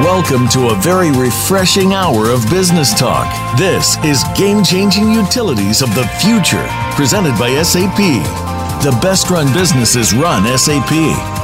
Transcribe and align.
Welcome 0.00 0.48
to 0.48 0.70
a 0.70 0.74
very 0.80 1.12
refreshing 1.12 1.94
hour 1.94 2.28
of 2.28 2.50
business 2.50 2.92
talk. 2.98 3.30
This 3.56 3.96
is 3.98 4.24
Game 4.36 4.64
Changing 4.64 5.12
Utilities 5.12 5.82
of 5.82 5.94
the 5.94 6.04
Future, 6.20 6.66
presented 6.96 7.38
by 7.38 7.62
SAP. 7.62 7.96
The 8.82 8.98
best 9.00 9.30
run 9.30 9.52
businesses 9.52 10.12
run 10.12 10.46
SAP. 10.58 11.43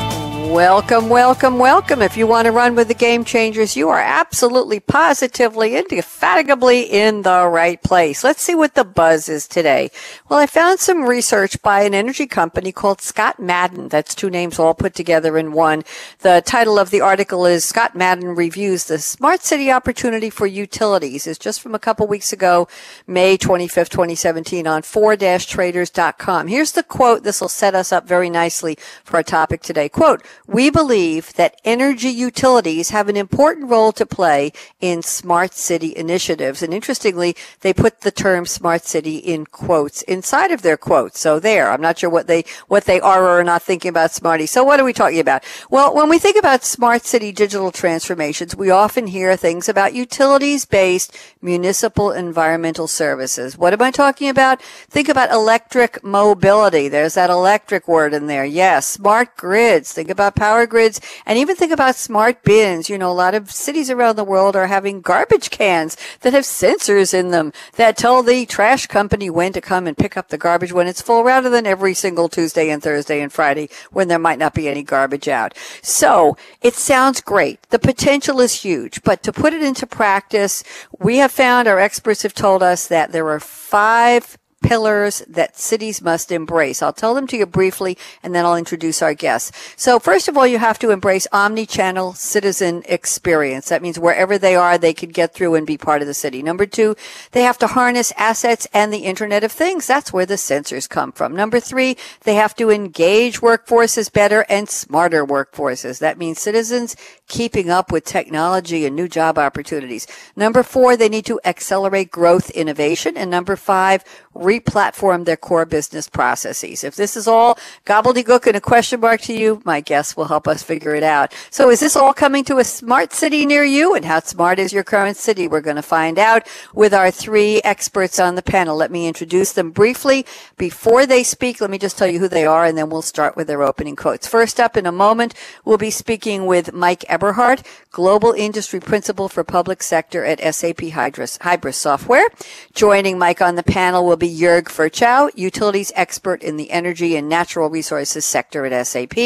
Welcome, 0.51 1.07
welcome, 1.07 1.59
welcome. 1.59 2.01
If 2.01 2.17
you 2.17 2.27
want 2.27 2.45
to 2.45 2.51
run 2.51 2.75
with 2.75 2.89
the 2.89 2.93
game 2.93 3.23
changers, 3.23 3.77
you 3.77 3.87
are 3.87 4.01
absolutely 4.01 4.81
positively 4.81 5.77
indefatigably 5.77 6.81
in 6.81 7.21
the 7.21 7.47
right 7.47 7.81
place. 7.81 8.21
Let's 8.21 8.41
see 8.41 8.53
what 8.53 8.75
the 8.75 8.83
buzz 8.83 9.29
is 9.29 9.47
today. 9.47 9.91
Well, 10.27 10.39
I 10.39 10.47
found 10.47 10.81
some 10.81 11.03
research 11.03 11.61
by 11.61 11.83
an 11.83 11.93
energy 11.93 12.27
company 12.27 12.73
called 12.73 12.99
Scott 12.99 13.39
Madden. 13.39 13.87
That's 13.87 14.13
two 14.13 14.29
names 14.29 14.59
all 14.59 14.73
put 14.73 14.93
together 14.93 15.37
in 15.37 15.53
one. 15.53 15.85
The 16.19 16.43
title 16.45 16.77
of 16.77 16.89
the 16.89 16.99
article 16.99 17.45
is 17.45 17.63
Scott 17.63 17.95
Madden 17.95 18.35
reviews 18.35 18.83
the 18.83 18.99
smart 18.99 19.43
city 19.43 19.71
opportunity 19.71 20.29
for 20.29 20.47
utilities. 20.47 21.27
It's 21.27 21.39
just 21.39 21.61
from 21.61 21.73
a 21.73 21.79
couple 21.79 22.07
weeks 22.07 22.33
ago, 22.33 22.67
May 23.07 23.37
25th, 23.37 23.87
2017 23.87 24.67
on 24.67 24.81
4-traders.com. 24.81 26.47
Here's 26.47 26.73
the 26.73 26.83
quote. 26.83 27.23
This 27.23 27.39
will 27.39 27.47
set 27.47 27.73
us 27.73 27.93
up 27.93 28.05
very 28.05 28.29
nicely 28.29 28.77
for 29.05 29.15
our 29.15 29.23
topic 29.23 29.61
today. 29.61 29.87
Quote, 29.87 30.21
we 30.51 30.69
believe 30.69 31.33
that 31.35 31.55
energy 31.63 32.09
utilities 32.09 32.89
have 32.89 33.07
an 33.07 33.15
important 33.15 33.69
role 33.69 33.93
to 33.93 34.05
play 34.05 34.51
in 34.81 35.01
smart 35.01 35.53
city 35.53 35.95
initiatives. 35.95 36.61
And 36.61 36.73
interestingly, 36.73 37.37
they 37.61 37.73
put 37.73 38.01
the 38.01 38.11
term 38.11 38.45
smart 38.45 38.83
city 38.83 39.15
in 39.15 39.45
quotes 39.45 40.01
inside 40.03 40.51
of 40.51 40.61
their 40.61 40.75
quotes. 40.75 41.21
So 41.21 41.39
there, 41.39 41.71
I'm 41.71 41.79
not 41.79 41.99
sure 41.99 42.09
what 42.09 42.27
they, 42.27 42.43
what 42.67 42.83
they 42.83 42.99
are 42.99 43.23
or 43.23 43.39
are 43.39 43.43
not 43.45 43.63
thinking 43.63 43.89
about 43.89 44.11
smarty. 44.11 44.45
So 44.45 44.61
what 44.61 44.79
are 44.79 44.83
we 44.83 44.91
talking 44.91 45.19
about? 45.19 45.45
Well, 45.69 45.95
when 45.95 46.09
we 46.09 46.19
think 46.19 46.35
about 46.35 46.65
smart 46.65 47.05
city 47.05 47.31
digital 47.31 47.71
transformations, 47.71 48.53
we 48.53 48.69
often 48.69 49.07
hear 49.07 49.37
things 49.37 49.69
about 49.69 49.93
utilities 49.93 50.65
based 50.65 51.17
municipal 51.41 52.11
environmental 52.11 52.87
services. 52.87 53.57
What 53.57 53.71
am 53.71 53.81
I 53.81 53.91
talking 53.91 54.27
about? 54.27 54.61
Think 54.61 55.07
about 55.07 55.31
electric 55.31 56.03
mobility. 56.03 56.89
There's 56.89 57.13
that 57.13 57.29
electric 57.29 57.87
word 57.87 58.13
in 58.13 58.27
there. 58.27 58.43
Yes. 58.43 58.85
Smart 58.87 59.37
grids. 59.37 59.93
Think 59.93 60.09
about 60.09 60.35
power 60.41 60.65
grids 60.65 60.99
and 61.27 61.37
even 61.37 61.55
think 61.55 61.71
about 61.71 61.95
smart 61.95 62.41
bins. 62.41 62.89
You 62.89 62.97
know, 62.97 63.11
a 63.11 63.13
lot 63.13 63.35
of 63.35 63.51
cities 63.51 63.91
around 63.91 64.15
the 64.15 64.23
world 64.23 64.55
are 64.55 64.65
having 64.65 64.99
garbage 64.99 65.51
cans 65.51 65.95
that 66.21 66.33
have 66.33 66.45
sensors 66.45 67.13
in 67.13 67.29
them 67.29 67.53
that 67.75 67.95
tell 67.95 68.23
the 68.23 68.47
trash 68.47 68.87
company 68.87 69.29
when 69.29 69.53
to 69.53 69.61
come 69.61 69.85
and 69.85 69.95
pick 69.95 70.17
up 70.17 70.29
the 70.29 70.39
garbage 70.39 70.73
when 70.73 70.87
it's 70.87 70.99
full 70.99 71.23
rather 71.23 71.51
than 71.51 71.67
every 71.67 71.93
single 71.93 72.27
Tuesday 72.27 72.71
and 72.71 72.81
Thursday 72.81 73.21
and 73.21 73.31
Friday 73.31 73.69
when 73.91 74.07
there 74.07 74.17
might 74.17 74.39
not 74.39 74.55
be 74.55 74.67
any 74.67 74.81
garbage 74.81 75.27
out. 75.27 75.55
So 75.83 76.35
it 76.63 76.73
sounds 76.73 77.21
great. 77.21 77.61
The 77.69 77.77
potential 77.77 78.41
is 78.41 78.63
huge, 78.63 79.03
but 79.03 79.21
to 79.21 79.31
put 79.31 79.53
it 79.53 79.61
into 79.61 79.85
practice, 79.85 80.63
we 80.97 81.17
have 81.17 81.31
found 81.31 81.67
our 81.67 81.77
experts 81.77 82.23
have 82.23 82.33
told 82.33 82.63
us 82.63 82.87
that 82.87 83.11
there 83.11 83.29
are 83.29 83.39
five 83.39 84.39
pillars 84.61 85.23
that 85.27 85.57
cities 85.57 86.01
must 86.01 86.31
embrace. 86.31 86.81
I'll 86.81 86.93
tell 86.93 87.13
them 87.13 87.27
to 87.27 87.37
you 87.37 87.45
briefly 87.45 87.97
and 88.23 88.33
then 88.33 88.45
I'll 88.45 88.55
introduce 88.55 89.01
our 89.01 89.13
guests. 89.13 89.51
So 89.75 89.99
first 89.99 90.27
of 90.27 90.37
all, 90.37 90.47
you 90.47 90.59
have 90.59 90.79
to 90.79 90.91
embrace 90.91 91.27
omni-channel 91.31 92.13
citizen 92.13 92.83
experience. 92.85 93.69
That 93.69 93.81
means 93.81 93.99
wherever 93.99 94.37
they 94.37 94.55
are, 94.55 94.77
they 94.77 94.93
could 94.93 95.13
get 95.13 95.33
through 95.33 95.55
and 95.55 95.67
be 95.67 95.77
part 95.77 96.01
of 96.01 96.07
the 96.07 96.13
city. 96.13 96.43
Number 96.43 96.65
two, 96.65 96.95
they 97.31 97.41
have 97.41 97.57
to 97.59 97.67
harness 97.67 98.13
assets 98.17 98.67
and 98.73 98.93
the 98.93 98.99
Internet 98.99 99.43
of 99.43 99.51
Things. 99.51 99.87
That's 99.87 100.13
where 100.13 100.25
the 100.25 100.35
sensors 100.35 100.87
come 100.87 101.11
from. 101.11 101.35
Number 101.35 101.59
three, 101.59 101.97
they 102.21 102.35
have 102.35 102.55
to 102.55 102.69
engage 102.69 103.41
workforces 103.41 104.11
better 104.11 104.45
and 104.47 104.69
smarter 104.69 105.25
workforces. 105.25 105.99
That 105.99 106.17
means 106.17 106.39
citizens 106.39 106.95
keeping 107.27 107.69
up 107.69 107.91
with 107.91 108.05
technology 108.05 108.85
and 108.85 108.95
new 108.95 109.07
job 109.07 109.37
opportunities. 109.37 110.07
Number 110.35 110.63
four, 110.63 110.95
they 110.95 111.09
need 111.09 111.25
to 111.25 111.39
accelerate 111.45 112.11
growth 112.11 112.49
innovation. 112.51 113.17
And 113.17 113.31
number 113.31 113.55
five, 113.55 114.03
replatform 114.35 115.25
their 115.25 115.37
core 115.37 115.65
business 115.65 116.09
processes. 116.09 116.83
If 116.83 116.95
this 116.95 117.17
is 117.17 117.27
all 117.27 117.57
gobbledygook 117.85 118.47
and 118.47 118.55
a 118.55 118.61
question 118.61 118.99
mark 118.99 119.21
to 119.21 119.33
you, 119.33 119.61
my 119.65 119.81
guests 119.81 120.15
will 120.15 120.25
help 120.25 120.47
us 120.47 120.63
figure 120.63 120.95
it 120.95 121.03
out. 121.03 121.33
So 121.49 121.69
is 121.69 121.79
this 121.79 121.95
all 121.95 122.13
coming 122.13 122.43
to 122.45 122.57
a 122.57 122.63
smart 122.63 123.13
city 123.13 123.45
near 123.45 123.63
you? 123.63 123.93
And 123.93 124.05
how 124.05 124.19
smart 124.21 124.59
is 124.59 124.73
your 124.73 124.83
current 124.83 125.17
city? 125.17 125.47
We're 125.47 125.61
going 125.61 125.75
to 125.75 125.81
find 125.81 126.17
out 126.17 126.47
with 126.73 126.93
our 126.93 127.11
three 127.11 127.61
experts 127.63 128.19
on 128.19 128.35
the 128.35 128.41
panel. 128.41 128.77
Let 128.77 128.91
me 128.91 129.07
introduce 129.07 129.53
them 129.53 129.71
briefly. 129.71 130.25
Before 130.57 131.05
they 131.05 131.23
speak, 131.23 131.59
let 131.59 131.69
me 131.69 131.77
just 131.77 131.97
tell 131.97 132.07
you 132.07 132.19
who 132.19 132.27
they 132.27 132.45
are 132.45 132.65
and 132.65 132.77
then 132.77 132.89
we'll 132.89 133.01
start 133.01 133.35
with 133.35 133.47
their 133.47 133.63
opening 133.63 133.95
quotes. 133.95 134.27
First 134.27 134.59
up 134.59 134.77
in 134.77 134.85
a 134.85 134.91
moment, 134.91 135.33
we'll 135.65 135.77
be 135.77 135.91
speaking 135.91 136.45
with 136.45 136.73
Mike 136.73 137.03
Eberhardt, 137.09 137.63
Global 137.91 138.31
Industry 138.31 138.79
Principal 138.79 139.27
for 139.27 139.43
Public 139.43 139.83
Sector 139.83 140.23
at 140.23 140.39
SAP 140.55 140.77
Hybris, 140.77 141.39
Hybris 141.39 141.75
Software. 141.75 142.27
Joining 142.73 143.17
Mike 143.17 143.41
on 143.41 143.55
the 143.55 143.63
panel 143.63 144.05
will 144.05 144.20
be 144.21 144.29
Jörg 144.29 144.65
Ferchow, 144.65 145.31
utilities 145.35 145.91
expert 145.95 146.43
in 146.43 146.55
the 146.55 146.69
energy 146.69 147.15
and 147.15 147.27
natural 147.27 147.69
resources 147.71 148.23
sector 148.23 148.65
at 148.67 148.87
SAP. 148.87 149.17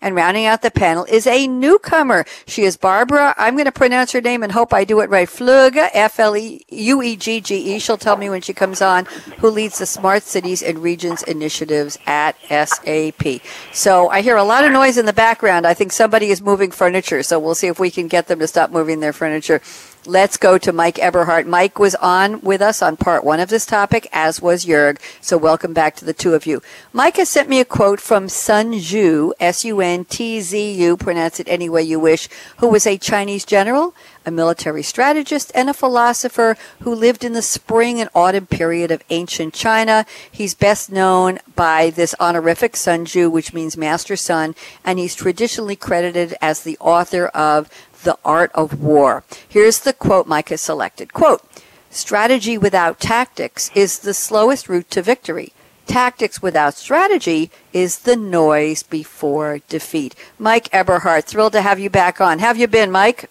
And 0.00 0.14
rounding 0.16 0.46
out 0.46 0.62
the 0.62 0.70
panel 0.70 1.04
is 1.04 1.26
a 1.26 1.46
newcomer. 1.46 2.24
She 2.46 2.62
is 2.62 2.78
Barbara. 2.78 3.34
I'm 3.36 3.56
going 3.56 3.66
to 3.66 3.72
pronounce 3.72 4.12
her 4.12 4.22
name 4.22 4.42
and 4.42 4.50
hope 4.50 4.72
I 4.72 4.84
do 4.84 5.00
it 5.00 5.10
right. 5.10 5.28
Fluegge, 5.28 5.90
F-L-E-U-E-G-G-E. 5.92 7.78
She'll 7.78 7.98
tell 7.98 8.16
me 8.16 8.30
when 8.30 8.40
she 8.40 8.54
comes 8.54 8.80
on, 8.80 9.04
who 9.38 9.50
leads 9.50 9.78
the 9.78 9.86
Smart 9.86 10.22
Cities 10.22 10.62
and 10.62 10.78
Regions 10.78 11.22
initiatives 11.24 11.98
at 12.06 12.34
SAP. 12.48 13.42
So 13.72 14.08
I 14.08 14.22
hear 14.22 14.36
a 14.36 14.44
lot 14.44 14.64
of 14.64 14.72
noise 14.72 14.96
in 14.96 15.04
the 15.04 15.12
background. 15.12 15.66
I 15.66 15.74
think 15.74 15.92
somebody 15.92 16.30
is 16.30 16.40
moving 16.40 16.70
furniture. 16.70 17.22
So 17.22 17.38
we'll 17.38 17.54
see 17.54 17.66
if 17.66 17.78
we 17.78 17.90
can 17.90 18.08
get 18.08 18.28
them 18.28 18.38
to 18.38 18.46
stop 18.46 18.70
moving 18.70 19.00
their 19.00 19.12
furniture. 19.12 19.60
Let's 20.06 20.36
go 20.36 20.58
to 20.58 20.72
Mike 20.72 20.98
Eberhardt. 20.98 21.46
Mike 21.46 21.78
was 21.78 21.94
on 21.96 22.40
with 22.40 22.62
us 22.62 22.80
on 22.82 22.96
part 22.96 23.24
one 23.24 23.40
of 23.40 23.50
this 23.50 23.66
topic, 23.66 24.08
as 24.12 24.40
was 24.40 24.64
Jörg. 24.64 24.98
So 25.20 25.36
welcome 25.36 25.74
back 25.74 25.96
to 25.96 26.04
the 26.04 26.14
two 26.14 26.34
of 26.34 26.46
you. 26.46 26.62
Mike 26.92 27.16
has 27.16 27.28
sent 27.28 27.48
me 27.48 27.60
a 27.60 27.64
quote 27.64 28.00
from 28.00 28.28
Sun 28.28 28.78
Tzu, 28.78 29.32
S-U-N-T-Z-U, 29.38 30.96
pronounce 30.96 31.40
it 31.40 31.48
any 31.48 31.68
way 31.68 31.82
you 31.82 32.00
wish, 32.00 32.28
who 32.58 32.68
was 32.68 32.86
a 32.86 32.96
Chinese 32.96 33.44
general, 33.44 33.94
a 34.24 34.30
military 34.30 34.82
strategist, 34.82 35.50
and 35.54 35.68
a 35.68 35.74
philosopher 35.74 36.56
who 36.80 36.94
lived 36.94 37.24
in 37.24 37.32
the 37.32 37.42
spring 37.42 38.00
and 38.00 38.08
autumn 38.14 38.46
period 38.46 38.90
of 38.90 39.02
ancient 39.10 39.52
China. 39.52 40.06
He's 40.30 40.54
best 40.54 40.90
known 40.92 41.38
by 41.54 41.90
this 41.90 42.14
honorific 42.20 42.76
Sun 42.76 43.06
Tzu, 43.06 43.28
which 43.30 43.52
means 43.52 43.76
master 43.76 44.16
sun, 44.16 44.54
and 44.84 44.98
he's 44.98 45.14
traditionally 45.14 45.76
credited 45.76 46.34
as 46.40 46.62
the 46.62 46.78
author 46.78 47.26
of 47.28 47.68
the 48.04 48.18
Art 48.24 48.50
of 48.54 48.80
War. 48.80 49.24
Here's 49.48 49.80
the 49.80 49.92
quote 49.92 50.26
Mike 50.26 50.50
has 50.50 50.60
selected. 50.60 51.12
Quote, 51.12 51.42
strategy 51.90 52.58
without 52.58 53.00
tactics 53.00 53.70
is 53.74 54.00
the 54.00 54.14
slowest 54.14 54.68
route 54.68 54.90
to 54.90 55.02
victory. 55.02 55.52
Tactics 55.86 56.42
without 56.42 56.74
strategy 56.74 57.50
is 57.72 58.00
the 58.00 58.14
noise 58.14 58.82
before 58.82 59.60
defeat. 59.68 60.14
Mike 60.38 60.68
Eberhardt, 60.72 61.24
thrilled 61.24 61.54
to 61.54 61.62
have 61.62 61.80
you 61.80 61.88
back 61.88 62.20
on. 62.20 62.40
Have 62.40 62.58
you 62.58 62.66
been, 62.66 62.90
Mike? 62.90 63.30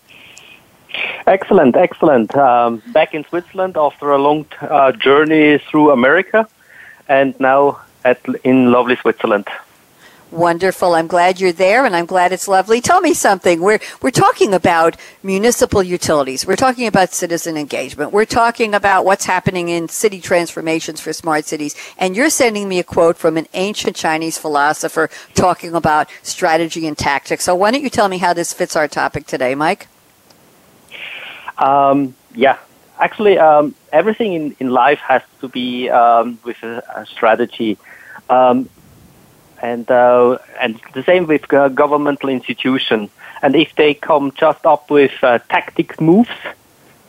Excellent, 1.27 1.75
excellent. 1.75 2.35
Um, 2.35 2.81
back 2.87 3.13
in 3.13 3.23
Switzerland 3.25 3.77
after 3.77 4.11
a 4.11 4.17
long 4.17 4.45
uh, 4.61 4.91
journey 4.91 5.59
through 5.59 5.91
America, 5.91 6.47
and 7.07 7.39
now 7.39 7.81
at 8.03 8.19
in 8.43 8.71
lovely 8.71 8.95
Switzerland. 8.95 9.47
Wonderful. 10.31 10.93
I'm 10.93 11.07
glad 11.07 11.39
you're 11.39 11.53
there 11.53 11.85
and 11.85 11.95
I'm 11.95 12.05
glad 12.05 12.33
it's 12.33 12.49
lovely. 12.49 12.81
Tell 12.81 12.99
me 12.99 13.13
something. 13.13 13.61
We're, 13.61 13.79
we're 14.01 14.11
talking 14.11 14.53
about 14.53 14.97
municipal 15.23 15.81
utilities. 15.81 16.45
We're 16.45 16.57
talking 16.57 16.85
about 16.85 17.13
citizen 17.13 17.55
engagement. 17.55 18.11
We're 18.11 18.25
talking 18.25 18.75
about 18.75 19.05
what's 19.05 19.23
happening 19.23 19.69
in 19.69 19.87
city 19.87 20.19
transformations 20.19 20.99
for 20.99 21.13
smart 21.13 21.45
cities. 21.45 21.75
And 21.97 22.13
you're 22.13 22.29
sending 22.29 22.67
me 22.67 22.77
a 22.77 22.83
quote 22.83 23.15
from 23.15 23.37
an 23.37 23.47
ancient 23.53 23.95
Chinese 23.95 24.37
philosopher 24.37 25.09
talking 25.33 25.73
about 25.73 26.09
strategy 26.23 26.85
and 26.87 26.97
tactics. 26.97 27.45
So 27.45 27.55
why 27.55 27.71
don't 27.71 27.81
you 27.83 27.89
tell 27.89 28.09
me 28.09 28.17
how 28.17 28.33
this 28.33 28.51
fits 28.51 28.75
our 28.75 28.89
topic 28.89 29.27
today, 29.27 29.55
Mike? 29.55 29.87
Um, 31.57 32.15
yeah. 32.35 32.57
Actually, 32.99 33.37
um, 33.37 33.75
everything 33.93 34.33
in, 34.33 34.55
in 34.59 34.71
life 34.71 34.99
has 34.99 35.21
to 35.39 35.47
be 35.47 35.89
um, 35.89 36.37
with 36.43 36.61
a, 36.63 36.83
a 36.95 37.05
strategy. 37.05 37.77
Um, 38.29 38.69
and 39.61 39.89
uh, 39.89 40.37
and 40.59 40.79
the 40.93 41.03
same 41.03 41.27
with 41.27 41.51
uh, 41.53 41.69
governmental 41.69 42.29
institutions. 42.29 43.09
And 43.41 43.55
if 43.55 43.75
they 43.75 43.93
come 43.93 44.31
just 44.31 44.65
up 44.65 44.89
with 44.89 45.13
uh, 45.21 45.39
tactic 45.49 45.99
moves, 46.01 46.29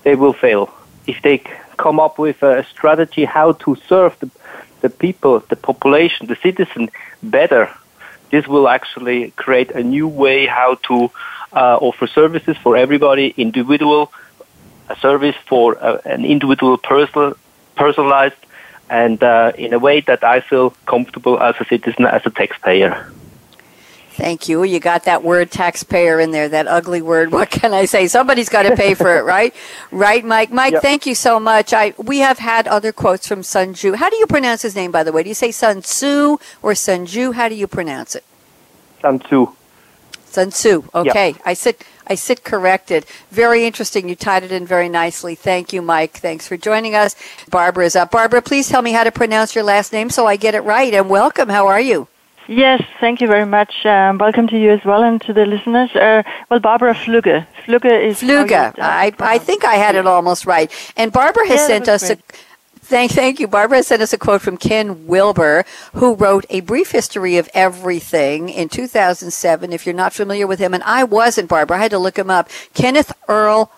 they 0.03 0.15
will 0.15 0.33
fail. 0.33 0.73
If 1.07 1.23
they 1.23 1.43
come 1.77 2.01
up 2.01 2.19
with 2.19 2.43
a 2.43 2.65
strategy 2.65 3.25
how 3.25 3.53
to 3.53 3.77
serve 3.89 4.19
the, 4.21 4.31
the 4.81 4.91
people, 4.91 5.41
the 5.49 5.57
population, 5.57 6.27
the 6.27 6.37
citizen 6.37 6.91
better, 7.23 7.71
this 8.31 8.47
will 8.47 8.69
actually 8.69 9.31
create 9.33 9.71
a 9.71 9.83
new 9.83 10.07
way 10.07 10.47
how 10.47 10.75
to 10.89 11.11
uh, 11.53 11.79
offer 11.81 12.07
services 12.07 12.57
for 12.63 12.77
everybody, 12.77 13.33
individual, 13.37 14.13
a 14.91 14.97
service 14.97 15.37
for 15.47 15.83
uh, 15.83 16.01
an 16.05 16.25
individual 16.25 16.77
personal, 16.77 17.35
personalized 17.77 18.37
and 18.91 19.23
uh, 19.23 19.53
in 19.57 19.73
a 19.73 19.79
way 19.79 20.01
that 20.03 20.25
I 20.25 20.41
feel 20.41 20.71
comfortable 20.87 21.41
as 21.41 21.55
a 21.61 21.65
citizen, 21.65 22.07
as 22.07 22.23
a 22.25 22.31
taxpayer. 22.31 23.13
Thank 24.19 24.49
you. 24.49 24.65
You 24.65 24.81
got 24.81 25.05
that 25.05 25.23
word 25.23 25.53
taxpayer 25.53 26.19
in 26.19 26.33
there, 26.33 26.49
that 26.49 26.67
ugly 26.67 27.01
word. 27.01 27.31
What 27.39 27.51
can 27.51 27.73
I 27.73 27.85
say? 27.85 28.09
Somebody's 28.09 28.49
got 28.49 28.65
to 28.65 28.75
pay 28.75 28.95
for 28.95 29.17
it, 29.17 29.23
right? 29.23 29.55
Right, 29.93 30.25
Mike? 30.25 30.51
Mike, 30.51 30.73
yep. 30.73 30.83
thank 30.83 31.07
you 31.07 31.15
so 31.15 31.39
much. 31.39 31.73
I 31.73 31.95
we 31.97 32.19
have 32.19 32.39
had 32.39 32.67
other 32.67 32.93
quotes 32.93 33.27
from 33.29 33.43
Sun 33.43 33.75
Tzu. 33.75 33.95
How 33.95 34.11
do 34.11 34.17
you 34.17 34.27
pronounce 34.27 34.63
his 34.63 34.75
name, 34.75 34.91
by 34.91 35.03
the 35.03 35.13
way? 35.13 35.23
Do 35.23 35.29
you 35.29 35.35
say 35.35 35.51
Sun 35.51 35.83
Tzu 35.83 36.39
or 36.63 36.75
Sun 36.75 37.07
Tzu? 37.07 37.33
How 37.33 37.49
do 37.49 37.55
you 37.55 37.67
pronounce 37.67 38.15
it? 38.15 38.25
Sun 39.01 39.21
Tzu. 39.21 39.47
Sun 40.27 40.51
Tzu. 40.51 40.85
Okay. 40.95 41.31
Yep. 41.31 41.43
I 41.45 41.55
said 41.55 41.77
I 42.09 42.15
sit 42.15 42.45
corrected. 42.45 43.05
Very 43.31 43.65
interesting. 43.67 44.09
You 44.09 44.17
tied 44.17 44.45
it 44.45 44.53
in 44.53 44.67
very 44.67 44.89
nicely. 44.89 45.35
Thank 45.35 45.73
you, 45.73 45.83
Mike. 45.83 46.19
Thanks 46.19 46.49
for 46.49 46.57
joining 46.57 46.95
us. 46.95 47.15
Barbara 47.51 47.85
is 47.85 47.97
up. 47.97 48.11
Barbara, 48.11 48.43
please 48.43 48.69
tell 48.69 48.83
me 48.83 48.93
how 48.93 49.05
to 49.05 49.13
pronounce 49.13 49.55
your 49.55 49.65
last 49.65 49.93
name 49.93 50.11
so 50.11 50.27
I 50.27 50.37
get 50.37 50.55
it 50.55 50.63
right. 50.63 50.93
And 50.95 51.11
welcome. 51.11 51.49
How 51.49 51.67
are 51.67 51.81
you? 51.81 52.09
Yes, 52.49 52.83
thank 52.99 53.21
you 53.21 53.27
very 53.27 53.45
much. 53.45 53.85
Um, 53.85 54.17
welcome 54.17 54.49
to 54.49 54.59
you 54.59 54.71
as 54.71 54.83
well 54.83 55.03
and 55.03 55.21
to 55.23 55.35
the 55.35 55.45
listeners. 55.45 55.95
Uh, 55.95 56.23
well, 56.49 56.61
Barbara 56.61 56.95
Flügge. 56.95 57.47
Flügge 57.67 58.03
is 58.03 58.23
Flügge. 58.23 58.75
I, 58.79 59.13
I 59.19 59.37
think 59.37 59.67
I 59.67 59.75
had 59.75 59.97
it 59.97 60.07
almost 60.07 60.47
right. 60.47 60.73
And 60.97 61.13
Barbara 61.13 61.47
has 61.47 61.61
yeah, 61.61 61.67
sent 61.67 61.89
us 61.91 62.07
great. 62.07 62.19
a 62.19 62.48
Thank, 62.89 63.13
thank 63.13 63.39
you. 63.39 63.47
Barbara 63.47 63.83
sent 63.83 64.01
us 64.01 64.15
a 64.15 64.19
quote 64.19 64.41
from 64.41 64.57
Ken 64.57 65.07
Wilber, 65.07 65.67
who 65.93 66.15
wrote 66.15 66.47
A 66.49 66.61
Brief 66.61 66.91
History 66.91 67.37
of 67.37 67.51
Everything 67.53 68.49
in 68.49 68.71
2007. 68.71 69.75
If 69.75 69.85
you're 69.85 69.95
not 69.95 70.15
familiar 70.15 70.47
with 70.47 70.59
him, 70.59 70.73
and 70.73 70.83
I 70.85 71.05
wasn't, 71.05 71.51
Barbara, 71.51 71.77
I 71.77 71.81
had 71.83 71.91
to 71.91 71.99
look 71.99 72.19
him 72.19 72.31
up. 72.31 72.49
Kenneth 72.73 73.13
Earl 73.29 73.71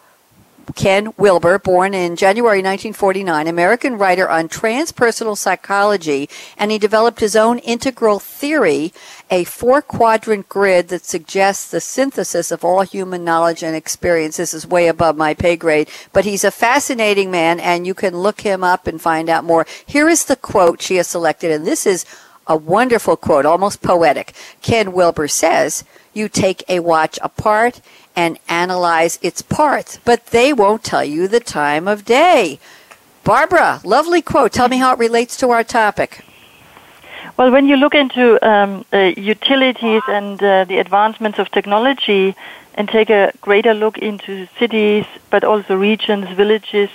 Ken 0.72 1.12
Wilber, 1.16 1.58
born 1.58 1.94
in 1.94 2.16
January 2.16 2.58
1949, 2.58 3.46
American 3.46 3.98
writer 3.98 4.28
on 4.28 4.48
transpersonal 4.48 5.36
psychology, 5.36 6.28
and 6.56 6.70
he 6.70 6.78
developed 6.78 7.20
his 7.20 7.36
own 7.36 7.58
integral 7.58 8.18
theory, 8.18 8.92
a 9.30 9.44
four 9.44 9.82
quadrant 9.82 10.48
grid 10.48 10.88
that 10.88 11.04
suggests 11.04 11.70
the 11.70 11.80
synthesis 11.80 12.50
of 12.50 12.64
all 12.64 12.82
human 12.82 13.24
knowledge 13.24 13.62
and 13.62 13.76
experience. 13.76 14.36
This 14.36 14.54
is 14.54 14.66
way 14.66 14.88
above 14.88 15.16
my 15.16 15.34
pay 15.34 15.56
grade, 15.56 15.88
but 16.12 16.24
he's 16.24 16.44
a 16.44 16.50
fascinating 16.50 17.30
man, 17.30 17.60
and 17.60 17.86
you 17.86 17.94
can 17.94 18.16
look 18.16 18.42
him 18.42 18.64
up 18.64 18.86
and 18.86 19.00
find 19.00 19.28
out 19.28 19.44
more. 19.44 19.66
Here 19.86 20.08
is 20.08 20.24
the 20.24 20.36
quote 20.36 20.82
she 20.82 20.96
has 20.96 21.08
selected, 21.08 21.50
and 21.50 21.66
this 21.66 21.86
is 21.86 22.04
a 22.46 22.56
wonderful 22.56 23.16
quote, 23.16 23.46
almost 23.46 23.80
poetic. 23.80 24.32
Ken 24.60 24.92
Wilber 24.92 25.28
says, 25.28 25.84
You 26.12 26.28
take 26.28 26.64
a 26.68 26.80
watch 26.80 27.18
apart 27.22 27.80
and 28.20 28.38
analyze 28.48 29.18
its 29.22 29.40
parts, 29.40 29.98
but 30.04 30.20
they 30.26 30.52
won't 30.62 30.84
tell 30.92 31.06
you 31.14 31.22
the 31.26 31.44
time 31.60 31.84
of 31.92 32.04
day. 32.04 32.58
Barbara, 33.24 33.80
lovely 33.96 34.22
quote. 34.30 34.52
Tell 34.52 34.68
me 34.68 34.78
how 34.84 34.92
it 34.92 34.98
relates 35.06 35.34
to 35.38 35.46
our 35.54 35.64
topic. 35.64 36.10
Well, 37.36 37.50
when 37.50 37.66
you 37.70 37.76
look 37.76 37.94
into 37.94 38.24
um, 38.46 38.84
uh, 38.92 39.12
utilities 39.36 40.02
and 40.18 40.36
uh, 40.42 40.64
the 40.64 40.78
advancements 40.84 41.38
of 41.38 41.46
technology 41.50 42.34
and 42.74 42.84
take 42.88 43.08
a 43.08 43.32
greater 43.40 43.72
look 43.72 43.96
into 44.10 44.46
cities, 44.58 45.06
but 45.30 45.42
also 45.42 45.72
regions, 45.74 46.28
villages, 46.42 46.90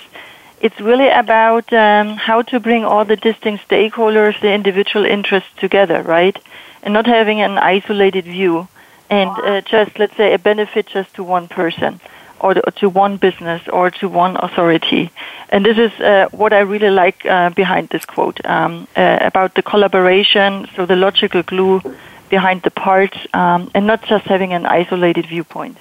it's 0.60 0.80
really 0.80 1.08
about 1.08 1.66
um, 1.72 2.06
how 2.28 2.42
to 2.50 2.60
bring 2.60 2.84
all 2.84 3.04
the 3.04 3.16
distinct 3.28 3.68
stakeholders, 3.68 4.40
the 4.40 4.52
individual 4.52 5.04
interests 5.04 5.50
together, 5.64 6.02
right? 6.02 6.36
And 6.84 6.94
not 6.94 7.06
having 7.06 7.40
an 7.40 7.58
isolated 7.58 8.24
view 8.24 8.68
and 9.10 9.30
uh, 9.30 9.60
just 9.62 9.98
let's 9.98 10.16
say 10.16 10.34
a 10.34 10.38
benefit 10.38 10.86
just 10.86 11.14
to 11.14 11.24
one 11.24 11.48
person 11.48 12.00
or 12.40 12.54
to 12.54 12.88
one 12.88 13.16
business 13.16 13.62
or 13.68 13.90
to 13.90 14.08
one 14.08 14.36
authority. 14.36 15.10
And 15.48 15.64
this 15.64 15.78
is 15.78 15.92
uh, 16.00 16.28
what 16.32 16.52
I 16.52 16.60
really 16.60 16.90
like 16.90 17.24
uh, 17.24 17.50
behind 17.50 17.88
this 17.88 18.04
quote 18.04 18.44
um, 18.44 18.86
uh, 18.96 19.18
about 19.20 19.54
the 19.54 19.62
collaboration, 19.62 20.68
so 20.74 20.86
the 20.86 20.96
logical 20.96 21.42
glue 21.42 21.80
behind 22.28 22.62
the 22.62 22.70
parts, 22.70 23.16
um, 23.32 23.70
and 23.74 23.86
not 23.86 24.04
just 24.04 24.24
having 24.26 24.52
an 24.52 24.66
isolated 24.66 25.26
viewpoint. 25.26 25.78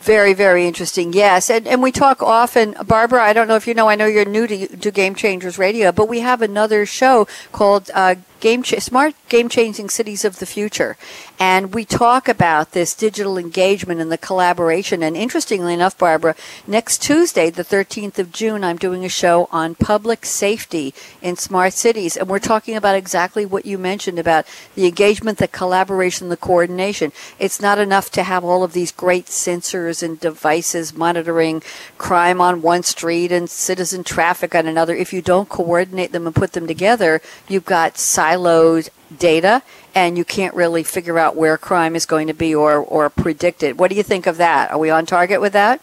Very, 0.00 0.32
very 0.32 0.66
interesting. 0.66 1.12
Yes, 1.12 1.50
and 1.50 1.66
and 1.66 1.82
we 1.82 1.90
talk 1.90 2.22
often, 2.22 2.76
Barbara. 2.86 3.20
I 3.20 3.32
don't 3.32 3.48
know 3.48 3.56
if 3.56 3.66
you 3.66 3.74
know. 3.74 3.88
I 3.88 3.96
know 3.96 4.06
you're 4.06 4.24
new 4.24 4.46
to, 4.46 4.76
to 4.76 4.90
Game 4.92 5.16
Changers 5.16 5.58
Radio, 5.58 5.90
but 5.90 6.08
we 6.08 6.20
have 6.20 6.40
another 6.40 6.86
show 6.86 7.26
called 7.50 7.90
uh, 7.92 8.14
Game 8.40 8.64
Smart 8.64 9.14
Game 9.28 9.48
Changing 9.48 9.88
Cities 9.88 10.24
of 10.24 10.38
the 10.38 10.46
Future, 10.46 10.96
and 11.38 11.74
we 11.74 11.84
talk 11.84 12.28
about 12.28 12.72
this 12.72 12.94
digital 12.94 13.38
engagement 13.38 14.00
and 14.00 14.10
the 14.10 14.18
collaboration. 14.18 15.02
And 15.02 15.16
interestingly 15.16 15.74
enough, 15.74 15.98
Barbara, 15.98 16.34
next 16.66 17.02
Tuesday, 17.02 17.50
the 17.50 17.64
13th 17.64 18.18
of 18.18 18.32
June, 18.32 18.64
I'm 18.64 18.76
doing 18.76 19.04
a 19.04 19.08
show 19.08 19.48
on 19.50 19.74
public 19.74 20.24
safety 20.24 20.94
in 21.22 21.36
smart 21.36 21.72
cities. 21.72 22.16
And 22.16 22.28
we're 22.28 22.38
talking 22.38 22.76
about 22.76 22.96
exactly 22.96 23.46
what 23.46 23.66
you 23.66 23.78
mentioned 23.78 24.18
about 24.18 24.46
the 24.74 24.86
engagement, 24.86 25.38
the 25.38 25.48
collaboration, 25.48 26.28
the 26.28 26.36
coordination. 26.36 27.12
It's 27.38 27.60
not 27.60 27.78
enough 27.78 28.10
to 28.12 28.22
have 28.22 28.44
all 28.44 28.64
of 28.64 28.72
these 28.72 28.92
great 28.92 29.26
sensors 29.26 30.02
and 30.02 30.18
devices 30.18 30.94
monitoring 30.94 31.62
crime 31.98 32.40
on 32.40 32.62
one 32.62 32.82
street 32.82 33.32
and 33.32 33.48
citizen 33.48 34.04
traffic 34.04 34.54
on 34.54 34.66
another. 34.66 34.94
If 34.94 35.12
you 35.12 35.22
don't 35.22 35.48
coordinate 35.48 36.12
them 36.12 36.26
and 36.26 36.34
put 36.34 36.52
them 36.52 36.66
together, 36.66 37.20
you've 37.48 37.64
got 37.64 37.98
siloed 38.28 38.90
data 39.16 39.62
and 39.94 40.18
you 40.18 40.24
can't 40.24 40.54
really 40.54 40.82
figure 40.82 41.18
out 41.18 41.36
where 41.36 41.56
crime 41.56 41.96
is 41.96 42.06
going 42.06 42.26
to 42.26 42.34
be 42.34 42.54
or, 42.54 42.76
or 42.76 43.08
predict 43.10 43.62
it. 43.62 43.76
What 43.76 43.90
do 43.90 43.96
you 43.96 44.02
think 44.02 44.26
of 44.26 44.36
that? 44.36 44.70
Are 44.70 44.78
we 44.78 44.90
on 44.90 45.06
target 45.06 45.40
with 45.40 45.54
that? 45.54 45.80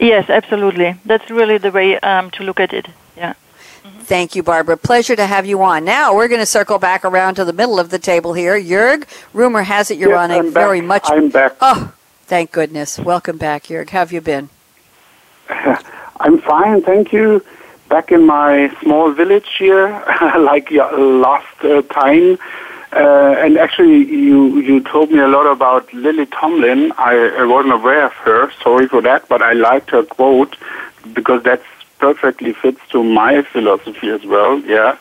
Yes, 0.00 0.28
absolutely. 0.28 0.96
That's 1.04 1.30
really 1.30 1.58
the 1.58 1.70
way 1.70 1.98
um, 2.00 2.30
to 2.32 2.42
look 2.42 2.60
at 2.60 2.72
it. 2.72 2.88
Yeah. 3.16 3.32
Mm-hmm. 3.84 4.00
Thank 4.00 4.34
you, 4.34 4.42
Barbara. 4.42 4.76
Pleasure 4.76 5.16
to 5.16 5.26
have 5.26 5.46
you 5.46 5.62
on. 5.62 5.84
Now 5.84 6.14
we're 6.14 6.28
going 6.28 6.40
to 6.40 6.46
circle 6.46 6.78
back 6.78 7.04
around 7.04 7.36
to 7.36 7.44
the 7.44 7.52
middle 7.52 7.78
of 7.78 7.90
the 7.90 7.98
table 7.98 8.34
here. 8.34 8.60
Jörg, 8.60 9.06
rumor 9.32 9.62
has 9.62 9.90
it 9.90 9.98
you're 9.98 10.10
yes, 10.10 10.18
on 10.18 10.30
a 10.30 10.38
I'm 10.38 10.52
very 10.52 10.80
back. 10.80 10.88
much. 10.88 11.04
I'm 11.06 11.28
back. 11.30 11.56
Oh, 11.60 11.94
thank 12.24 12.52
goodness. 12.52 12.98
Welcome 12.98 13.38
back, 13.38 13.64
Jörg. 13.64 13.90
How 13.90 14.00
have 14.00 14.12
you 14.12 14.20
been? 14.20 14.50
I'm 15.48 16.40
fine, 16.40 16.82
thank 16.82 17.12
you. 17.12 17.44
Back 17.88 18.10
in 18.10 18.26
my 18.26 18.74
small 18.82 19.12
village 19.12 19.48
here, 19.58 19.88
like 20.38 20.70
last 20.70 21.64
uh, 21.64 21.82
time. 21.82 22.38
Uh, 22.92 23.34
and 23.38 23.58
actually, 23.58 23.98
you 24.06 24.58
you 24.60 24.80
told 24.80 25.10
me 25.10 25.18
a 25.18 25.28
lot 25.28 25.46
about 25.46 25.92
Lily 25.92 26.26
Tomlin. 26.26 26.92
I, 26.98 27.14
I 27.38 27.44
wasn't 27.44 27.74
aware 27.74 28.06
of 28.06 28.12
her. 28.24 28.50
Sorry 28.62 28.88
for 28.88 29.02
that, 29.02 29.28
but 29.28 29.42
I 29.42 29.52
liked 29.52 29.90
her 29.90 30.02
quote 30.02 30.56
because 31.12 31.42
that 31.44 31.62
perfectly 31.98 32.52
fits 32.52 32.80
to 32.90 33.02
my 33.02 33.42
philosophy 33.42 34.08
as 34.08 34.24
well. 34.24 34.58
Yeah. 34.60 34.96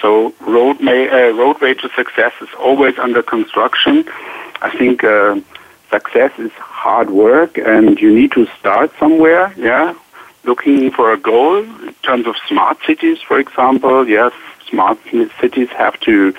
So 0.00 0.34
road 0.40 0.80
may, 0.80 1.08
uh, 1.08 1.32
roadway 1.32 1.74
to 1.74 1.88
success 1.96 2.32
is 2.40 2.48
always 2.58 2.98
under 2.98 3.22
construction. 3.22 4.04
I 4.62 4.70
think 4.76 5.02
uh, 5.04 5.40
success 5.90 6.32
is 6.38 6.52
hard 6.52 7.10
work, 7.10 7.58
and 7.58 8.00
you 8.00 8.14
need 8.14 8.32
to 8.32 8.46
start 8.58 8.92
somewhere. 8.98 9.52
Yeah. 9.56 9.94
Looking 10.48 10.90
for 10.90 11.12
a 11.12 11.18
goal 11.18 11.58
in 11.58 11.94
terms 12.02 12.26
of 12.26 12.34
smart 12.48 12.78
cities, 12.86 13.18
for 13.20 13.38
example. 13.38 14.08
Yes, 14.08 14.32
smart 14.70 14.98
cities 15.40 15.68
have 15.76 16.00
to 16.00 16.34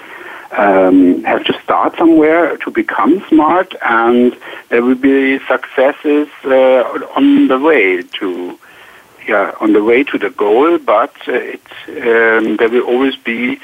um, 0.57 1.23
have 1.25 1.43
to 1.43 1.53
start 1.61 1.95
somewhere 1.95 2.57
to 2.57 2.71
become 2.71 3.23
smart, 3.29 3.75
and 3.83 4.35
there 4.69 4.81
will 4.81 4.95
be 4.95 5.37
successes 5.53 6.27
uh, 6.43 7.07
on 7.15 7.49
the 7.49 7.59
way 7.59 8.01
to 8.19 8.57
yeah 9.27 9.53
on 9.61 9.73
the 9.73 9.83
way 9.83 10.03
to 10.05 10.17
the 10.17 10.31
goal. 10.31 10.79
But 10.79 11.13
uh, 11.27 11.33
it, 11.33 11.67
um, 11.89 12.57
there 12.57 12.69
will 12.69 12.87
always 12.93 13.15
be 13.15 13.59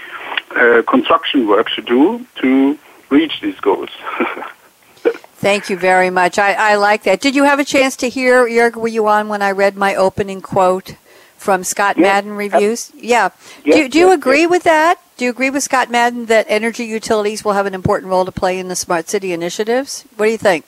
uh, 0.55 0.83
construction 0.87 1.47
work 1.47 1.71
to 1.71 1.81
do 1.81 2.23
to 2.41 2.77
reach 3.09 3.41
these 3.41 3.59
goals. 3.59 3.89
Thank 5.13 5.69
you 5.69 5.77
very 5.77 6.09
much. 6.09 6.39
I, 6.39 6.53
I 6.53 6.75
like 6.75 7.03
that. 7.03 7.21
Did 7.21 7.35
you 7.35 7.43
have 7.43 7.59
a 7.59 7.65
chance 7.65 7.95
to 7.97 8.09
hear, 8.09 8.47
Jörg, 8.47 8.75
were 8.75 8.87
you 8.87 9.07
on 9.07 9.27
when 9.27 9.41
I 9.41 9.51
read 9.51 9.75
my 9.75 9.95
opening 9.95 10.41
quote 10.41 10.95
from 11.37 11.63
Scott 11.63 11.97
Yes. 11.97 12.03
Madden 12.03 12.31
Reviews? 12.31 12.91
yeah. 12.95 13.29
Yes, 13.63 13.75
do, 13.75 13.89
do 13.89 13.99
you 13.99 14.07
yes, 14.09 14.17
agree 14.17 14.47
with 14.47 14.63
that? 14.63 14.99
Do 15.17 15.25
you 15.25 15.31
agree 15.31 15.49
with 15.49 15.63
Scott 15.63 15.89
Madden 15.91 16.25
that 16.25 16.45
energy 16.49 16.85
utilities 16.85 17.45
will 17.45 17.53
have 17.53 17.65
an 17.67 17.73
important 17.73 18.09
role 18.09 18.25
to 18.25 18.31
play 18.31 18.59
in 18.59 18.67
the 18.67 18.75
smart 18.75 19.07
city 19.07 19.31
initiatives? 19.33 20.03
What 20.15 20.25
do 20.25 20.31
you 20.31 20.37
think? 20.37 20.65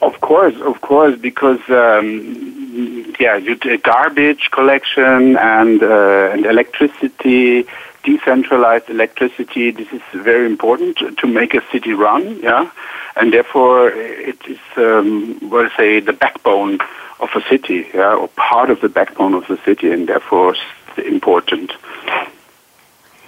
Of 0.00 0.20
course, 0.20 0.56
of 0.60 0.80
course, 0.80 1.16
because 1.18 1.60
um, 1.68 3.14
yeah, 3.20 3.36
you, 3.36 3.56
uh, 3.64 3.76
garbage 3.76 4.50
collection 4.50 5.36
and 5.36 5.80
uh, 5.82 6.30
and 6.32 6.44
electricity, 6.44 7.66
decentralized 8.04 8.88
electricity. 8.90 9.70
This 9.70 9.92
is 9.92 10.02
very 10.14 10.46
important 10.46 10.98
to, 11.18 11.26
make 11.26 11.54
a 11.54 11.62
city 11.70 11.92
run. 11.92 12.40
Yeah, 12.40 12.70
and 13.16 13.32
therefore 13.32 13.90
it 13.90 14.38
is 14.46 14.58
um, 14.76 15.38
well 15.50 15.68
say 15.76 16.00
the 16.00 16.12
backbone 16.12 16.78
of 17.20 17.30
a 17.34 17.42
city. 17.48 17.86
Yeah, 17.94 18.14
or 18.14 18.28
part 18.28 18.70
of 18.70 18.80
the 18.80 18.88
backbone 18.88 19.34
of 19.34 19.46
the 19.46 19.58
city, 19.64 19.90
and 19.92 20.08
therefore 20.08 20.54
important. 20.98 21.72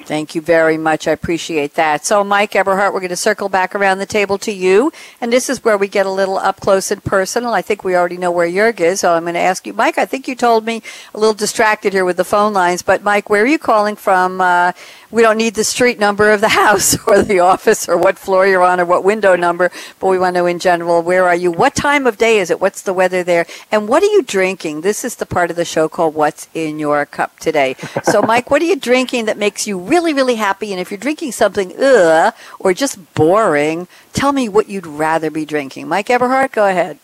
Thank 0.06 0.34
you 0.34 0.42
very 0.42 0.76
much. 0.76 1.08
I 1.08 1.12
appreciate 1.12 1.75
that. 1.75 2.04
So, 2.04 2.23
Mike 2.23 2.54
Eberhardt, 2.54 2.92
we're 2.92 3.00
going 3.00 3.08
to 3.08 3.16
circle 3.16 3.49
back 3.49 3.75
around 3.75 3.99
the 3.99 4.06
table 4.06 4.37
to 4.38 4.52
you. 4.52 4.92
And 5.18 5.32
this 5.32 5.49
is 5.49 5.64
where 5.64 5.78
we 5.78 5.88
get 5.88 6.04
a 6.04 6.11
little 6.11 6.37
up 6.37 6.61
close 6.61 6.90
and 6.90 7.02
personal. 7.02 7.54
I 7.54 7.62
think 7.62 7.84
we 7.84 7.96
already 7.96 8.18
know 8.18 8.30
where 8.30 8.46
Jörg 8.46 8.80
is. 8.80 9.00
So, 9.00 9.14
I'm 9.14 9.23
going 9.23 9.32
to 9.32 9.40
ask 9.40 9.66
you, 9.66 9.73
Mike, 9.73 9.96
I 9.96 10.04
think 10.04 10.28
you 10.28 10.34
told 10.34 10.66
me 10.66 10.82
a 11.14 11.18
little 11.18 11.34
distracted 11.34 11.94
here 11.94 12.04
with 12.04 12.18
the 12.18 12.25
phone 12.25 12.52
lines. 12.52 12.82
But, 12.82 13.02
Mike, 13.02 13.30
where 13.30 13.44
are 13.44 13.46
you 13.46 13.58
calling 13.58 13.96
from? 13.96 14.42
Uh, 14.42 14.73
we 15.14 15.23
don't 15.23 15.38
need 15.38 15.54
the 15.54 15.64
street 15.64 15.99
number 15.99 16.32
of 16.32 16.40
the 16.40 16.49
house 16.64 16.99
or 17.06 17.23
the 17.23 17.38
office 17.38 17.88
or 17.88 17.96
what 17.96 18.18
floor 18.18 18.46
you're 18.46 18.64
on 18.64 18.80
or 18.80 18.84
what 18.84 19.04
window 19.04 19.37
number, 19.37 19.70
but 20.00 20.08
we 20.08 20.18
want 20.18 20.34
to 20.34 20.40
know 20.40 20.46
in 20.46 20.58
general, 20.58 21.02
where 21.02 21.25
are 21.25 21.37
you? 21.37 21.52
What 21.52 21.76
time 21.76 22.06
of 22.06 22.18
day 22.18 22.38
is 22.38 22.50
it? 22.50 22.61
What's 22.61 22.82
the 22.82 22.92
weather 22.92 23.23
there? 23.23 23.46
And 23.70 23.88
what 23.88 24.02
are 24.02 24.06
you 24.06 24.23
drinking? 24.23 24.80
This 24.80 25.04
is 25.04 25.14
the 25.16 25.25
part 25.25 25.50
of 25.50 25.56
the 25.56 25.64
show 25.64 25.88
called 25.88 26.16
What's 26.16 26.49
in 26.52 26.80
Your 26.80 27.06
Cup 27.06 27.38
Today. 27.38 27.76
So, 28.02 28.23
Mike, 28.23 28.50
what 28.50 28.61
are 28.61 28.64
you 28.64 28.75
drinking 28.75 29.26
that 29.26 29.38
makes 29.38 29.68
you 29.68 29.78
really, 29.78 29.93
really 29.94 30.12
really 30.20 30.34
happy? 30.48 30.68
And 30.72 30.80
if 30.82 30.90
you're 30.90 31.04
drinking 31.08 31.32
something, 31.42 31.68
ugh, 31.80 32.34
or 32.62 32.68
just 32.84 32.94
boring, 33.14 33.78
tell 34.20 34.32
me 34.38 34.44
what 34.56 34.66
you'd 34.72 34.86
rather 35.04 35.30
be 35.40 35.44
drinking. 35.54 35.84
Mike 35.94 36.08
Eberhardt, 36.10 36.52
go 36.52 36.64
ahead. 36.74 36.98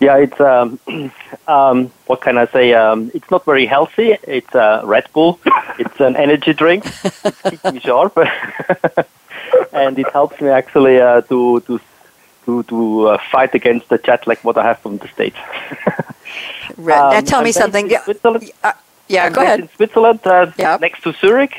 Yeah, 0.00 0.16
it's 0.24 0.40
um, 0.40 0.78
um, 1.48 1.90
what 2.06 2.20
can 2.20 2.38
I 2.38 2.46
say? 2.56 2.66
Um, 2.82 3.10
it's 3.14 3.30
not 3.34 3.42
very 3.44 3.66
healthy. 3.66 4.08
It's 4.36 4.54
a 4.54 4.82
Red 4.94 5.06
Bull. 5.14 5.32
It's 5.82 6.00
an 6.00 6.14
energy 6.16 6.52
drink. 6.62 6.82
Me 7.72 7.78
sharp, 7.80 8.14
and 9.72 9.92
it 10.02 10.08
helps 10.12 10.40
me 10.40 10.48
actually 10.60 10.96
uh, 11.00 11.20
to 11.30 11.60
to 11.66 11.74
to 12.44 12.62
to 12.70 12.78
uh, 13.08 13.18
fight 13.32 13.52
against 13.54 13.88
the 13.88 13.98
jet 14.06 14.26
lag 14.26 14.38
what 14.46 14.56
I 14.58 14.64
have 14.70 14.78
from 14.84 14.98
the 14.98 15.08
states. 15.16 15.38
Now, 16.78 17.10
Um, 17.18 17.24
tell 17.24 17.42
me 17.42 17.52
something. 17.52 17.86
in 17.90 18.87
Yeah, 19.08 19.24
I'm 19.26 19.32
go 19.32 19.42
ahead. 19.42 19.60
In 19.60 19.68
Switzerland, 19.76 20.20
uh, 20.24 20.52
Yep. 20.56 20.80
next 20.80 21.02
to 21.02 21.12
Zurich, 21.12 21.54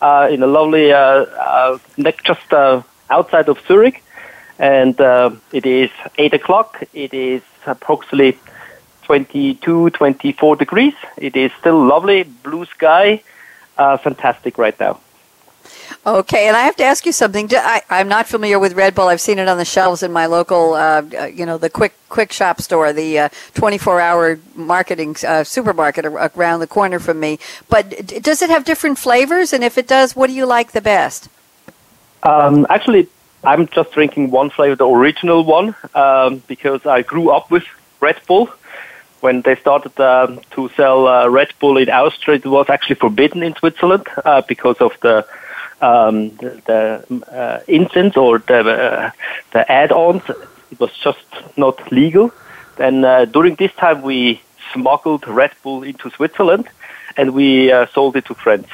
uh, 0.00 0.28
in 0.30 0.42
a 0.42 0.46
lovely, 0.46 0.92
uh, 0.92 0.98
uh, 0.98 1.78
just 2.24 2.52
uh, 2.52 2.82
outside 3.10 3.48
of 3.48 3.58
Zurich, 3.66 4.02
and 4.58 5.00
uh, 5.00 5.30
it 5.52 5.66
is 5.66 5.90
eight 6.18 6.34
o'clock. 6.34 6.82
It 6.92 7.12
is 7.14 7.42
approximately 7.66 8.38
22, 9.04 9.90
24 9.90 10.56
degrees. 10.56 10.94
It 11.16 11.36
is 11.36 11.50
still 11.60 11.82
lovely, 11.84 12.24
blue 12.24 12.64
sky, 12.66 13.22
uh, 13.76 13.96
fantastic 13.98 14.58
right 14.58 14.78
now. 14.78 15.00
Okay, 16.08 16.48
and 16.48 16.56
I 16.56 16.62
have 16.62 16.76
to 16.76 16.84
ask 16.84 17.04
you 17.04 17.12
something. 17.12 17.50
I, 17.52 17.82
I'm 17.90 18.08
not 18.08 18.26
familiar 18.26 18.58
with 18.58 18.72
Red 18.72 18.94
Bull. 18.94 19.08
I've 19.08 19.20
seen 19.20 19.38
it 19.38 19.46
on 19.46 19.58
the 19.58 19.64
shelves 19.66 20.02
in 20.02 20.10
my 20.10 20.24
local, 20.24 20.72
uh, 20.72 21.02
uh, 21.02 21.24
you 21.26 21.44
know, 21.44 21.58
the 21.58 21.68
quick 21.68 21.92
quick 22.08 22.32
shop 22.32 22.62
store, 22.62 22.94
the 22.94 23.18
uh, 23.18 23.28
24-hour 23.52 24.40
marketing 24.54 25.16
uh, 25.26 25.44
supermarket 25.44 26.06
around 26.06 26.60
the 26.60 26.66
corner 26.66 26.98
from 26.98 27.20
me. 27.20 27.38
But 27.68 28.06
does 28.22 28.40
it 28.40 28.48
have 28.48 28.64
different 28.64 28.98
flavors? 28.98 29.52
And 29.52 29.62
if 29.62 29.76
it 29.76 29.86
does, 29.86 30.16
what 30.16 30.28
do 30.28 30.32
you 30.32 30.46
like 30.46 30.72
the 30.72 30.80
best? 30.80 31.28
Um, 32.22 32.66
actually, 32.70 33.08
I'm 33.44 33.68
just 33.68 33.92
drinking 33.92 34.30
one 34.30 34.48
flavor, 34.48 34.76
the 34.76 34.88
original 34.88 35.44
one, 35.44 35.74
um, 35.94 36.42
because 36.46 36.86
I 36.86 37.02
grew 37.02 37.28
up 37.28 37.50
with 37.50 37.64
Red 38.00 38.18
Bull. 38.26 38.48
When 39.20 39.42
they 39.42 39.56
started 39.56 40.00
um, 40.00 40.40
to 40.52 40.70
sell 40.70 41.06
uh, 41.06 41.28
Red 41.28 41.52
Bull 41.60 41.76
in 41.76 41.90
Austria, 41.90 42.36
it 42.36 42.46
was 42.46 42.70
actually 42.70 42.96
forbidden 42.96 43.42
in 43.42 43.54
Switzerland 43.56 44.06
uh, 44.24 44.40
because 44.48 44.78
of 44.78 44.92
the 45.02 45.26
um, 45.80 46.30
the, 46.36 46.62
the 46.66 47.30
uh, 47.32 47.60
incense 47.68 48.16
or 48.16 48.38
the 48.38 48.58
uh, 48.58 49.10
the 49.52 49.70
add-ons. 49.70 50.22
It 50.70 50.80
was 50.80 50.92
just 51.02 51.24
not 51.56 51.90
legal. 51.92 52.30
Then 52.76 53.04
uh, 53.04 53.24
during 53.24 53.54
this 53.56 53.72
time, 53.74 54.02
we 54.02 54.40
smuggled 54.72 55.26
Red 55.26 55.52
Bull 55.62 55.82
into 55.82 56.10
Switzerland, 56.10 56.68
and 57.16 57.34
we 57.34 57.72
uh, 57.72 57.86
sold 57.86 58.16
it 58.16 58.26
to 58.26 58.34
friends. 58.34 58.68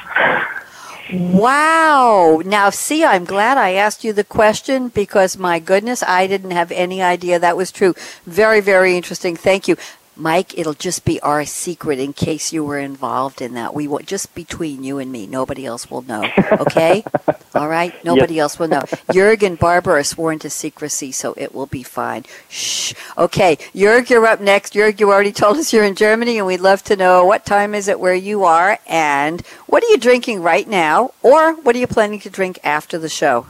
Wow. 1.13 2.41
Now, 2.45 2.71
see, 2.71 3.03
I'm 3.05 3.25
glad 3.25 3.57
I 3.57 3.73
asked 3.73 4.03
you 4.03 4.11
the 4.11 4.23
question 4.23 4.89
because 4.89 5.37
my 5.37 5.59
goodness, 5.59 6.03
I 6.03 6.25
didn't 6.25 6.51
have 6.51 6.71
any 6.71 7.01
idea 7.01 7.37
that 7.39 7.55
was 7.55 7.71
true. 7.71 7.93
Very, 8.25 8.59
very 8.59 8.95
interesting. 8.95 9.35
Thank 9.35 9.67
you. 9.67 9.77
Mike, 10.17 10.57
it'll 10.57 10.73
just 10.73 11.03
be 11.03 11.19
our 11.19 11.45
secret 11.45 11.99
in 11.99 12.13
case 12.13 12.53
you 12.53 12.63
were 12.63 12.79
involved 12.79 13.41
in 13.41 13.53
that. 13.55 13.73
We 13.73 13.87
will 13.87 13.99
just 13.99 14.33
between 14.33 14.83
you 14.83 14.97
and 14.99 15.11
me. 15.11 15.27
Nobody 15.27 15.65
else 15.65 15.91
will 15.91 16.03
know. 16.03 16.29
Okay? 16.51 17.03
All 17.55 17.67
right? 17.67 17.93
Nobody 18.03 18.39
else 18.39 18.57
will 18.57 18.67
know. 18.67 18.81
Jörg 19.11 19.43
and 19.43 19.59
Barbara 19.59 19.99
are 19.99 20.03
sworn 20.03 20.39
to 20.39 20.49
secrecy, 20.49 21.11
so 21.11 21.33
it 21.37 21.53
will 21.53 21.65
be 21.65 21.83
fine. 21.83 22.23
Shh. 22.49 22.93
Okay. 23.17 23.57
Jörg, 23.73 24.09
you're 24.09 24.25
up 24.25 24.39
next. 24.39 24.73
Jörg, 24.73 24.99
you 24.99 25.11
already 25.11 25.31
told 25.31 25.57
us 25.57 25.73
you're 25.73 25.83
in 25.83 25.95
Germany, 25.95 26.37
and 26.37 26.47
we'd 26.47 26.59
love 26.61 26.83
to 26.83 26.95
know 26.95 27.25
what 27.25 27.45
time 27.45 27.75
is 27.75 27.87
it 27.87 27.99
where 27.99 28.15
you 28.15 28.43
are, 28.43 28.79
and 28.87 29.45
what 29.67 29.83
are 29.83 29.87
you 29.87 29.97
drinking 29.97 30.41
right 30.41 30.67
now, 30.67 31.11
or 31.23 31.53
what 31.55 31.75
are 31.75 31.79
you 31.79 31.87
planning 31.87 32.19
to 32.21 32.29
drink 32.29 32.59
after 32.63 32.97
the 32.97 33.09
show? 33.09 33.47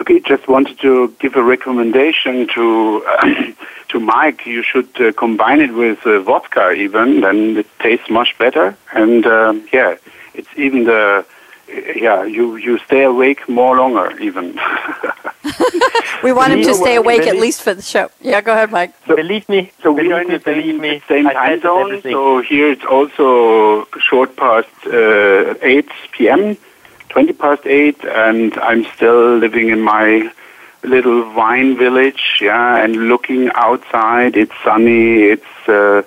Okay, 0.00 0.20
just 0.20 0.46
wanted 0.46 0.78
to 0.80 1.14
give 1.18 1.36
a 1.36 1.42
recommendation 1.42 2.46
to 2.54 3.04
uh, 3.08 3.52
to 3.88 4.00
Mike. 4.00 4.46
You 4.46 4.62
should 4.62 5.00
uh, 5.00 5.12
combine 5.12 5.60
it 5.60 5.74
with 5.74 6.06
uh, 6.06 6.20
vodka, 6.20 6.72
even 6.72 7.20
then 7.20 7.56
it 7.56 7.66
tastes 7.78 8.10
much 8.10 8.36
better. 8.38 8.76
And 8.92 9.26
um, 9.26 9.68
yeah, 9.72 9.96
it's 10.34 10.48
even 10.56 10.84
the 10.84 11.24
yeah 11.96 12.24
you 12.24 12.56
you 12.56 12.78
stay 12.78 13.02
awake 13.02 13.48
more 13.48 13.76
longer 13.76 14.18
even. 14.20 14.58
We 16.22 16.32
want 16.32 16.52
him 16.52 16.62
to 16.62 16.74
stay 16.74 16.98
were 16.98 17.04
awake 17.04 17.26
at 17.26 17.36
least 17.36 17.62
for 17.62 17.74
the 17.74 17.82
show. 17.82 18.10
Yeah, 18.20 18.40
go 18.40 18.52
ahead, 18.52 18.70
Mike. 18.70 18.92
believe 19.06 19.48
me. 19.48 19.70
So 19.82 19.92
we 19.92 20.10
are 20.12 20.22
in 20.22 20.28
the 20.28 20.40
same, 20.40 20.80
me, 20.80 21.02
same 21.08 21.24
time 21.24 21.60
zone. 21.60 21.82
everything. 21.82 22.12
So 22.12 22.40
here 22.42 22.72
it's 22.72 22.84
also 22.84 23.86
short 24.00 24.36
past 24.36 24.68
uh, 24.86 25.54
8 25.62 25.88
p.m., 26.12 26.56
20 27.10 27.32
past 27.34 27.66
8, 27.66 28.04
and 28.04 28.54
I'm 28.58 28.84
still 28.96 29.36
living 29.36 29.68
in 29.68 29.80
my 29.82 30.30
little 30.86 31.32
wine 31.34 31.76
village, 31.76 32.38
yeah, 32.40 32.82
and 32.82 33.08
looking 33.08 33.50
outside. 33.54 34.36
It's 34.36 34.52
sunny. 34.64 35.24
It's 35.24 35.68
uh, 35.68 36.02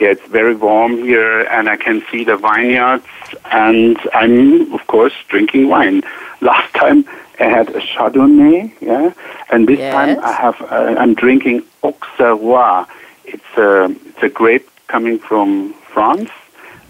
yeah, 0.00 0.08
it's 0.08 0.26
very 0.26 0.54
warm 0.54 0.98
here, 0.98 1.42
and 1.42 1.68
I 1.68 1.76
can 1.76 2.02
see 2.10 2.24
the 2.24 2.36
vineyards. 2.36 3.04
And 3.50 3.98
I'm, 4.12 4.72
of 4.74 4.86
course, 4.86 5.14
drinking 5.28 5.68
wine. 5.68 6.02
Last 6.40 6.74
time 6.74 7.06
I 7.40 7.44
had 7.44 7.68
a 7.70 7.80
Chardonnay, 7.80 8.72
yeah, 8.80 9.12
and 9.50 9.66
this 9.66 9.78
time 9.78 10.18
I 10.22 10.32
have 10.32 10.60
uh, 10.62 10.96
I'm 10.98 11.14
drinking 11.14 11.62
Auxerrois. 11.82 12.86
It's 13.24 13.52
a 13.56 13.84
it's 13.84 14.22
a 14.22 14.28
grape 14.28 14.68
coming 14.88 15.18
from 15.18 15.74
France, 15.92 16.30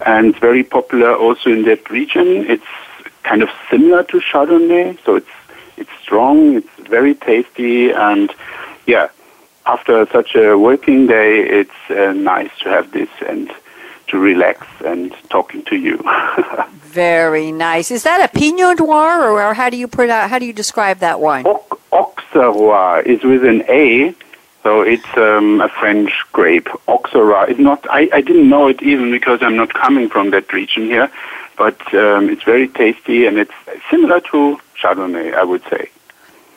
and 0.05 0.27
it's 0.27 0.39
very 0.39 0.63
popular 0.63 1.15
also 1.15 1.51
in 1.51 1.63
that 1.65 1.89
region. 1.89 2.27
It's 2.49 2.65
kind 3.23 3.41
of 3.41 3.49
similar 3.69 4.03
to 4.03 4.19
Chardonnay, 4.19 4.97
so 5.05 5.15
it's 5.15 5.35
it's 5.77 5.89
strong, 6.01 6.55
it's 6.55 6.69
very 6.89 7.15
tasty, 7.15 7.91
and 7.91 8.33
yeah, 8.85 9.09
after 9.65 10.05
such 10.07 10.35
a 10.35 10.57
working 10.57 11.07
day, 11.07 11.39
it's 11.39 11.89
uh, 11.89 12.13
nice 12.13 12.51
to 12.59 12.69
have 12.69 12.91
this 12.91 13.09
and 13.27 13.51
to 14.07 14.19
relax 14.19 14.67
and 14.85 15.13
talking 15.29 15.63
to 15.63 15.75
you. 15.75 15.97
Very 16.81 17.51
nice. 17.51 17.89
Is 17.89 18.03
that 18.03 18.23
a 18.23 18.27
Pinot 18.27 18.79
Noir, 18.79 19.23
or, 19.23 19.43
or 19.43 19.53
how 19.55 19.69
do 19.69 19.77
you 19.77 19.87
pronounce? 19.87 20.29
How 20.29 20.37
do 20.39 20.45
you 20.45 20.53
describe 20.53 20.99
that 20.99 21.19
wine? 21.19 21.45
Au- 21.47 21.65
Auxerrois 21.91 23.01
is 23.05 23.23
with 23.23 23.43
an 23.43 23.63
A, 23.67 24.13
so 24.63 24.81
it's 24.81 25.17
um, 25.17 25.59
a 25.61 25.69
French 25.69 26.11
grape. 26.31 26.69
Auxerrois 26.87 27.49
is 27.49 27.57
not. 27.57 27.85
I, 27.89 28.09
I 28.13 28.21
didn't 28.21 28.47
know 28.47 28.67
it 28.67 28.81
even 28.83 29.11
because 29.11 29.41
I'm 29.41 29.55
not 29.55 29.73
coming 29.73 30.07
from 30.09 30.29
that 30.31 30.53
region 30.53 30.83
here, 30.85 31.11
but 31.57 31.79
um, 31.95 32.29
it's 32.29 32.43
very 32.43 32.67
tasty 32.67 33.25
and 33.25 33.37
it's 33.37 33.53
similar 33.89 34.19
to 34.31 34.59
Chardonnay, 34.85 35.33
I 35.33 35.43
would 35.43 35.63
say. 35.63 35.89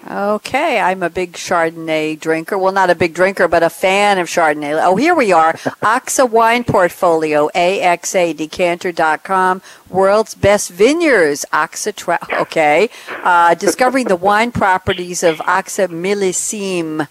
Okay, 0.09 0.79
I'm 0.81 1.03
a 1.03 1.11
big 1.11 1.33
Chardonnay 1.33 2.21
drinker. 2.21 2.57
Well, 2.57 2.73
not 2.73 2.89
a 2.89 2.95
big 2.95 3.15
drinker, 3.15 3.49
but 3.49 3.63
a 3.63 3.71
fan 3.71 4.19
of 4.19 4.29
Chardonnay. 4.29 4.81
Oh, 4.83 4.97
here 4.97 5.15
we 5.15 5.33
are. 5.33 5.53
AXA 5.83 6.31
Wine 6.31 6.65
Portfolio, 6.65 7.51
AXAdecanter.com, 7.55 9.63
world's 9.89 10.35
best 10.35 10.71
vineyards. 10.71 11.45
AXA, 11.53 11.95
tra- 11.97 12.27
okay. 12.41 12.89
Uh, 13.23 13.55
discovering 13.55 14.07
the 14.07 14.17
wine 14.17 14.53
properties 14.53 15.23
of 15.23 15.39
AXA 15.39 15.89
Millésime. 15.89 17.09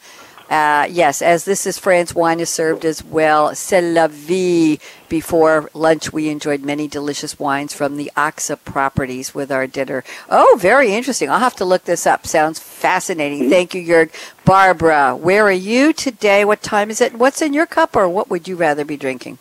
Uh, 0.50 0.88
yes, 0.90 1.22
as 1.22 1.44
this 1.44 1.66
is 1.66 1.78
France, 1.78 2.16
wine 2.16 2.40
is 2.40 2.50
served 2.50 2.86
as 2.86 3.04
well. 3.04 3.54
C'est 3.54 3.82
la 3.82 4.08
vie. 4.08 4.80
Before 5.10 5.70
lunch, 5.74 6.12
we 6.14 6.30
enjoyed 6.30 6.64
many 6.64 6.88
delicious 6.88 7.38
wines 7.40 7.74
from 7.74 7.98
the 7.98 8.12
AXA 8.16 8.58
properties 8.64 9.34
with 9.34 9.52
our 9.52 9.68
dinner. 9.68 10.04
Oh, 10.30 10.58
very 10.60 10.94
interesting. 10.94 11.30
I'll 11.30 11.40
have 11.40 11.56
to 11.58 11.66
look 11.66 11.84
this 11.84 12.06
up. 12.06 12.26
Sounds 12.26 12.60
fascinating. 12.60 13.50
Thank 13.50 13.74
you, 13.74 13.86
Jörg. 13.86 14.12
Barbara, 14.46 15.16
where 15.16 15.46
are 15.46 15.52
you 15.52 15.92
today? 15.94 16.46
What 16.46 16.62
time 16.62 16.90
is 16.90 17.02
it? 17.02 17.14
What's 17.14 17.42
in 17.42 17.54
your 17.54 17.66
cup, 17.66 17.96
or 17.96 18.08
what 18.08 18.30
would 18.30 18.48
you 18.48 18.56
rather 18.56 18.86
be 18.86 18.98
drinking? 18.98 19.40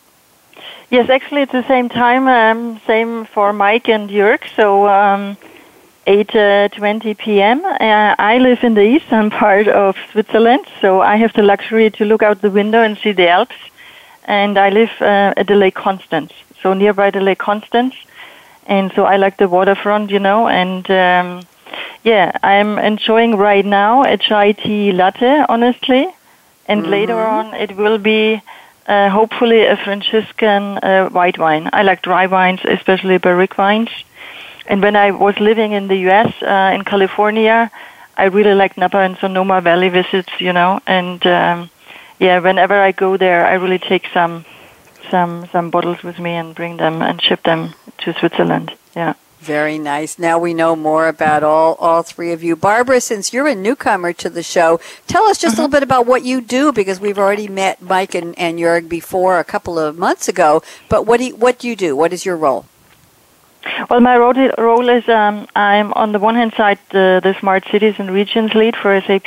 Yes, 0.90 1.10
actually, 1.10 1.42
it's 1.42 1.52
the 1.52 1.66
same 1.66 1.88
time. 1.88 2.28
Um, 2.28 2.80
same 2.86 3.26
for 3.26 3.52
Mike 3.52 3.88
and 3.88 4.10
Jörg. 4.10 4.42
So. 4.56 4.88
Um, 4.88 5.36
8:20 6.06 7.10
uh, 7.10 7.14
p.m. 7.18 7.64
Uh, 7.64 8.14
I 8.18 8.38
live 8.38 8.62
in 8.62 8.74
the 8.74 8.82
eastern 8.82 9.30
part 9.42 9.66
of 9.66 9.96
Switzerland, 10.12 10.64
so 10.80 11.00
I 11.00 11.16
have 11.16 11.32
the 11.32 11.42
luxury 11.42 11.90
to 11.90 12.04
look 12.04 12.22
out 12.22 12.40
the 12.40 12.50
window 12.50 12.82
and 12.82 12.96
see 12.98 13.12
the 13.12 13.28
Alps. 13.28 13.56
And 14.24 14.58
I 14.58 14.70
live 14.70 14.90
uh, 15.00 15.34
at 15.36 15.46
the 15.46 15.54
Lake 15.54 15.74
Constance, 15.74 16.32
so 16.62 16.74
nearby 16.74 17.10
the 17.10 17.20
Lake 17.20 17.38
Constance. 17.38 17.94
And 18.66 18.92
so 18.94 19.04
I 19.04 19.16
like 19.16 19.36
the 19.36 19.48
waterfront, 19.48 20.10
you 20.10 20.18
know. 20.18 20.48
And 20.48 20.88
um, 20.90 21.46
yeah, 22.02 22.32
I'm 22.42 22.78
enjoying 22.78 23.36
right 23.36 23.64
now 23.64 24.04
a 24.04 24.16
chai 24.16 24.52
tea 24.52 24.92
latte, 24.92 25.44
honestly. 25.48 26.06
And 26.66 26.82
mm-hmm. 26.82 26.90
later 26.90 27.18
on, 27.18 27.54
it 27.54 27.76
will 27.76 27.98
be 27.98 28.42
uh, 28.86 29.08
hopefully 29.08 29.66
a 29.66 29.76
Franciscan 29.76 30.78
uh, 30.78 31.08
white 31.10 31.38
wine. 31.38 31.68
I 31.72 31.82
like 31.82 32.02
dry 32.02 32.26
wines, 32.26 32.60
especially 32.64 33.18
barrique 33.18 33.58
wines. 33.58 33.90
And 34.68 34.82
when 34.82 34.96
I 34.96 35.10
was 35.12 35.38
living 35.38 35.72
in 35.72 35.88
the 35.88 35.96
U.S. 36.08 36.32
Uh, 36.42 36.72
in 36.74 36.82
California, 36.82 37.70
I 38.16 38.24
really 38.24 38.54
liked 38.54 38.76
Napa 38.76 38.98
and 38.98 39.16
Sonoma 39.18 39.60
Valley 39.60 39.88
visits, 39.88 40.32
you 40.38 40.52
know. 40.52 40.80
And 40.86 41.24
um, 41.26 41.70
yeah, 42.18 42.38
whenever 42.40 42.74
I 42.74 42.92
go 42.92 43.16
there, 43.16 43.46
I 43.46 43.54
really 43.54 43.78
take 43.78 44.06
some 44.12 44.44
some 45.10 45.48
some 45.52 45.70
bottles 45.70 46.02
with 46.02 46.18
me 46.18 46.32
and 46.32 46.54
bring 46.54 46.78
them 46.78 47.02
and 47.02 47.22
ship 47.22 47.42
them 47.42 47.74
to 47.98 48.12
Switzerland. 48.14 48.72
Yeah. 48.94 49.14
Very 49.38 49.78
nice. 49.78 50.18
Now 50.18 50.38
we 50.38 50.54
know 50.54 50.74
more 50.74 51.06
about 51.06 51.44
all, 51.44 51.74
all 51.74 52.02
three 52.02 52.32
of 52.32 52.42
you. 52.42 52.56
Barbara, 52.56 53.00
since 53.00 53.32
you're 53.32 53.46
a 53.46 53.54
newcomer 53.54 54.12
to 54.14 54.28
the 54.28 54.42
show, 54.42 54.80
tell 55.06 55.24
us 55.24 55.38
just 55.38 55.54
mm-hmm. 55.54 55.60
a 55.60 55.64
little 55.64 55.72
bit 55.72 55.82
about 55.84 56.06
what 56.06 56.24
you 56.24 56.40
do 56.40 56.72
because 56.72 56.98
we've 56.98 57.18
already 57.18 57.46
met 57.46 57.80
Mike 57.80 58.14
and, 58.14 58.36
and 58.38 58.58
Jörg 58.58 58.88
before 58.88 59.38
a 59.38 59.44
couple 59.44 59.78
of 59.78 59.98
months 59.98 60.26
ago. 60.26 60.62
But 60.88 61.06
what 61.06 61.18
do 61.18 61.26
you, 61.26 61.36
what 61.36 61.60
do 61.60 61.68
you 61.68 61.76
do? 61.76 61.94
What 61.94 62.12
is 62.12 62.24
your 62.24 62.36
role? 62.36 62.64
Well, 63.90 64.00
my 64.00 64.16
role 64.16 64.88
is 64.88 65.08
um, 65.08 65.46
I'm 65.54 65.92
on 65.94 66.12
the 66.12 66.18
one 66.18 66.34
hand 66.34 66.54
side 66.54 66.78
the, 66.90 67.20
the 67.22 67.34
smart 67.40 67.64
cities 67.70 67.94
and 67.98 68.10
regions 68.10 68.54
lead 68.54 68.76
for 68.76 69.00
SAP. 69.00 69.24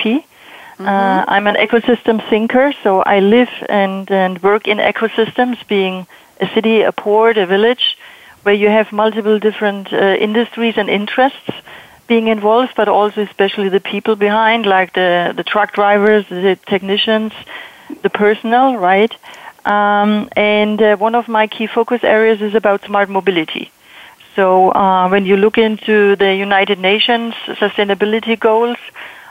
Mm-hmm. 0.80 0.88
Uh, 0.88 1.26
I'm 1.28 1.48
an 1.48 1.56
ecosystem 1.56 2.28
thinker, 2.30 2.74
so 2.84 3.02
I 3.02 3.20
live 3.20 3.50
and, 3.68 4.10
and 4.10 4.42
work 4.42 4.68
in 4.68 4.78
ecosystems, 4.78 5.58
being 5.68 6.08
a 6.40 6.48
city, 6.54 6.82
a 6.82 6.92
port, 6.92 7.38
a 7.38 7.46
village, 7.46 7.98
where 8.44 8.56
you 8.56 8.70
have 8.70 8.92
multiple 8.92 9.40
different 9.40 9.92
uh, 9.92 9.98
industries 9.98 10.76
and 10.78 10.90
interests 10.90 11.52
being 12.08 12.28
involved, 12.28 12.74
but 12.76 12.88
also 12.88 13.22
especially 13.22 13.70
the 13.70 13.80
people 13.80 14.16
behind, 14.16 14.66
like 14.66 14.94
the, 14.94 15.34
the 15.36 15.44
truck 15.44 15.74
drivers, 15.74 16.26
the 16.30 16.58
technicians, 16.66 17.34
the 18.02 18.10
personnel, 18.10 18.78
right? 18.78 19.14
Um, 19.66 20.30
and 20.36 20.82
uh, 20.82 20.98
one 20.98 21.14
of 21.14 21.28
my 21.28 21.48
key 21.48 21.68
focus 21.68 22.04
areas 22.04 22.42
is 22.42 22.56
about 22.56 22.84
smart 22.86 23.10
mobility. 23.10 23.72
So 24.36 24.72
uh, 24.72 25.10
when 25.10 25.26
you 25.26 25.38
look 25.38 25.58
into 25.58 26.16
the 26.16 26.36
United 26.36 26.80
Nations 26.80 27.34
sustainability 27.48 28.40
goals, 28.40 28.78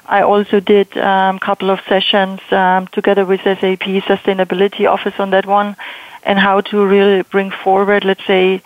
I 0.06 0.22
also 0.22 0.60
did 0.60 0.96
a 0.96 1.08
um, 1.08 1.38
couple 1.38 1.70
of 1.70 1.80
sessions 1.88 2.40
um, 2.50 2.86
together 2.88 3.24
with 3.24 3.42
SAP 3.42 3.86
Sustainability 4.10 4.90
Office 4.90 5.14
on 5.18 5.30
that 5.30 5.46
one, 5.46 5.76
and 6.22 6.38
how 6.38 6.60
to 6.62 6.84
really 6.84 7.22
bring 7.22 7.50
forward, 7.50 8.04
let's 8.04 8.26
say, 8.26 8.62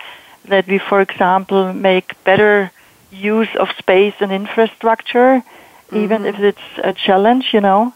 that 0.47 0.67
we, 0.67 0.79
for 0.79 1.01
example, 1.01 1.73
make 1.73 2.23
better 2.25 2.71
use 3.11 3.49
of 3.57 3.69
space 3.79 4.15
and 4.21 4.33
infrastructure, 4.33 5.43
mm-hmm. 5.43 5.97
even 5.97 6.25
if 6.25 6.39
it's 6.39 6.69
a 6.79 6.93
challenge, 6.93 7.53
you 7.53 7.61
know 7.61 7.93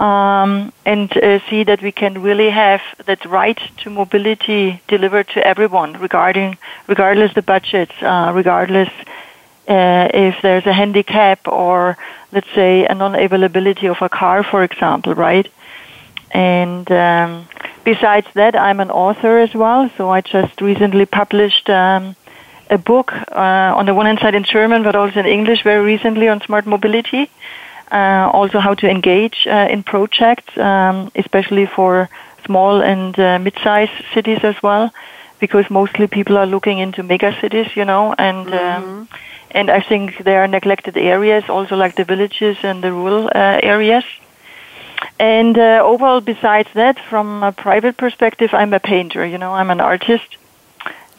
um, 0.00 0.72
and 0.86 1.14
uh, 1.18 1.38
see 1.50 1.62
that 1.64 1.82
we 1.82 1.92
can 1.92 2.22
really 2.22 2.48
have 2.48 2.80
that 3.04 3.24
right 3.26 3.60
to 3.78 3.90
mobility 3.90 4.80
delivered 4.88 5.28
to 5.28 5.46
everyone, 5.46 5.92
regarding 6.00 6.56
regardless 6.86 7.34
the 7.34 7.42
budgets, 7.42 7.92
uh, 8.00 8.32
regardless 8.34 8.88
uh, 9.68 10.08
if 10.14 10.40
there's 10.40 10.66
a 10.66 10.72
handicap 10.72 11.46
or 11.46 11.98
let's 12.32 12.50
say 12.54 12.86
a 12.86 12.94
non-availability 12.94 13.88
of 13.88 14.00
a 14.00 14.08
car, 14.08 14.42
for 14.42 14.64
example, 14.64 15.14
right? 15.14 15.46
And 16.30 16.90
um, 16.90 17.46
besides 17.84 18.26
that, 18.34 18.56
I'm 18.56 18.80
an 18.80 18.90
author 18.90 19.38
as 19.38 19.52
well. 19.54 19.90
So 19.98 20.08
I 20.08 20.22
just 20.22 20.62
recently 20.62 21.04
published 21.04 21.68
um, 21.68 22.16
a 22.70 22.78
book 22.78 23.12
uh, 23.12 23.76
on 23.76 23.84
the 23.84 23.94
one 23.94 24.06
hand 24.06 24.20
side 24.20 24.34
in 24.34 24.44
German, 24.44 24.82
but 24.82 24.96
also 24.96 25.20
in 25.20 25.26
English 25.26 25.62
very 25.62 25.84
recently 25.84 26.26
on 26.28 26.40
smart 26.40 26.64
mobility 26.64 27.28
uh, 27.90 28.30
also 28.32 28.58
how 28.60 28.74
to 28.74 28.88
engage 28.88 29.46
uh, 29.46 29.68
in 29.70 29.82
projects, 29.82 30.56
um, 30.58 31.10
especially 31.14 31.66
for 31.66 32.08
small 32.46 32.80
and 32.80 33.18
uh, 33.18 33.38
mid-sized 33.38 33.92
cities 34.14 34.40
as 34.42 34.56
well, 34.62 34.92
because 35.38 35.68
mostly 35.70 36.06
people 36.06 36.36
are 36.36 36.46
looking 36.46 36.78
into 36.78 37.02
mega 37.02 37.38
cities, 37.40 37.76
you 37.76 37.84
know, 37.84 38.14
and 38.18 38.48
um, 38.48 38.82
mm-hmm. 38.82 39.04
and 39.50 39.70
I 39.70 39.80
think 39.80 40.24
there 40.24 40.42
are 40.42 40.48
neglected 40.48 40.96
areas, 40.96 41.44
also 41.48 41.76
like 41.76 41.96
the 41.96 42.04
villages 42.04 42.56
and 42.62 42.82
the 42.82 42.92
rural 42.92 43.26
uh, 43.28 43.60
areas. 43.62 44.04
And 45.18 45.58
uh, 45.58 45.82
overall, 45.84 46.20
besides 46.20 46.68
that, 46.74 46.98
from 46.98 47.42
a 47.42 47.52
private 47.52 47.96
perspective, 47.96 48.50
I'm 48.52 48.72
a 48.72 48.80
painter. 48.80 49.24
You 49.24 49.38
know, 49.38 49.52
I'm 49.52 49.70
an 49.70 49.80
artist. 49.80 50.36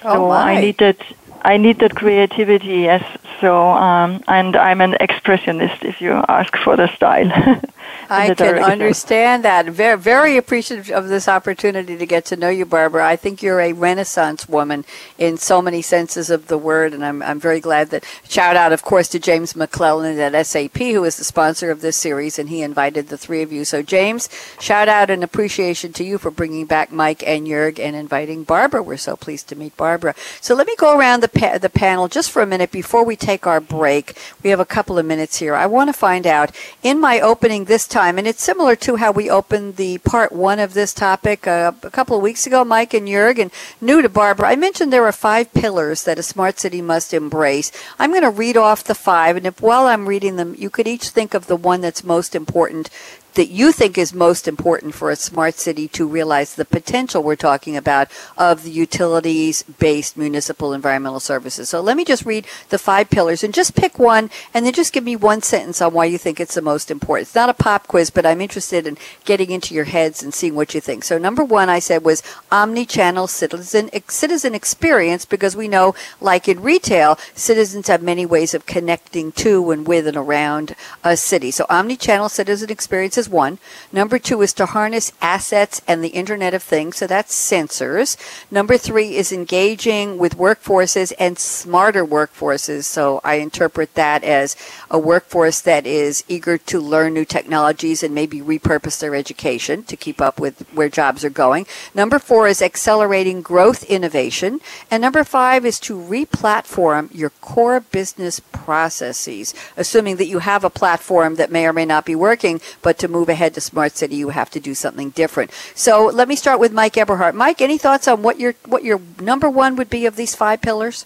Oh 0.03 0.29
so. 0.29 0.31
I 0.31 0.59
need 0.61 0.77
that. 0.77 0.97
I 1.43 1.57
need 1.57 1.79
that 1.79 1.95
creativity, 1.95 2.81
yes. 2.81 3.03
So, 3.39 3.69
um, 3.71 4.23
and 4.27 4.55
I'm 4.55 4.81
an 4.81 4.93
expressionist, 5.01 5.83
if 5.83 5.99
you 5.99 6.11
ask 6.11 6.55
for 6.57 6.77
the 6.77 6.87
style. 6.95 7.31
I 8.09 8.33
can 8.35 8.59
understand 8.59 9.45
that. 9.45 9.67
Very, 9.67 9.97
very 9.97 10.37
appreciative 10.37 10.91
of 10.91 11.07
this 11.07 11.27
opportunity 11.27 11.97
to 11.97 12.05
get 12.05 12.25
to 12.25 12.35
know 12.35 12.49
you, 12.49 12.65
Barbara. 12.65 13.07
I 13.07 13.15
think 13.15 13.41
you're 13.41 13.61
a 13.61 13.73
Renaissance 13.73 14.49
woman 14.49 14.85
in 15.17 15.37
so 15.37 15.61
many 15.61 15.81
senses 15.81 16.29
of 16.29 16.47
the 16.47 16.57
word, 16.57 16.93
and 16.93 17.05
I'm, 17.05 17.23
I'm 17.23 17.39
very 17.39 17.59
glad 17.59 17.89
that. 17.89 18.05
Shout 18.27 18.55
out, 18.55 18.73
of 18.73 18.83
course, 18.83 19.07
to 19.09 19.19
James 19.19 19.55
McClellan 19.55 20.19
at 20.19 20.45
SAP, 20.45 20.77
who 20.77 21.03
is 21.03 21.17
the 21.17 21.23
sponsor 21.23 21.71
of 21.71 21.81
this 21.81 21.97
series, 21.97 22.37
and 22.37 22.49
he 22.49 22.61
invited 22.61 23.07
the 23.07 23.17
three 23.17 23.41
of 23.41 23.51
you. 23.51 23.65
So, 23.65 23.81
James, 23.81 24.29
shout 24.59 24.87
out 24.87 25.09
and 25.09 25.23
appreciation 25.23 25.93
to 25.93 26.03
you 26.03 26.17
for 26.17 26.31
bringing 26.31 26.65
back 26.65 26.91
Mike 26.91 27.23
and 27.25 27.47
Jörg 27.47 27.79
and 27.79 27.95
inviting 27.95 28.43
Barbara. 28.43 28.83
We're 28.83 28.97
so 28.97 29.15
pleased 29.15 29.47
to 29.49 29.55
meet 29.55 29.75
Barbara. 29.77 30.15
So, 30.41 30.53
let 30.53 30.67
me 30.67 30.75
go 30.75 30.97
around 30.97 31.21
the 31.21 31.29
pa- 31.33 31.57
the 31.57 31.69
panel 31.69 32.07
just 32.07 32.31
for 32.31 32.41
a 32.41 32.47
minute 32.47 32.71
before 32.71 33.03
we 33.03 33.15
take 33.15 33.47
our 33.47 33.59
break. 33.59 34.17
We 34.43 34.49
have 34.49 34.59
a 34.59 34.65
couple 34.65 34.97
of 34.97 35.05
minutes 35.05 35.37
here. 35.37 35.55
I 35.55 35.65
want 35.65 35.89
to 35.89 35.93
find 35.93 36.27
out 36.27 36.51
in 36.83 36.99
my 36.99 37.19
opening 37.19 37.65
this 37.65 37.87
time. 37.87 38.17
And 38.17 38.27
it's 38.27 38.43
similar 38.43 38.75
to 38.77 38.97
how 38.97 39.11
we 39.11 39.29
opened 39.29 39.75
the 39.75 39.97
part 39.99 40.31
one 40.31 40.59
of 40.59 40.73
this 40.73 40.93
topic 40.93 41.47
uh, 41.47 41.73
a 41.83 41.89
couple 41.89 42.15
of 42.15 42.23
weeks 42.23 42.45
ago, 42.45 42.63
Mike 42.63 42.93
and 42.93 43.07
Jörg, 43.07 43.39
and 43.39 43.51
new 43.79 44.01
to 44.01 44.09
Barbara. 44.09 44.49
I 44.49 44.55
mentioned 44.55 44.91
there 44.91 45.05
are 45.05 45.11
five 45.11 45.53
pillars 45.53 46.03
that 46.03 46.19
a 46.19 46.23
smart 46.23 46.59
city 46.59 46.81
must 46.81 47.13
embrace. 47.13 47.71
I'm 47.99 48.11
going 48.11 48.21
to 48.23 48.29
read 48.29 48.57
off 48.57 48.83
the 48.83 48.95
five, 48.95 49.35
and 49.35 49.45
if 49.45 49.61
while 49.61 49.87
I'm 49.87 50.07
reading 50.07 50.35
them, 50.35 50.55
you 50.57 50.69
could 50.69 50.87
each 50.87 51.09
think 51.09 51.33
of 51.33 51.47
the 51.47 51.55
one 51.55 51.81
that's 51.81 52.03
most 52.03 52.35
important 52.35 52.89
that 53.33 53.49
you 53.49 53.71
think 53.71 53.97
is 53.97 54.13
most 54.13 54.47
important 54.47 54.93
for 54.93 55.09
a 55.09 55.15
smart 55.15 55.55
city 55.55 55.87
to 55.89 56.07
realize 56.07 56.55
the 56.55 56.65
potential 56.65 57.23
we're 57.23 57.35
talking 57.35 57.77
about 57.77 58.09
of 58.37 58.63
the 58.63 58.71
utilities 58.71 59.63
based 59.63 60.17
municipal 60.17 60.73
environmental 60.73 61.19
services. 61.19 61.69
So 61.69 61.81
let 61.81 61.97
me 61.97 62.05
just 62.05 62.25
read 62.25 62.45
the 62.69 62.77
five 62.77 63.09
pillars 63.09 63.43
and 63.43 63.53
just 63.53 63.75
pick 63.75 63.97
one 63.97 64.29
and 64.53 64.65
then 64.65 64.73
just 64.73 64.93
give 64.93 65.03
me 65.03 65.15
one 65.15 65.41
sentence 65.41 65.81
on 65.81 65.93
why 65.93 66.05
you 66.05 66.17
think 66.17 66.39
it's 66.39 66.55
the 66.55 66.61
most 66.61 66.91
important. 66.91 67.27
It's 67.27 67.35
not 67.35 67.49
a 67.49 67.53
pop 67.53 67.87
quiz, 67.87 68.09
but 68.09 68.25
I'm 68.25 68.41
interested 68.41 68.85
in 68.85 68.97
getting 69.25 69.51
into 69.51 69.73
your 69.73 69.85
heads 69.85 70.21
and 70.21 70.33
seeing 70.33 70.55
what 70.55 70.73
you 70.73 70.81
think. 70.81 71.03
So 71.03 71.17
number 71.17 71.43
one 71.43 71.69
I 71.69 71.79
said 71.79 72.03
was 72.03 72.23
omni-channel 72.51 73.27
citizen 73.27 73.89
citizen 74.07 74.55
experience 74.55 75.25
because 75.25 75.55
we 75.55 75.67
know 75.67 75.95
like 76.19 76.47
in 76.47 76.61
retail, 76.61 77.17
citizens 77.33 77.87
have 77.87 78.01
many 78.01 78.25
ways 78.25 78.53
of 78.53 78.65
connecting 78.65 79.31
to 79.33 79.71
and 79.71 79.87
with 79.87 80.07
and 80.07 80.17
around 80.17 80.75
a 81.03 81.15
city. 81.15 81.51
So 81.51 81.65
omni-channel 81.69 82.29
citizen 82.29 82.69
experience 82.69 83.17
is 83.21 83.29
one. 83.29 83.59
Number 83.91 84.17
two 84.17 84.41
is 84.41 84.53
to 84.53 84.65
harness 84.65 85.13
assets 85.21 85.81
and 85.87 86.03
the 86.03 86.09
Internet 86.09 86.53
of 86.53 86.63
Things. 86.63 86.97
So 86.97 87.07
that's 87.07 87.33
sensors. 87.33 88.17
Number 88.49 88.77
three 88.77 89.15
is 89.15 89.31
engaging 89.31 90.17
with 90.17 90.37
workforces 90.37 91.13
and 91.19 91.37
smarter 91.37 92.05
workforces. 92.05 92.83
So 92.83 93.21
I 93.23 93.35
interpret 93.35 93.93
that 93.93 94.23
as 94.23 94.55
a 94.89 94.99
workforce 94.99 95.61
that 95.61 95.85
is 95.85 96.23
eager 96.27 96.57
to 96.57 96.79
learn 96.79 97.13
new 97.13 97.25
technologies 97.25 98.03
and 98.03 98.15
maybe 98.15 98.41
repurpose 98.41 98.99
their 98.99 99.15
education 99.15 99.83
to 99.83 99.95
keep 99.95 100.19
up 100.19 100.39
with 100.39 100.67
where 100.73 100.89
jobs 100.89 101.23
are 101.23 101.29
going. 101.29 101.67
Number 101.93 102.17
four 102.17 102.47
is 102.47 102.61
accelerating 102.61 103.41
growth 103.41 103.83
innovation. 103.83 104.59
And 104.89 105.01
number 105.01 105.23
five 105.23 105.65
is 105.65 105.79
to 105.81 105.95
replatform 105.95 107.13
your 107.13 107.29
core 107.29 107.79
business 107.79 108.39
processes, 108.39 109.53
assuming 109.77 110.15
that 110.17 110.27
you 110.27 110.39
have 110.39 110.63
a 110.63 110.69
platform 110.69 111.35
that 111.35 111.51
may 111.51 111.67
or 111.67 111.73
may 111.73 111.85
not 111.85 112.05
be 112.05 112.15
working, 112.15 112.59
but 112.81 112.97
to 112.99 113.07
move 113.11 113.29
ahead 113.29 113.53
to 113.55 113.61
smart 113.61 113.95
city, 113.95 114.15
you 114.15 114.29
have 114.29 114.49
to 114.51 114.59
do 114.59 114.73
something 114.73 115.09
different. 115.11 115.51
So 115.75 116.05
let 116.05 116.27
me 116.27 116.35
start 116.35 116.59
with 116.59 116.71
Mike 116.71 116.97
Eberhardt. 116.97 117.35
Mike, 117.35 117.61
any 117.61 117.77
thoughts 117.77 118.07
on 118.07 118.21
what 118.21 118.39
your 118.39 118.53
what 118.65 118.83
your 118.83 119.01
number 119.19 119.49
one 119.49 119.75
would 119.75 119.89
be 119.89 120.05
of 120.05 120.15
these 120.15 120.35
five 120.35 120.61
pillars? 120.61 121.05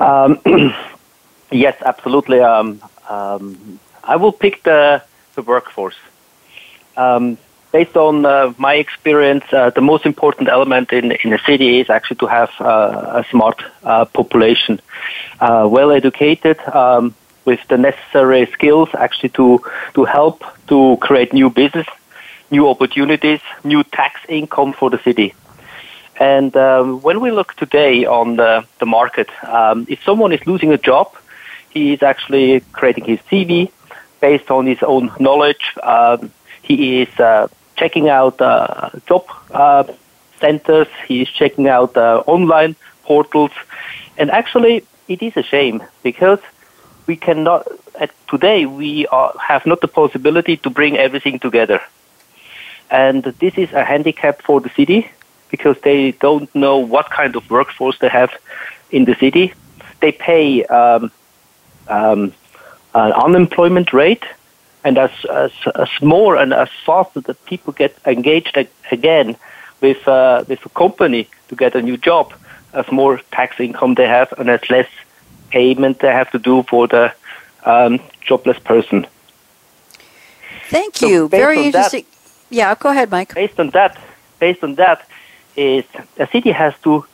Um, 0.00 0.40
yes, 1.50 1.76
absolutely. 1.84 2.40
Um, 2.40 2.80
um, 3.08 3.80
I 4.04 4.16
will 4.16 4.32
pick 4.32 4.62
the 4.62 5.02
the 5.34 5.42
workforce. 5.42 5.96
Um, 6.96 7.38
based 7.72 7.96
on 7.96 8.24
uh, 8.24 8.52
my 8.58 8.74
experience, 8.74 9.44
uh, 9.52 9.70
the 9.70 9.80
most 9.80 10.06
important 10.06 10.48
element 10.48 10.92
in, 10.92 11.12
in 11.12 11.32
a 11.32 11.38
city 11.38 11.80
is 11.80 11.90
actually 11.90 12.16
to 12.16 12.26
have 12.26 12.50
uh, 12.60 13.22
a 13.22 13.24
smart 13.30 13.62
uh, 13.84 14.04
population, 14.06 14.80
uh, 15.40 15.68
well 15.70 15.90
educated, 15.90 16.58
um, 16.68 17.14
with 17.48 17.62
the 17.68 17.78
necessary 17.90 18.44
skills 18.56 18.88
actually 19.04 19.32
to, 19.40 19.46
to 19.96 20.04
help 20.04 20.36
to 20.70 20.78
create 21.06 21.30
new 21.32 21.48
business, 21.62 21.88
new 22.50 22.64
opportunities, 22.68 23.40
new 23.64 23.82
tax 23.98 24.20
income 24.28 24.72
for 24.80 24.88
the 24.94 25.00
city. 25.08 25.28
And 26.20 26.52
um, 26.56 27.00
when 27.06 27.18
we 27.24 27.30
look 27.38 27.50
today 27.64 27.94
on 28.04 28.36
the, 28.36 28.52
the 28.80 28.86
market, 28.98 29.28
um, 29.44 29.86
if 29.88 29.98
someone 30.08 30.32
is 30.32 30.42
losing 30.46 30.72
a 30.72 30.80
job, 30.90 31.06
he 31.70 31.82
is 31.94 32.02
actually 32.02 32.60
creating 32.78 33.04
his 33.12 33.20
CV 33.30 33.70
based 34.20 34.50
on 34.50 34.66
his 34.66 34.82
own 34.82 35.04
knowledge. 35.18 35.64
Um, 35.82 36.30
he 36.60 37.02
is 37.02 37.12
uh, 37.18 37.48
checking 37.76 38.06
out 38.10 38.36
uh, 38.42 38.90
job 39.08 39.24
uh, 39.50 39.84
centers. 40.40 40.88
He 41.06 41.22
is 41.22 41.28
checking 41.40 41.66
out 41.68 41.96
uh, 41.96 42.22
online 42.26 42.76
portals. 43.04 43.52
And 44.18 44.30
actually, 44.30 44.84
it 45.14 45.22
is 45.22 45.34
a 45.36 45.42
shame 45.42 45.82
because 46.02 46.40
we 47.08 47.16
cannot, 47.16 47.66
today, 48.28 48.66
we 48.66 49.06
are, 49.08 49.34
have 49.40 49.66
not 49.66 49.80
the 49.80 49.88
possibility 49.88 50.58
to 50.58 50.70
bring 50.70 50.96
everything 50.96 51.40
together. 51.40 51.80
And 52.90 53.24
this 53.24 53.54
is 53.56 53.72
a 53.72 53.82
handicap 53.82 54.42
for 54.42 54.60
the 54.60 54.68
city 54.70 55.10
because 55.50 55.76
they 55.80 56.12
don't 56.12 56.54
know 56.54 56.78
what 56.78 57.10
kind 57.10 57.34
of 57.34 57.50
workforce 57.50 57.98
they 57.98 58.10
have 58.10 58.30
in 58.90 59.06
the 59.06 59.14
city. 59.14 59.54
They 60.00 60.12
pay 60.12 60.64
um, 60.66 61.10
um, 61.88 62.34
an 62.94 63.12
unemployment 63.12 63.92
rate, 63.94 64.24
and 64.84 64.98
as, 64.98 65.10
as, 65.32 65.52
as 65.74 65.88
more 66.02 66.36
and 66.36 66.52
as 66.52 66.68
faster 66.84 67.20
that 67.22 67.42
people 67.46 67.72
get 67.72 67.96
engaged 68.04 68.56
again 68.92 69.36
with, 69.80 70.06
uh, 70.06 70.44
with 70.46 70.64
a 70.64 70.68
company 70.70 71.26
to 71.48 71.56
get 71.56 71.74
a 71.74 71.80
new 71.80 71.96
job, 71.96 72.34
as 72.74 72.90
more 72.92 73.18
tax 73.32 73.58
income 73.60 73.94
they 73.94 74.06
have 74.06 74.30
and 74.38 74.50
as 74.50 74.68
less 74.68 74.88
payment 75.50 76.00
they 76.00 76.12
have 76.12 76.30
to 76.30 76.38
do 76.38 76.62
for 76.64 76.86
the 76.86 77.12
um, 77.64 78.00
jobless 78.20 78.58
person. 78.58 79.06
Thank 80.68 81.00
you. 81.00 81.24
So 81.24 81.28
Very 81.28 81.64
interesting. 81.64 82.04
That, 82.04 82.30
yeah, 82.50 82.74
go 82.74 82.90
ahead, 82.90 83.10
Mike. 83.10 83.34
Based 83.34 83.58
on 83.58 83.70
that, 83.70 83.98
based 84.38 84.62
on 84.62 84.74
that, 84.76 85.06
is 85.56 85.84
a 86.18 86.26
city 86.28 86.52
has 86.52 86.74
to, 86.84 87.04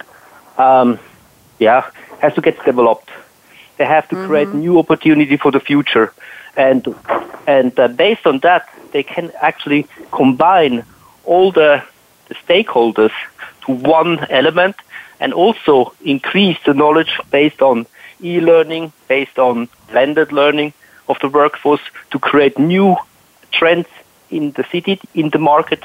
um, 0.59 0.99
yeah, 1.59 1.91
has 2.21 2.35
to 2.35 2.41
get 2.41 2.63
developed. 2.65 3.11
They 3.77 3.85
have 3.85 4.09
to 4.09 4.17
mm-hmm. 4.17 4.27
create 4.27 4.49
new 4.55 4.79
opportunity 4.79 5.37
for 5.37 5.51
the 5.51 5.61
future, 5.61 6.13
and 6.57 6.95
and 7.47 7.79
uh, 7.79 7.89
based 7.89 8.27
on 8.27 8.39
that, 8.41 8.69
they 8.93 9.03
can 9.03 9.33
actually 9.41 9.87
combine 10.13 10.85
all 11.25 11.51
the, 11.51 11.83
the 12.29 12.35
stakeholders 12.35 13.13
to 13.67 13.73
one 13.73 14.25
element, 14.31 14.77
and 15.21 15.33
also 15.33 15.93
increase 16.05 16.59
the 16.67 16.75
knowledge 16.75 17.19
based 17.31 17.63
on 17.63 17.87
e-learning, 18.21 18.93
based 19.09 19.39
on 19.39 19.69
blended 19.91 20.33
learning 20.33 20.73
of 21.09 21.19
the 21.21 21.29
workforce 21.29 21.83
to 22.11 22.19
create 22.19 22.59
new 22.59 22.97
trends 23.53 23.87
in 24.31 24.53
the 24.53 24.65
city, 24.65 25.01
in 25.15 25.31
the 25.31 25.39
market 25.39 25.83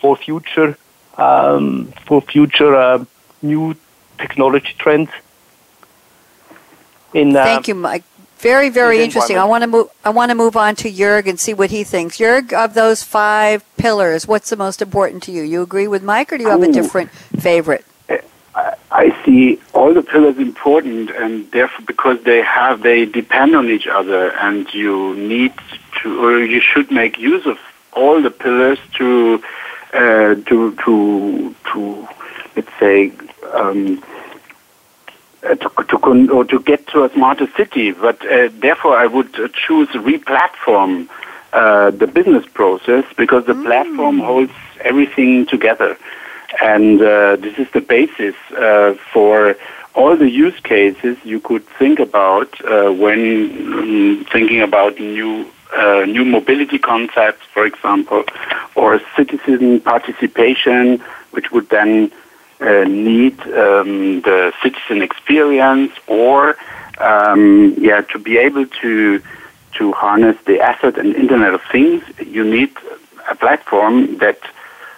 for 0.00 0.16
future 0.16 0.76
um, 1.16 1.92
for 2.06 2.20
future 2.20 2.74
uh, 2.74 3.04
new 3.42 3.74
technology 4.18 4.74
trends. 4.78 5.10
In, 7.14 7.34
uh, 7.34 7.44
Thank 7.44 7.68
you, 7.68 7.74
Mike. 7.74 8.04
Very, 8.38 8.68
very 8.68 9.02
interesting. 9.02 9.38
I 9.38 9.44
want 9.44 9.62
to 9.62 9.66
move. 9.66 9.88
I 10.04 10.10
want 10.10 10.30
to 10.30 10.34
move 10.34 10.58
on 10.58 10.76
to 10.76 10.92
Jörg 10.92 11.26
and 11.26 11.40
see 11.40 11.54
what 11.54 11.70
he 11.70 11.84
thinks. 11.84 12.18
Jörg, 12.18 12.52
of 12.52 12.74
those 12.74 13.02
five 13.02 13.64
pillars, 13.78 14.28
what's 14.28 14.50
the 14.50 14.56
most 14.56 14.82
important 14.82 15.22
to 15.22 15.32
you? 15.32 15.42
You 15.42 15.62
agree 15.62 15.88
with 15.88 16.02
Mike, 16.02 16.32
or 16.32 16.36
do 16.36 16.44
you 16.44 16.50
have 16.50 16.62
a 16.62 16.70
different 16.70 17.10
favorite? 17.10 17.84
I 18.96 19.14
see 19.24 19.60
all 19.74 19.92
the 19.92 20.02
pillars 20.02 20.38
important, 20.38 21.10
and 21.10 21.50
therefore 21.50 21.84
because 21.86 22.18
they 22.24 22.40
have 22.40 22.82
they 22.82 23.04
depend 23.04 23.54
on 23.54 23.68
each 23.68 23.86
other, 23.86 24.30
and 24.46 24.66
you 24.72 25.14
need 25.16 25.52
to 26.00 26.24
or 26.24 26.38
you 26.42 26.60
should 26.60 26.90
make 26.90 27.18
use 27.18 27.44
of 27.44 27.58
all 27.92 28.22
the 28.22 28.30
pillars 28.30 28.78
to 28.94 29.42
uh, 29.92 30.34
to 30.48 30.74
to 30.84 31.54
to 31.72 32.08
let's 32.56 32.72
say 32.80 33.12
um, 33.52 34.02
uh, 35.42 35.54
to 35.56 35.68
to 35.90 35.98
con- 35.98 36.30
or 36.30 36.46
to 36.46 36.58
get 36.60 36.86
to 36.88 37.04
a 37.04 37.12
smarter 37.12 37.48
city. 37.54 37.92
But 37.92 38.24
uh, 38.26 38.48
therefore, 38.50 38.96
I 38.96 39.06
would 39.06 39.38
uh, 39.38 39.48
choose 39.66 39.94
re-platform 39.94 41.10
uh, 41.52 41.90
the 41.90 42.06
business 42.06 42.46
process 42.54 43.04
because 43.18 43.44
the 43.44 43.52
mm. 43.52 43.64
platform 43.66 44.20
holds 44.20 44.52
everything 44.80 45.44
together, 45.44 45.98
and 46.62 47.00
uh, 47.00 47.36
this 47.36 47.58
is 47.58 47.68
the 47.72 47.80
basis 47.80 48.34
for 49.12 49.56
all 49.94 50.16
the 50.16 50.30
use 50.30 50.58
cases 50.60 51.16
you 51.24 51.40
could 51.40 51.66
think 51.78 51.98
about 51.98 52.50
when 52.62 53.72
um, 53.72 54.26
thinking 54.30 54.60
about 54.60 54.98
new 55.00 55.46
uh, 55.74 56.04
new 56.06 56.24
mobility 56.24 56.78
concepts, 56.78 57.44
for 57.52 57.66
example, 57.66 58.24
or 58.74 59.00
citizen 59.16 59.80
participation, 59.80 60.98
which 61.32 61.50
would 61.50 61.68
then 61.70 62.10
uh, 62.60 62.84
need 62.84 63.38
um, 63.40 64.20
the 64.22 64.52
citizen 64.62 65.02
experience, 65.02 65.92
or 66.06 66.56
um, 66.98 67.74
yeah, 67.78 68.00
to 68.00 68.18
be 68.18 68.38
able 68.38 68.66
to 68.66 69.20
to 69.74 69.92
harness 69.92 70.36
the 70.46 70.60
asset 70.60 70.96
and 70.96 71.14
Internet 71.14 71.52
of 71.52 71.62
Things, 71.70 72.02
you 72.24 72.44
need 72.44 72.74
a 73.28 73.34
platform 73.34 74.16
that 74.18 74.38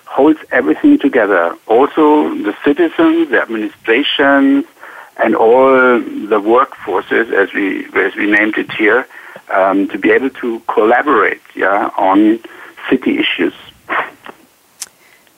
holds 0.09 0.40
everything 0.51 0.99
together. 0.99 1.57
Also, 1.66 2.35
the 2.35 2.57
citizens, 2.64 3.31
the 3.31 3.40
administration, 3.42 4.64
and 5.18 5.37
all 5.37 5.71
the 6.33 6.40
workforces, 6.40 7.33
as 7.33 7.53
we 7.53 7.85
as 7.94 8.14
we 8.16 8.31
named 8.31 8.57
it 8.57 8.71
here, 8.73 9.07
um, 9.51 9.88
to 9.88 9.99
be 9.99 10.11
able 10.11 10.31
to 10.31 10.61
collaborate, 10.61 11.42
yeah, 11.55 11.90
on 11.97 12.40
city 12.88 13.18
issues. 13.18 13.55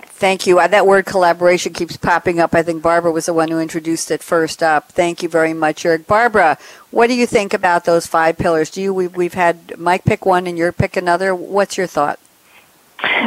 Thank 0.03 0.47
you. 0.47 0.59
Uh, 0.59 0.69
that 0.69 0.87
word 0.87 1.07
collaboration 1.07 1.73
keeps 1.73 1.97
popping 1.97 2.41
up. 2.41 2.55
I 2.55 2.63
think 2.63 2.83
Barbara 2.83 3.11
was 3.11 3.25
the 3.25 3.33
one 3.33 3.49
who 3.51 3.59
introduced 3.59 4.11
it 4.11 4.23
first 4.23 4.63
up. 4.63 4.93
Thank 4.93 5.23
you 5.23 5.31
very 5.31 5.55
much, 5.55 5.85
Jörg. 5.85 6.07
Barbara, 6.07 6.59
what 6.91 7.07
do 7.07 7.15
you 7.15 7.27
think 7.27 7.55
about 7.55 7.87
those 7.87 8.07
five 8.07 8.37
pillars? 8.37 8.69
Do 8.71 8.83
you 8.83 8.93
we've, 8.93 9.17
we've 9.17 9.35
had 9.35 9.79
Mike 9.79 10.05
pick 10.05 10.27
one 10.27 10.47
and 10.47 10.59
you 10.59 10.71
pick 10.73 10.95
another. 10.97 11.35
What's 11.35 11.79
your 11.79 11.87
thought? 11.87 12.19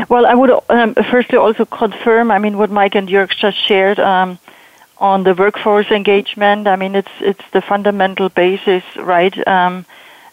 Well, 0.10 0.26
I 0.26 0.34
would 0.34 0.52
um, 0.70 0.96
firstly 0.96 1.38
also 1.38 1.66
confirm. 1.66 2.32
I 2.32 2.40
mean, 2.40 2.58
what 2.58 2.72
Mike 2.72 2.96
and 2.96 3.08
Jörg 3.08 3.30
just 3.36 3.58
shared 3.58 4.00
um, 4.00 4.40
on 4.98 5.24
the 5.24 5.34
workforce 5.34 5.92
engagement. 5.92 6.68
I 6.68 6.76
mean, 6.76 6.96
it's 6.96 7.12
it's 7.20 7.44
the 7.52 7.62
fundamental 7.62 8.30
basis, 8.30 8.84
right? 8.96 9.36
Um, 9.48 9.86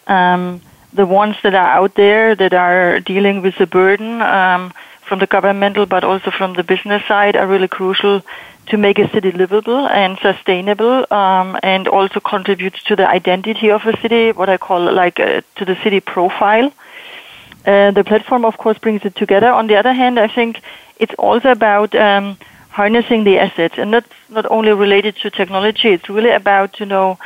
um, 0.07 0.61
the 0.93 1.05
ones 1.05 1.35
that 1.43 1.55
are 1.55 1.67
out 1.67 1.95
there 1.95 2.35
that 2.35 2.53
are 2.53 2.99
dealing 2.99 3.41
with 3.41 3.57
the 3.57 3.65
burden 3.65 4.21
um, 4.21 4.73
from 5.01 5.19
the 5.19 5.27
governmental 5.27 5.85
but 5.85 6.03
also 6.03 6.31
from 6.31 6.53
the 6.53 6.63
business 6.63 7.03
side 7.07 7.35
are 7.35 7.47
really 7.47 7.67
crucial 7.67 8.21
to 8.67 8.77
make 8.77 8.99
a 8.99 9.09
city 9.09 9.31
livable 9.31 9.87
and 9.87 10.17
sustainable 10.19 11.05
um, 11.11 11.57
and 11.63 11.87
also 11.87 12.19
contributes 12.19 12.83
to 12.83 12.95
the 12.95 13.07
identity 13.07 13.69
of 13.71 13.85
a 13.85 13.99
city, 14.01 14.31
what 14.31 14.49
I 14.49 14.57
call 14.57 14.91
like 14.91 15.19
uh, 15.19 15.41
to 15.57 15.65
the 15.65 15.75
city 15.83 15.99
profile. 15.99 16.71
Uh, 17.65 17.91
the 17.91 18.03
platform, 18.03 18.45
of 18.45 18.57
course, 18.57 18.77
brings 18.77 19.05
it 19.05 19.15
together. 19.15 19.47
On 19.49 19.67
the 19.67 19.75
other 19.75 19.93
hand, 19.93 20.19
I 20.19 20.27
think 20.27 20.61
it's 20.97 21.13
also 21.15 21.49
about 21.51 21.93
um, 21.95 22.37
harnessing 22.69 23.23
the 23.23 23.37
assets, 23.39 23.75
and 23.77 23.93
that's 23.93 24.09
not 24.29 24.45
only 24.49 24.71
related 24.71 25.15
to 25.17 25.29
technology. 25.29 25.89
It's 25.89 26.09
really 26.09 26.31
about 26.31 26.79
you 26.79 26.85
know 26.85 27.19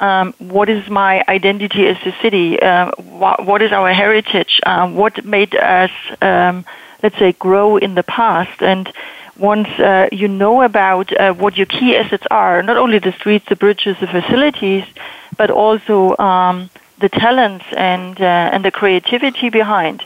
um, 0.00 0.32
what 0.38 0.68
is 0.68 0.88
my 0.88 1.22
identity 1.28 1.86
as 1.86 1.96
a 2.04 2.12
city? 2.22 2.60
Uh, 2.60 2.90
wh- 2.92 3.40
what 3.46 3.62
is 3.62 3.72
our 3.72 3.92
heritage? 3.92 4.60
Um, 4.64 4.94
what 4.94 5.24
made 5.24 5.54
us, 5.54 5.90
um, 6.22 6.64
let's 7.02 7.18
say, 7.18 7.32
grow 7.32 7.76
in 7.76 7.94
the 7.94 8.02
past? 8.02 8.62
And 8.62 8.92
once 9.36 9.68
uh, 9.78 10.08
you 10.12 10.28
know 10.28 10.62
about 10.62 11.12
uh, 11.18 11.32
what 11.34 11.56
your 11.56 11.66
key 11.66 11.96
assets 11.96 12.26
are, 12.30 12.62
not 12.62 12.76
only 12.76 12.98
the 12.98 13.12
streets, 13.12 13.46
the 13.48 13.56
bridges, 13.56 13.96
the 14.00 14.06
facilities, 14.06 14.84
but 15.36 15.50
also 15.50 16.16
um, 16.18 16.70
the 17.00 17.08
talents 17.08 17.64
and 17.76 18.20
uh, 18.20 18.52
and 18.52 18.64
the 18.64 18.70
creativity 18.70 19.48
behind. 19.50 20.04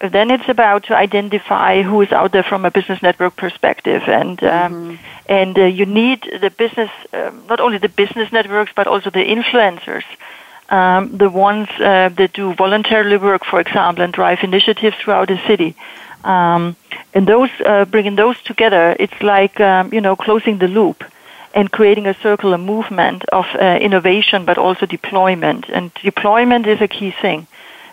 Then 0.00 0.30
it's 0.30 0.48
about 0.48 0.84
to 0.84 0.96
identify 0.96 1.82
who 1.82 2.02
is 2.02 2.12
out 2.12 2.32
there 2.32 2.42
from 2.42 2.64
a 2.64 2.70
business 2.70 3.00
network 3.02 3.36
perspective, 3.36 4.02
and 4.06 4.42
um, 4.42 4.72
mm-hmm. 4.72 4.94
and 5.26 5.58
uh, 5.58 5.64
you 5.64 5.86
need 5.86 6.20
the 6.40 6.50
business, 6.50 6.90
um, 7.12 7.44
not 7.48 7.60
only 7.60 7.78
the 7.78 7.88
business 7.88 8.30
networks, 8.32 8.72
but 8.74 8.86
also 8.86 9.10
the 9.10 9.24
influencers. 9.24 10.04
Um, 10.70 11.16
the 11.16 11.30
ones 11.30 11.68
uh, 11.78 12.08
that 12.08 12.32
do 12.32 12.54
voluntarily 12.54 13.18
work, 13.18 13.44
for 13.44 13.60
example, 13.60 14.02
and 14.02 14.12
drive 14.12 14.38
initiatives 14.42 14.96
throughout 14.96 15.28
the 15.28 15.38
city. 15.46 15.74
Um, 16.24 16.74
and 17.12 17.26
those 17.26 17.50
uh, 17.64 17.84
bringing 17.84 18.16
those 18.16 18.40
together, 18.42 18.96
it's 18.98 19.20
like 19.22 19.60
um, 19.60 19.92
you 19.92 20.00
know 20.00 20.16
closing 20.16 20.58
the 20.58 20.68
loop 20.68 21.04
and 21.54 21.70
creating 21.70 22.06
a 22.06 22.14
circular 22.20 22.58
movement 22.58 23.24
of 23.30 23.46
uh, 23.54 23.78
innovation, 23.80 24.44
but 24.44 24.58
also 24.58 24.84
deployment. 24.84 25.68
And 25.70 25.92
deployment 26.02 26.66
is 26.66 26.80
a 26.80 26.88
key 26.88 27.12
thing 27.22 27.46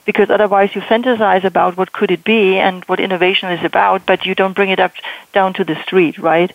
because 0.04 0.30
otherwise 0.30 0.76
you 0.76 0.82
fantasize 0.82 1.44
about 1.44 1.78
what 1.78 1.94
could 1.94 2.12
it 2.12 2.24
be 2.24 2.58
and 2.58 2.84
what 2.86 3.00
innovation 3.00 3.52
is 3.52 3.64
about, 3.64 4.06
but 4.06 4.26
you 4.26 4.34
don't 4.36 4.56
bring 4.56 4.70
it 4.70 4.80
up 4.80 4.94
down 5.32 5.54
to 5.54 5.64
the 5.64 5.82
street, 5.84 6.18
right? 6.18 6.52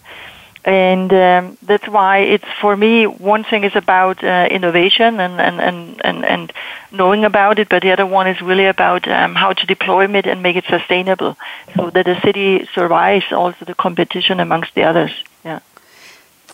and 0.66 1.12
um, 1.12 1.56
that's 1.62 1.86
why 1.86 2.18
it's 2.18 2.44
for 2.60 2.76
me 2.76 3.06
one 3.06 3.44
thing 3.44 3.62
is 3.62 3.76
about 3.76 4.22
uh, 4.24 4.48
innovation 4.50 5.20
and, 5.20 5.40
and, 5.40 5.60
and, 5.60 6.04
and, 6.04 6.24
and 6.24 6.52
knowing 6.90 7.24
about 7.24 7.60
it 7.60 7.68
but 7.68 7.82
the 7.82 7.92
other 7.92 8.04
one 8.04 8.26
is 8.26 8.42
really 8.42 8.66
about 8.66 9.06
um, 9.06 9.36
how 9.36 9.52
to 9.52 9.64
deploy 9.64 10.04
it 10.08 10.26
and 10.26 10.42
make 10.42 10.56
it 10.56 10.64
sustainable 10.68 11.36
so 11.76 11.88
that 11.90 12.04
the 12.04 12.20
city 12.20 12.68
survives 12.74 13.26
also 13.30 13.64
the 13.64 13.76
competition 13.76 14.40
amongst 14.40 14.74
the 14.74 14.82
others 14.82 15.12
yeah 15.44 15.60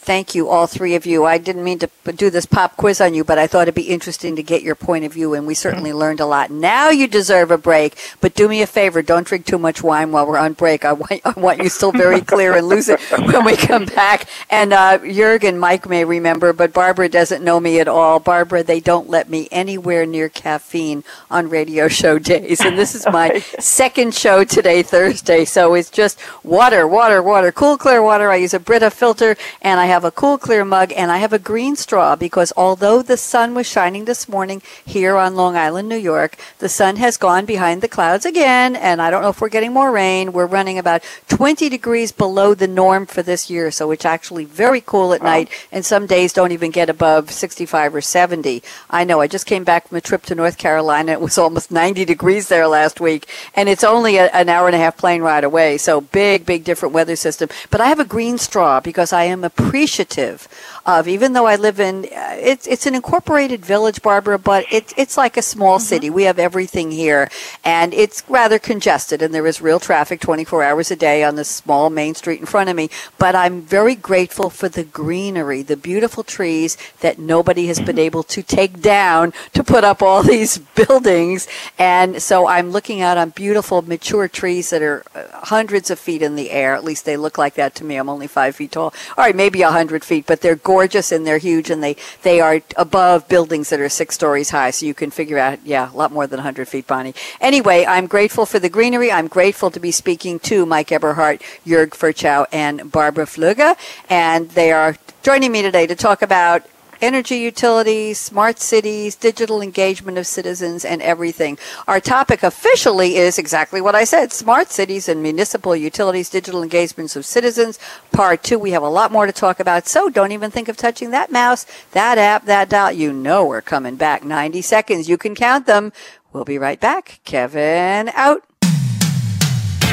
Thank 0.05 0.35
you, 0.35 0.49
all 0.49 0.67
three 0.67 0.97
of 0.97 1.07
you. 1.07 1.25
I 1.25 1.38
didn't 1.38 1.62
mean 1.62 1.79
to 1.79 1.88
do 2.17 2.29
this 2.29 2.45
pop 2.45 2.77
quiz 2.77 3.01
on 3.01 3.15
you, 3.15 3.23
but 3.23 3.38
I 3.38 3.47
thought 3.47 3.69
it'd 3.69 3.75
be 3.77 3.83
interesting 3.83 4.35
to 4.35 4.43
get 4.43 4.65
your 4.65 4.75
point 4.75 5.05
of 5.05 5.12
view, 5.12 5.33
and 5.33 5.47
we 5.47 5.55
certainly 5.55 5.91
mm-hmm. 5.91 5.99
learned 6.01 6.19
a 6.19 6.27
lot. 6.27 6.51
Now 6.51 6.91
you 6.91 7.07
deserve 7.07 7.53
a 7.53 7.57
break, 7.57 7.97
but 8.21 8.35
do 8.35 8.49
me 8.49 8.62
a 8.62 8.67
favor: 8.67 9.01
don't 9.01 9.25
drink 9.25 9.47
too 9.47 9.59
much 9.59 9.81
wine 9.81 10.11
while 10.11 10.27
we're 10.27 10.38
on 10.38 10.55
break. 10.55 10.85
I 10.85 10.95
want, 10.95 11.21
I 11.25 11.38
want 11.38 11.62
you 11.62 11.69
still 11.69 11.93
very 11.93 12.21
clear 12.33 12.57
and 12.57 12.67
lucid 12.67 12.99
when 13.11 13.45
we 13.45 13.55
come 13.57 13.85
back. 13.85 14.29
And 14.51 14.73
uh, 14.73 14.99
Jurgen, 14.99 15.57
Mike 15.57 15.88
may 15.88 16.05
remember, 16.05 16.53
but 16.53 16.73
Barbara 16.73 17.09
doesn't 17.09 17.45
know 17.45 17.61
me 17.61 17.79
at 17.79 17.87
all. 17.87 18.19
Barbara, 18.19 18.65
they 18.65 18.81
don't 18.81 19.09
let 19.09 19.31
me 19.31 19.47
anywhere 19.53 20.05
near 20.05 20.29
caffeine 20.29 21.05
on 21.31 21.49
radio 21.49 21.87
show 21.87 22.19
days, 22.19 22.61
and 22.61 22.77
this 22.77 22.97
is 22.97 23.07
my 23.12 23.38
second 23.61 24.17
show 24.17 24.43
today, 24.43 24.83
Thursday. 24.83 25.45
So 25.45 25.75
it's 25.75 25.91
just 25.91 26.19
water, 26.43 26.88
water, 26.88 27.23
water, 27.23 27.53
cool, 27.53 27.79
clear 27.79 28.03
water. 28.03 28.33
I 28.33 28.37
use 28.37 28.53
a 28.53 28.59
Brita 28.59 28.91
filter, 28.91 29.37
and 29.61 29.79
I 29.79 29.91
have 29.92 30.05
a 30.05 30.11
cool, 30.11 30.38
clear 30.38 30.64
mug, 30.64 30.90
and 30.96 31.11
I 31.11 31.18
have 31.18 31.35
a 31.35 31.38
green 31.38 31.76
straw 31.76 32.16
because 32.16 32.50
although 32.57 33.02
the 33.02 33.18
sun 33.18 33.55
was 33.55 33.66
shining 33.66 34.07
this 34.07 34.26
morning 34.26 34.62
here 34.83 35.16
on 35.16 35.37
Long 35.37 35.55
Island, 35.55 35.87
New 35.87 35.98
York, 35.98 36.38
the 36.61 36.68
sun 36.70 36.96
has 36.96 37.18
gone 37.18 37.44
behind 37.44 37.83
the 37.83 37.88
clouds 37.88 38.24
again, 38.24 38.74
and 38.74 39.02
I 39.02 39.11
don't 39.11 39.20
know 39.20 39.28
if 39.28 39.42
we're 39.42 39.50
getting 39.50 39.74
more 39.74 39.92
rain. 39.92 40.33
We're 40.33 40.46
running 40.46 40.78
about 40.78 41.02
20 41.28 41.68
degrees 41.68 42.11
below 42.11 42.55
the 42.55 42.66
norm 42.66 43.05
for 43.05 43.22
this 43.22 43.50
year, 43.50 43.70
so 43.70 43.90
it's 43.90 44.07
actually 44.07 44.46
very 44.46 44.81
cool 44.81 45.12
at 45.12 45.20
wow. 45.20 45.26
night, 45.26 45.50
and 45.70 45.85
some 45.85 46.07
days 46.07 46.33
don't 46.33 46.52
even 46.52 46.70
get 46.70 46.88
above 46.88 47.31
65 47.31 47.94
or 47.94 48.00
70. 48.00 48.62
I 48.88 49.05
know, 49.05 49.20
I 49.20 49.26
just 49.26 49.44
came 49.44 49.62
back 49.62 49.88
from 49.88 49.98
a 49.98 50.00
trip 50.00 50.22
to 50.22 50.35
North 50.35 50.57
Carolina. 50.57 51.12
It 51.12 51.20
was 51.20 51.37
almost 51.37 51.70
90 51.83 52.07
degrees 52.07 52.48
there 52.48 52.66
last 52.66 52.98
week, 52.98 53.28
and 53.55 53.68
it's 53.68 53.85
only 53.85 54.16
a, 54.16 54.31
an 54.31 54.48
hour 54.48 54.68
and 54.68 54.74
a 54.74 54.78
half 54.78 54.96
plane 54.96 55.20
ride 55.20 55.44
away, 55.44 55.76
so 55.76 56.00
big, 56.00 56.46
big 56.46 56.64
different 56.64 56.94
weather 56.94 57.14
system. 57.14 57.50
But 57.70 57.83
I 57.83 57.88
have 57.88 58.00
a 58.00 58.07
green 58.07 58.38
straw 58.38 58.81
because 58.81 59.12
I 59.12 59.24
am 59.24 59.44
a 59.44 59.50
pre 59.50 59.82
appreciative 59.83 60.47
of, 60.85 61.07
even 61.07 61.33
though 61.33 61.47
I 61.47 61.57
live 61.57 61.79
in, 61.79 62.05
uh, 62.07 62.37
it's, 62.40 62.66
it's 62.66 62.87
an 62.87 62.95
incorporated 62.95 63.64
village, 63.64 64.03
Barbara, 64.03 64.38
but 64.38 64.66
it's, 64.71 64.92
it's 64.97 65.16
like 65.16 65.37
a 65.37 65.42
small 65.42 65.79
mm-hmm. 65.79 65.87
city. 65.87 66.11
We 66.11 66.25
have 66.25 66.38
everything 66.38 66.90
here 66.90 67.31
and 67.64 67.95
it's 67.95 68.25
rather 68.29 68.59
congested 68.59 69.23
and 69.23 69.33
there 69.33 69.47
is 69.47 69.61
real 69.61 69.79
traffic 69.79 70.21
24 70.21 70.64
hours 70.64 70.90
a 70.90 70.97
day 70.97 71.23
on 71.23 71.37
this 71.37 71.49
small 71.49 71.88
main 71.88 72.14
street 72.14 72.40
in 72.40 72.47
front 72.47 72.68
of 72.68 72.75
me. 72.75 72.90
But 73.16 73.37
I'm 73.37 73.62
very 73.62 73.95
grateful 73.95 74.51
for 74.51 74.68
the 74.68 74.83
greenery, 74.83 75.62
the 75.62 75.77
beautiful 75.77 76.25
trees 76.25 76.77
that 77.01 77.18
nobody 77.18 77.66
has 77.66 77.79
been 77.79 77.99
able 77.99 78.25
to 78.25 78.42
take 78.42 78.81
down 78.81 79.33
to 79.55 79.62
put 79.62 79.85
up 79.85 80.03
all 80.03 80.23
these 80.25 80.59
buildings. 80.59 81.47
And 81.79 82.21
so 82.21 82.49
I'm 82.49 82.71
looking 82.71 83.01
out 83.01 83.18
on 83.18 83.31
beautiful 83.31 83.83
mature 83.83 84.27
trees 84.27 84.71
that 84.71 84.83
are 84.83 85.05
uh, 85.14 85.27
hundreds 85.47 85.90
of 85.90 86.01
feet 86.01 86.23
in 86.23 86.35
the 86.35 86.51
air. 86.51 86.75
At 86.75 86.83
least 86.83 87.05
they 87.05 87.16
look 87.16 87.38
like 87.38 87.55
that 87.55 87.77
to 87.77 87.85
me. 87.85 87.97
I'm 87.97 88.09
only 88.09 88.27
five 88.27 88.57
feet 88.57 88.73
tall. 88.73 88.92
All 89.16 89.25
right, 89.25 89.37
maybe 89.37 89.62
a 89.62 89.71
hundred 89.71 90.05
feet, 90.05 90.27
but 90.27 90.40
they're 90.40 90.57
gorgeous 90.57 90.72
and 91.13 91.27
they're 91.27 91.39
huge 91.39 91.71
and 91.71 91.83
they, 91.83 91.97
they 92.23 92.41
are 92.41 92.61
above 92.77 93.29
buildings 93.29 93.71
that 93.71 93.81
are 93.81 93.89
six 93.89 94.15
stories 94.15 94.51
high. 94.51 94.71
So 94.71 94.87
you 94.87 94.95
can 94.95 95.11
figure 95.11 95.39
out, 95.39 95.65
yeah, 95.65 95.93
a 95.93 95.97
lot 95.97 96.13
more 96.13 96.27
than 96.27 96.39
100 96.39 96.69
feet, 96.69 96.87
Bonnie. 96.87 97.15
Anyway, 97.41 97.85
I'm 97.87 98.07
grateful 98.07 98.47
for 98.47 98.59
the 98.59 98.69
greenery. 98.69 99.11
I'm 99.11 99.29
grateful 99.29 99.71
to 99.71 99.81
be 99.81 99.91
speaking 99.91 100.39
to 100.41 100.67
Mike 100.67 100.89
Eberhardt, 100.89 101.43
Jörg 101.67 101.91
Ferchow, 101.91 102.47
and 102.53 102.91
Barbara 102.91 103.27
Fluegge. 103.27 103.77
And 104.09 104.51
they 104.51 104.73
are 104.73 104.97
joining 105.23 105.53
me 105.53 105.63
today 105.63 105.87
to 105.87 105.95
talk 105.95 106.23
about 106.23 106.63
energy 107.03 107.37
utilities, 107.37 108.19
smart 108.19 108.61
cities, 108.61 109.17
digital 109.17 109.61
engagement 109.61 110.17
of 110.17 110.27
citizens, 110.27 110.85
and 110.85 111.03
everything. 111.03 111.59
Our 111.88 112.01
topic 112.01 112.43
officially 112.43 113.17
is 113.17 113.38
exactly 113.38 113.81
what 113.81 113.95
I 113.95 114.05
said 114.05 114.33
smart 114.33 114.69
cities 114.69 115.09
and 115.09 115.23
municipal 115.23 115.75
utilities, 115.75 116.31
digital 116.31 116.62
engagements 116.62 117.17
of 117.17 117.27
citizens. 117.27 117.79
Part 118.12 118.45
two, 118.45 118.59
we 118.59 118.71
have 118.71 118.83
a 118.83 118.88
lot 118.88 119.11
more 119.11 119.27
to 119.27 119.33
talk 119.33 119.59
about, 119.59 119.87
so 119.88 120.09
don't 120.09 120.33
even 120.33 120.51
think 120.51 120.69
of 120.69 120.77
touching 120.77 121.11
that 121.11 121.33
mouse, 121.33 121.67
that 121.91 122.17
app, 122.17 122.47
that 122.47 122.69
dial. 122.69 122.93
You 122.93 123.12
know 123.12 123.45
we're 123.45 123.61
coming 123.61 123.97
back. 123.97 124.25
90 124.25 124.62
seconds. 124.62 125.09
You 125.09 125.19
can 125.19 125.35
count 125.35 125.67
them. 125.67 125.93
We'll 126.33 126.45
be 126.45 126.59
right 126.59 126.81
back. 126.81 127.21
Kevin 127.25 128.11
out. 128.15 128.45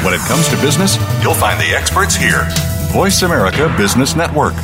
When 0.02 0.14
it 0.14 0.20
comes 0.20 0.48
to 0.48 0.56
business, 0.62 0.96
you'll 1.22 1.34
find 1.34 1.60
the 1.60 1.74
experts 1.74 2.14
here. 2.14 2.46
Voice 2.92 3.22
America 3.22 3.72
Business 3.76 4.16
Network. 4.16 4.54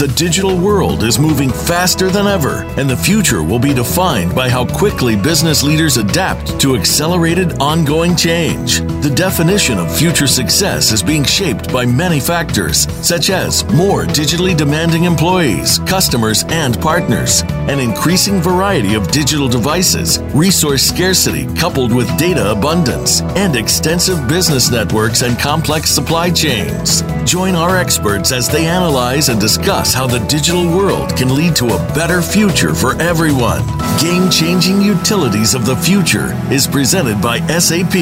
The 0.00 0.08
digital 0.08 0.56
world 0.56 1.02
is 1.02 1.18
moving 1.18 1.50
faster 1.50 2.08
than 2.08 2.26
ever, 2.26 2.64
and 2.78 2.88
the 2.88 2.96
future 2.96 3.42
will 3.42 3.58
be 3.58 3.74
defined 3.74 4.34
by 4.34 4.48
how 4.48 4.64
quickly 4.64 5.14
business 5.14 5.62
leaders 5.62 5.98
adapt 5.98 6.58
to 6.60 6.74
accelerated 6.74 7.60
ongoing 7.60 8.16
change. 8.16 8.80
The 9.02 9.12
definition 9.14 9.76
of 9.78 9.94
future 9.94 10.26
success 10.26 10.90
is 10.90 11.02
being 11.02 11.24
shaped 11.24 11.70
by 11.70 11.84
many 11.84 12.18
factors, 12.18 12.88
such 13.06 13.28
as 13.28 13.62
more 13.74 14.06
digitally 14.06 14.56
demanding 14.56 15.04
employees, 15.04 15.80
customers, 15.80 16.44
and 16.48 16.80
partners, 16.80 17.42
an 17.68 17.78
increasing 17.78 18.40
variety 18.40 18.94
of 18.94 19.10
digital 19.10 19.48
devices, 19.48 20.18
resource 20.34 20.82
scarcity 20.82 21.46
coupled 21.56 21.94
with 21.94 22.08
data 22.18 22.50
abundance, 22.50 23.20
and 23.36 23.54
extensive 23.54 24.26
business 24.28 24.70
networks 24.70 25.20
and 25.20 25.38
complex 25.38 25.90
supply 25.90 26.30
chains. 26.30 27.02
Join 27.30 27.54
our 27.54 27.76
experts 27.76 28.32
as 28.32 28.48
they 28.48 28.64
analyze 28.64 29.28
and 29.28 29.38
discuss 29.38 29.89
how 29.92 30.06
the 30.06 30.18
digital 30.26 30.64
world 30.66 31.16
can 31.16 31.34
lead 31.34 31.56
to 31.56 31.66
a 31.66 31.78
better 31.94 32.22
future 32.22 32.74
for 32.74 33.00
everyone. 33.00 33.66
Game 33.98 34.30
changing 34.30 34.80
utilities 34.80 35.54
of 35.54 35.66
the 35.66 35.76
future 35.76 36.32
is 36.52 36.66
presented 36.66 37.20
by 37.20 37.40
SAP. 37.58 37.94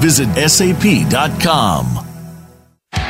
Visit 0.00 0.28
sap.com. 0.48 2.07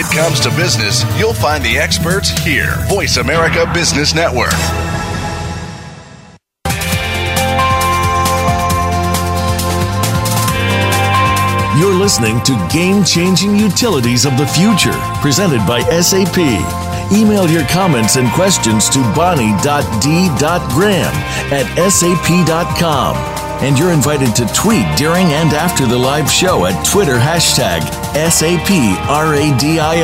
It 0.00 0.06
comes 0.14 0.38
to 0.42 0.50
business, 0.50 1.02
you'll 1.18 1.34
find 1.34 1.64
the 1.64 1.76
experts 1.76 2.30
here. 2.30 2.76
Voice 2.86 3.16
America 3.16 3.68
Business 3.74 4.14
Network. 4.14 4.52
You're 11.76 11.98
listening 11.98 12.40
to 12.42 12.68
Game 12.72 13.02
Changing 13.02 13.56
Utilities 13.56 14.24
of 14.24 14.38
the 14.38 14.46
Future, 14.46 14.94
presented 15.20 15.66
by 15.66 15.80
SAP. 16.00 16.38
Email 17.12 17.50
your 17.50 17.66
comments 17.66 18.14
and 18.14 18.30
questions 18.34 18.88
to 18.90 19.00
bonnie.d.graham 19.16 21.14
at 21.52 21.90
sap.com. 21.90 23.16
And 23.64 23.76
you're 23.76 23.90
invited 23.90 24.36
to 24.36 24.46
tweet 24.54 24.86
during 24.96 25.26
and 25.32 25.52
after 25.54 25.86
the 25.86 25.98
live 25.98 26.30
show 26.30 26.66
at 26.66 26.86
Twitter 26.86 27.18
hashtag 27.18 27.97
SAPRADIO. 28.14 29.98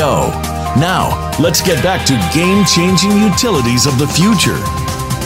Now, 0.76 1.30
let's 1.38 1.62
get 1.62 1.82
back 1.82 2.04
to 2.06 2.14
game 2.34 2.64
changing 2.64 3.16
utilities 3.18 3.86
of 3.86 3.98
the 3.98 4.06
future. 4.08 4.58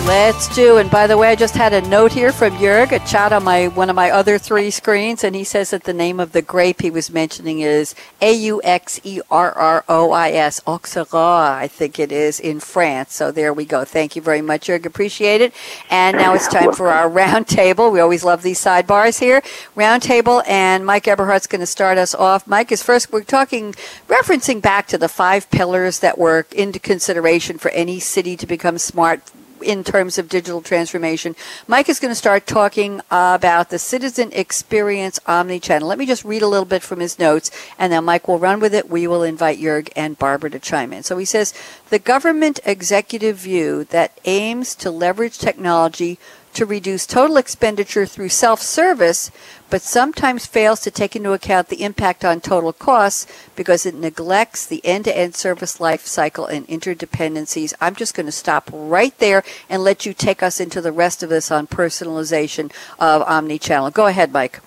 Let's 0.06 0.54
do. 0.54 0.78
And 0.78 0.90
by 0.90 1.06
the 1.06 1.18
way, 1.18 1.28
I 1.28 1.34
just 1.34 1.54
had 1.54 1.72
a 1.72 1.82
note 1.82 2.12
here 2.12 2.32
from 2.32 2.56
Jörg, 2.56 2.92
a 2.92 2.98
chat 3.06 3.32
on 3.32 3.44
my 3.44 3.68
one 3.68 3.90
of 3.90 3.96
my 3.96 4.11
other 4.11 4.38
three 4.38 4.70
screens, 4.70 5.22
and 5.22 5.34
he 5.37 5.44
says 5.44 5.70
that 5.70 5.84
the 5.84 5.92
name 5.92 6.18
of 6.18 6.32
the 6.32 6.42
grape 6.42 6.80
he 6.80 6.90
was 6.90 7.11
mentioning 7.11 7.61
is 7.61 7.94
A 8.20 8.32
U 8.32 8.61
X 8.64 9.00
E 9.04 9.20
R 9.30 9.52
R 9.52 9.84
O 9.88 10.12
I 10.12 10.30
S, 10.30 10.61
Auxerrois, 10.66 11.56
I 11.56 11.68
think 11.68 11.98
it 11.98 12.11
is 12.11 12.40
in 12.40 12.58
France. 12.61 13.14
So 13.14 13.30
there 13.30 13.52
we 13.52 13.64
go. 13.64 13.84
Thank 13.84 14.16
you 14.16 14.22
very 14.22 14.40
much, 14.40 14.68
Jörg. 14.68 14.87
Appreciate 14.87 15.40
it. 15.40 15.52
And 15.90 16.16
now 16.16 16.34
it's 16.34 16.48
time 16.48 16.72
for 16.72 16.88
our 16.88 17.11
roundtable. 17.20 17.92
We 17.92 18.00
always 18.00 18.24
love 18.24 18.42
these 18.42 18.62
sidebars 18.62 19.20
here. 19.20 19.42
Roundtable, 19.76 20.42
and 20.48 20.87
Mike 20.87 21.04
Eberhardt's 21.04 21.46
going 21.46 21.61
to 21.61 21.66
start 21.66 21.98
us 21.98 22.14
off. 22.14 22.46
Mike 22.46 22.72
is 22.72 22.82
first. 22.82 23.12
We're 23.12 23.24
talking, 23.24 23.74
referencing 24.06 24.62
back 24.62 24.87
to 24.88 24.98
the 24.98 25.08
five 25.08 25.50
pillars 25.50 26.00
that 26.00 26.18
were 26.18 26.46
into 26.52 26.78
consideration 26.78 27.58
for 27.58 27.70
any 27.72 28.00
city 28.00 28.37
to 28.37 28.46
become 28.46 28.78
smart 28.78 29.22
in 29.62 29.85
terms 29.85 30.18
of 30.18 30.29
digital 30.29 30.62
transformation. 30.62 31.35
Mike 31.66 31.88
is 31.88 32.01
going 32.01 32.11
to 32.11 32.14
start 32.14 32.47
talking 32.47 33.01
about 33.11 33.71
the 33.71 33.79
citizen 33.79 34.31
experience 34.33 35.21
omni-channel. 35.27 35.87
Let 35.87 35.99
me 35.99 36.07
just 36.07 36.25
read 36.25 36.42
a 36.42 36.49
little 36.49 36.64
bit 36.64 36.83
from 36.83 37.01
his 37.01 37.18
notes, 37.18 37.51
and 37.79 37.92
then 37.92 38.05
Mike 38.05 38.29
will 38.29 38.38
run 38.38 38.61
with 38.61 38.75
it. 38.75 38.88
We 38.88 39.07
will 39.07 39.23
invite 39.23 39.59
Jörg 39.59 39.90
and 39.97 40.18
Barbara 40.18 40.51
to 40.51 40.59
chime 40.59 40.92
in. 40.92 41.03
So 41.03 41.18
he 41.18 41.25
says, 41.25 41.55
the 41.90 41.99
government 41.99 42.61
executive 42.64 43.37
view 43.37 43.85
that 43.85 44.18
aims 44.25 44.75
to 44.77 44.90
leverage 44.90 45.38
technology 45.38 46.18
to 46.54 46.66
reduce 46.66 47.06
total 47.06 47.37
expenditure 47.37 48.06
through 48.06 48.30
self-service, 48.30 49.30
but 49.70 49.82
sometimes 49.82 50.46
fails 50.46 50.80
to 50.80 50.90
take 50.90 51.14
into 51.14 51.32
account 51.32 51.68
the 51.68 51.82
impact 51.82 52.24
on 52.24 52.40
total 52.40 52.72
costs 52.72 53.26
because 53.54 53.84
it 53.87 53.94
neglects 53.94 54.66
the 54.66 54.84
end-to-end 54.84 55.34
service 55.34 55.80
life 55.80 56.06
cycle 56.06 56.46
and 56.46 56.66
interdependencies. 56.68 57.74
I'm 57.80 57.94
just 57.94 58.14
going 58.14 58.26
to 58.26 58.32
stop 58.32 58.70
right 58.72 59.16
there 59.18 59.42
and 59.68 59.82
let 59.82 60.06
you 60.06 60.14
take 60.14 60.42
us 60.42 60.61
into 60.61 60.80
the 60.80 60.92
rest 60.92 61.22
of 61.22 61.28
this 61.28 61.50
on 61.50 61.66
personalization 61.66 62.72
of 62.98 63.22
omni-channel. 63.22 63.90
Go 63.90 64.06
ahead, 64.06 64.32
Mike. 64.32 64.61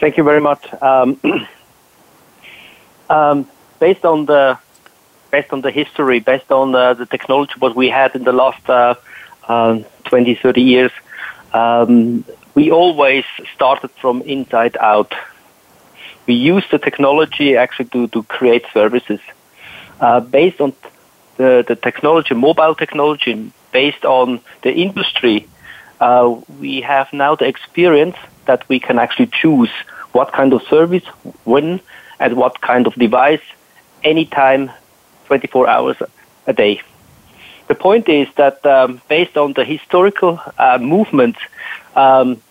Thank 0.00 0.16
you 0.16 0.24
very 0.24 0.40
much. 0.40 0.72
Um, 0.82 1.20
um, 3.10 3.46
based 3.78 4.04
on 4.04 4.26
the 4.26 4.58
based 5.30 5.52
on 5.52 5.60
the 5.60 5.70
history, 5.70 6.18
based 6.18 6.50
on 6.50 6.74
uh, 6.74 6.94
the 6.94 7.06
technology 7.06 7.52
what 7.58 7.76
we 7.76 7.88
had 7.88 8.16
in 8.16 8.24
the 8.24 8.32
last 8.32 8.68
uh, 8.68 8.94
uh, 9.46 9.78
20, 10.10 10.34
30 10.34 10.60
years, 10.60 10.92
um, 11.54 12.24
we 12.54 12.70
always 12.70 13.24
started 13.54 13.90
from 13.92 14.22
inside 14.22 14.76
out. 14.78 15.14
We 16.26 16.34
used 16.34 16.70
the 16.70 16.78
technology 16.78 17.56
actually 17.56 17.88
to, 17.90 18.08
to 18.08 18.22
create 18.24 18.64
services. 18.74 19.20
Uh, 20.00 20.20
based 20.20 20.60
on 20.60 20.74
the, 21.36 21.64
the 21.66 21.76
technology, 21.76 22.34
mobile 22.34 22.74
technology, 22.74 23.52
based 23.72 24.04
on 24.04 24.40
the 24.62 24.72
industry, 24.72 25.46
uh, 26.00 26.40
we 26.58 26.80
have 26.80 27.12
now 27.12 27.36
the 27.36 27.46
experience 27.46 28.16
that 28.46 28.68
we 28.68 28.80
can 28.80 28.98
actually 28.98 29.28
choose 29.28 29.70
what 30.12 30.32
kind 30.32 30.52
of 30.52 30.62
service, 30.64 31.04
when, 31.44 31.80
and 32.18 32.36
what 32.36 32.60
kind 32.60 32.86
of 32.86 32.94
device, 32.94 33.42
anytime, 34.02 34.70
24 35.26 35.68
hours 35.68 35.96
a 36.46 36.52
day. 36.52 36.82
The 37.70 37.76
point 37.76 38.08
is 38.08 38.26
that 38.34 38.66
um, 38.66 39.00
based 39.08 39.36
on 39.36 39.52
the 39.52 39.64
historical 39.64 40.40
uh, 40.58 40.78
movement, 40.78 41.36
um, 41.94 42.42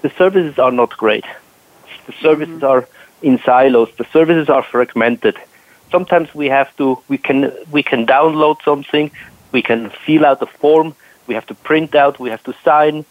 the 0.00 0.08
services 0.16 0.58
are 0.58 0.72
not 0.72 0.96
great. 0.96 1.26
The 2.06 2.14
services 2.22 2.62
mm-hmm. 2.62 2.72
are 2.72 2.88
in 3.20 3.38
silos. 3.40 3.90
The 3.98 4.06
services 4.14 4.48
are 4.48 4.62
fragmented. 4.62 5.36
Sometimes 5.90 6.34
we 6.34 6.46
have 6.48 6.74
to 6.78 6.98
we 7.08 7.18
can 7.18 7.52
we 7.70 7.82
can 7.82 8.06
download 8.06 8.62
something, 8.64 9.10
we 9.52 9.60
can 9.60 9.90
fill 10.06 10.24
out 10.24 10.40
a 10.40 10.46
form, 10.46 10.94
we 11.26 11.34
have 11.34 11.44
to 11.48 11.54
print 11.54 11.94
out, 11.94 12.18
we 12.18 12.30
have 12.30 12.42
to 12.44 12.54
sign, 12.64 13.04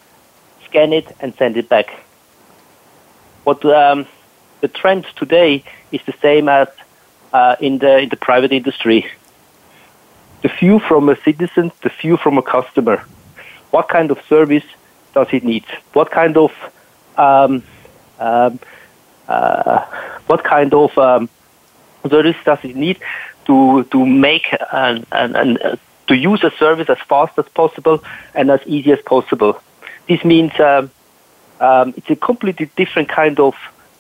scan 0.65 0.91
it, 0.93 1.15
and 1.19 1.35
send 1.35 1.57
it 1.57 1.69
back. 1.69 1.89
What 3.43 3.63
um, 3.65 4.07
the 4.61 4.67
trend 4.67 5.05
today 5.15 5.63
is 5.91 6.01
the 6.07 6.15
same 6.23 6.49
as 6.49 6.69
uh, 7.33 7.55
in 7.59 7.77
the 7.77 7.99
in 7.99 8.09
the 8.09 8.17
private 8.17 8.51
industry 8.51 9.05
the 10.41 10.49
view 10.49 10.79
from 10.79 11.09
a 11.09 11.15
citizen, 11.21 11.71
the 11.83 11.89
view 12.01 12.17
from 12.17 12.37
a 12.37 12.41
customer. 12.41 13.03
What 13.71 13.87
kind 13.89 14.11
of 14.11 14.19
service 14.27 14.63
does 15.13 15.29
he 15.29 15.39
need? 15.39 15.65
What 15.93 16.11
kind 16.11 16.37
of 16.37 16.51
um, 17.17 17.63
um, 18.19 18.59
uh, 19.27 19.85
what 20.27 20.43
kind 20.43 20.73
of 20.73 20.97
um, 20.97 21.29
service 22.09 22.35
does 22.43 22.59
he 22.59 22.73
need 22.73 22.99
to 23.45 23.83
to 23.85 24.05
make 24.05 24.47
and 24.71 25.05
and 25.11 25.61
uh, 25.61 25.75
to 26.07 26.15
use 26.15 26.43
a 26.43 26.51
service 26.51 26.89
as 26.89 26.99
fast 27.07 27.37
as 27.37 27.47
possible 27.49 28.03
and 28.35 28.49
as 28.49 28.61
easy 28.65 28.91
as 28.91 29.01
possible? 29.01 29.61
This 30.07 30.23
means 30.25 30.51
um, 30.59 30.91
um, 31.59 31.93
it's 31.95 32.09
a 32.09 32.15
completely 32.15 32.69
different 32.75 33.09
kind 33.09 33.39
of 33.39 33.55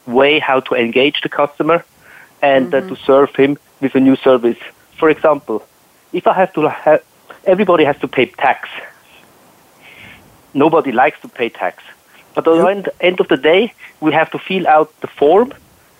way 0.07 0.39
how 0.39 0.59
to 0.61 0.75
engage 0.75 1.21
the 1.21 1.29
customer 1.29 1.85
and 2.41 2.71
mm-hmm. 2.71 2.91
uh, 2.91 2.95
to 2.95 3.01
serve 3.03 3.35
him 3.35 3.57
with 3.81 3.95
a 3.95 3.99
new 3.99 4.15
service. 4.15 4.57
For 4.97 5.09
example, 5.09 5.65
if 6.13 6.27
I 6.27 6.33
have 6.33 6.53
to 6.53 6.69
have, 6.69 7.03
everybody 7.45 7.83
has 7.85 7.97
to 7.99 8.07
pay 8.07 8.25
tax. 8.25 8.69
Nobody 10.53 10.91
likes 10.91 11.19
to 11.21 11.27
pay 11.27 11.49
tax. 11.49 11.83
But 12.33 12.47
at 12.47 12.53
the 12.57 12.67
end, 12.67 12.89
end 12.99 13.19
of 13.19 13.27
the 13.27 13.37
day, 13.37 13.73
we 13.99 14.11
have 14.13 14.31
to 14.31 14.39
fill 14.39 14.67
out 14.67 14.93
the 15.01 15.07
form 15.07 15.53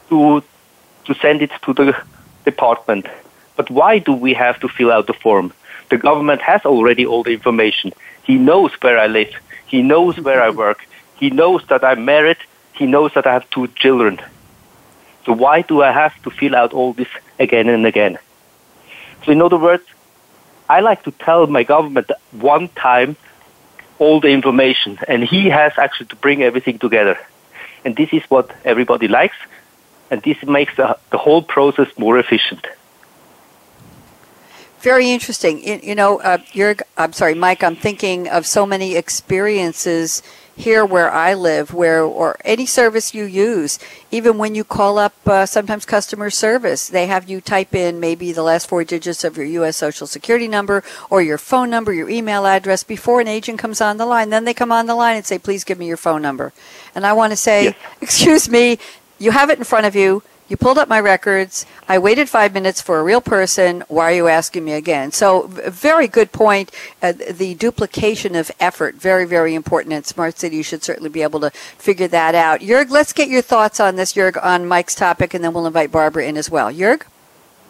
to, 0.10 0.44
to 1.06 1.14
send 1.16 1.42
it 1.42 1.52
to 1.64 1.74
the 1.74 1.96
department. 2.46 3.08
But 3.56 3.70
why 3.70 4.00
do 4.00 4.14
we 4.14 4.34
have 4.34 4.60
to 4.62 4.68
fill 4.68 4.92
out 4.92 5.08
the 5.08 5.14
form? 5.14 5.54
The 5.90 5.98
government 5.98 6.42
has 6.42 6.62
already 6.66 7.06
all 7.06 7.24
the 7.24 7.34
information. 7.34 7.92
He 8.24 8.36
knows 8.36 8.72
where 8.82 8.98
I 8.98 9.08
live. 9.08 9.34
He 9.68 9.82
knows 9.82 10.20
where 10.20 10.42
I 10.42 10.50
work. 10.50 10.86
He 11.16 11.30
knows 11.30 11.66
that 11.68 11.84
I'm 11.84 12.06
married. 12.06 12.38
He 12.74 12.86
knows 12.86 13.14
that 13.14 13.28
I 13.28 13.34
have 13.34 13.50
two 13.50 13.68
children. 13.68 14.22
So 15.26 15.34
why 15.34 15.62
do 15.62 15.84
I 15.84 15.92
have 15.92 16.20
to 16.24 16.30
fill 16.30 16.56
out 16.56 16.74
all 16.74 16.94
this 16.94 17.10
again 17.40 17.70
and 17.70 17.86
again? 17.86 18.18
So 19.26 19.32
in 19.32 19.42
other 19.42 19.58
words, 19.58 19.84
I 20.76 20.80
like 20.80 21.02
to 21.04 21.12
tell 21.12 21.48
my 21.48 21.64
government 21.64 22.10
one 22.32 22.70
time 22.70 23.18
all 24.00 24.18
the 24.26 24.30
information, 24.30 24.98
and 25.12 25.20
he 25.34 25.50
has 25.50 25.74
actually 25.78 26.10
to 26.14 26.16
bring 26.16 26.42
everything 26.50 26.80
together. 26.80 27.18
And 27.84 27.92
this 27.96 28.12
is 28.14 28.24
what 28.34 28.48
everybody 28.64 29.08
likes, 29.10 29.36
and 30.10 30.22
this 30.24 30.40
makes 30.58 30.74
the, 30.78 30.98
the 31.14 31.18
whole 31.18 31.44
process 31.56 31.90
more 31.98 32.18
efficient. 32.18 32.64
Very 34.80 35.12
interesting. 35.12 35.56
You, 35.68 35.80
you 35.90 35.96
know, 36.02 36.22
uh, 36.22 36.38
I'm 36.98 37.14
sorry, 37.14 37.36
Mike, 37.36 37.62
I'm 37.68 37.76
thinking 37.76 38.30
of 38.30 38.48
so 38.48 38.66
many 38.66 38.96
experiences 38.96 40.24
here 40.56 40.86
where 40.86 41.12
I 41.12 41.34
live, 41.34 41.74
where 41.74 42.04
or 42.04 42.38
any 42.46 42.66
service 42.66 43.14
you 43.14 43.24
use, 43.26 43.80
even 44.12 44.38
when 44.38 44.56
you 44.56 44.64
call 44.64 44.98
up 44.98 45.14
uh, 45.26 45.46
sometimes 45.46 45.86
customer 45.86 46.30
service, 46.30 46.88
they 46.88 47.08
have 47.08 47.30
you 47.30 47.42
type 47.42 47.74
in 47.74 48.00
maybe 48.00 48.32
the 48.32 48.44
last 48.44 48.68
four 48.68 48.84
digits 48.84 49.24
of 49.24 49.38
your 49.38 49.46
U.S. 49.46 49.78
Social 49.78 50.08
Security 50.08 50.48
number 50.48 50.84
or 51.10 51.22
your 51.22 51.38
phone 51.38 51.70
number, 51.70 51.94
your 51.94 52.10
email 52.10 52.46
address 52.46 52.84
before 52.84 53.22
an 53.22 53.28
agent 53.28 53.60
comes 53.60 53.82
on 53.82 53.98
the 53.98 54.06
line. 54.06 54.30
Then 54.30 54.46
they 54.46 54.54
come 54.54 54.72
on 54.72 54.88
the 54.88 54.96
line 54.96 55.18
and 55.18 55.26
say, 55.26 55.40
"Please 55.40 55.64
give 55.64 55.80
me 55.80 55.88
your 55.88 55.98
phone 55.98 56.22
number," 56.22 56.54
and 56.94 57.06
I 57.06 57.14
want 57.14 57.32
to 57.32 57.38
say, 57.38 57.64
yes. 57.64 57.76
"Excuse 58.02 58.50
me, 58.50 58.78
you 59.20 59.32
have 59.32 59.50
it 59.50 59.58
in 59.58 59.64
front 59.64 59.86
of 59.86 59.96
you." 59.96 60.24
You 60.52 60.58
pulled 60.58 60.78
up 60.78 60.90
my 60.90 61.00
records. 61.00 61.66
I 61.88 61.98
waited 61.98 62.28
five 62.28 62.54
minutes 62.54 62.82
for 62.82 63.00
a 63.00 63.04
real 63.04 63.22
person. 63.22 63.86
Why 63.88 64.12
are 64.12 64.16
you 64.16 64.28
asking 64.28 64.66
me 64.66 64.74
again? 64.74 65.14
So, 65.14 65.48
very 65.48 66.10
good 66.10 66.34
point. 66.34 66.72
Uh, 67.02 67.14
the 67.14 67.56
duplication 67.56 68.36
of 68.36 68.52
effort, 68.60 68.96
very, 68.96 69.24
very 69.24 69.56
important. 69.56 69.94
And 69.94 70.06
Smart 70.06 70.38
City, 70.38 70.58
you 70.58 70.64
should 70.64 70.84
certainly 70.84 71.10
be 71.10 71.22
able 71.22 71.40
to 71.40 71.52
figure 71.52 72.10
that 72.10 72.36
out. 72.36 72.60
Jörg, 72.60 72.90
let's 72.90 73.14
get 73.14 73.30
your 73.30 73.42
thoughts 73.42 73.80
on 73.80 73.96
this, 73.96 74.12
Jörg, 74.12 74.44
on 74.44 74.68
Mike's 74.68 74.94
topic, 74.94 75.34
and 75.34 75.42
then 75.42 75.54
we'll 75.54 75.68
invite 75.68 75.90
Barbara 75.90 76.26
in 76.26 76.36
as 76.36 76.52
well. 76.52 76.70
Jörg? 76.70 77.04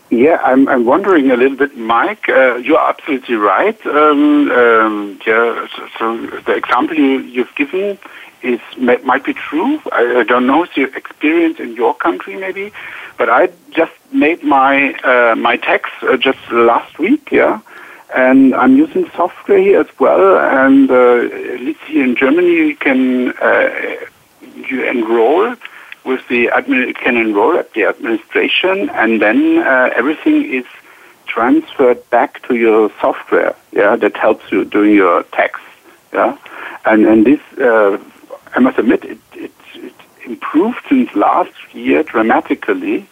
Yeah, 0.09 0.41
I'm, 0.43 0.67
I'm 0.67 0.85
wondering 0.85 1.29
a 1.29 1.37
little 1.37 1.57
bit, 1.57 1.77
Mike. 1.77 2.27
Uh, 2.27 2.55
you're 2.55 2.79
absolutely 2.79 3.35
right. 3.35 3.79
Um, 3.85 4.49
um, 4.49 5.19
yeah, 5.27 5.67
so, 5.75 5.87
so, 5.99 6.17
the 6.47 6.55
example 6.55 6.97
you, 6.97 7.19
you've 7.19 7.53
given 7.53 7.99
is 8.43 8.59
might 8.77 9.23
be 9.23 9.33
true. 9.33 9.79
I, 9.91 10.23
don't 10.27 10.47
know 10.47 10.63
if 10.63 10.75
you 10.75 10.87
experience 10.87 11.59
in 11.59 11.73
your 11.75 11.93
country, 11.95 12.35
maybe, 12.35 12.71
but 13.17 13.29
I 13.29 13.49
just 13.71 13.93
made 14.11 14.43
my 14.43 14.93
uh, 15.03 15.35
my 15.35 15.57
tax 15.57 15.89
uh, 16.01 16.17
just 16.17 16.39
last 16.51 16.99
week, 16.99 17.31
yeah, 17.31 17.59
and 18.15 18.53
I'm 18.55 18.75
using 18.77 19.09
software 19.15 19.59
here 19.59 19.81
as 19.81 19.99
well. 19.99 20.37
And 20.37 20.89
uh, 20.89 21.53
at 21.53 21.61
least 21.61 21.81
in 21.89 22.15
Germany, 22.15 22.51
you 22.51 22.75
can 22.75 23.33
uh, 23.33 23.69
you 24.41 24.83
enroll 24.89 25.55
with 26.03 26.27
the 26.27 26.47
admin, 26.47 26.95
can 26.95 27.17
enroll 27.17 27.57
at 27.57 27.73
the 27.73 27.85
administration, 27.85 28.89
and 28.89 29.21
then 29.21 29.59
uh, 29.59 29.89
everything 29.95 30.51
is 30.51 30.65
transferred 31.27 32.09
back 32.09 32.45
to 32.47 32.55
your 32.55 32.91
software. 32.99 33.55
Yeah, 33.71 33.95
that 33.97 34.17
helps 34.17 34.51
you 34.51 34.65
doing 34.65 34.95
your 34.95 35.23
tax. 35.23 35.59
Yeah, 36.13 36.37
and 36.85 37.05
and 37.05 37.25
this 37.25 37.39
uh, 37.59 37.97
I 38.55 38.59
must 38.59 38.77
admit 38.77 39.03
it, 39.05 39.19
it, 39.33 39.51
it 39.75 39.93
improved 40.25 40.79
since 40.89 41.13
last 41.15 41.53
year 41.73 42.03
dramatically, 42.03 43.07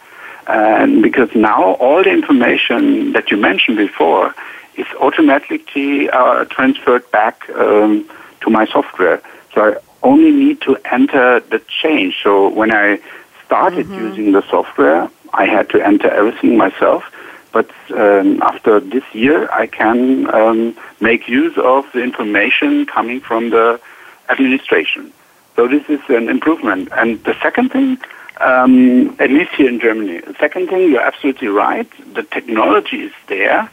and 0.48 1.02
because 1.02 1.34
now 1.36 1.74
all 1.76 2.04
the 2.04 2.12
information 2.12 3.14
that 3.14 3.32
you 3.32 3.38
mentioned 3.38 3.78
before 3.78 4.34
is 4.76 4.88
automatically 5.00 6.10
uh, 6.10 6.46
transferred 6.46 7.10
back 7.12 7.50
um, 7.50 8.10
to 8.42 8.50
my 8.50 8.66
software. 8.66 9.22
So 9.54 9.74
I 9.74 9.78
only 10.04 10.32
need 10.32 10.62
to 10.62 10.78
enter 10.86 11.40
the 11.40 11.62
change. 11.68 12.22
So 12.24 12.50
when 12.50 12.72
I 12.74 13.00
started 13.46 13.88
mm-hmm. 13.88 14.08
using 14.08 14.32
the 14.32 14.44
software, 14.50 15.10
I 15.34 15.46
had 15.46 15.70
to 15.72 15.86
enter 15.86 16.10
everything 16.10 16.58
myself. 16.58 17.04
But 17.52 17.70
um, 17.92 18.42
after 18.44 18.80
this 18.80 19.04
year, 19.14 19.50
I 19.52 19.66
can 19.68 20.34
um, 20.34 20.78
make 21.00 21.28
use 21.28 21.58
of 21.58 21.86
the 21.94 22.04
information 22.04 22.86
coming 22.86 23.20
from 23.20 23.50
the 23.50 23.82
administration. 24.30 25.12
So 25.60 25.68
this 25.68 25.84
is 25.89 25.99
an 26.07 26.30
improvement. 26.30 26.88
And 26.93 27.22
the 27.26 27.36
second 27.41 27.74
thing, 27.74 27.97
um, 28.39 29.14
at 29.20 29.30
least 29.30 29.51
here 29.57 29.68
in 29.68 29.82
Germany, 29.82 30.20
the 30.22 30.34
second 30.39 30.70
thing, 30.70 30.89
you're 30.89 31.01
absolutely 31.01 31.49
right. 31.49 31.86
The 32.14 32.24
technology 32.24 33.01
is 33.01 33.12
there, 33.28 33.70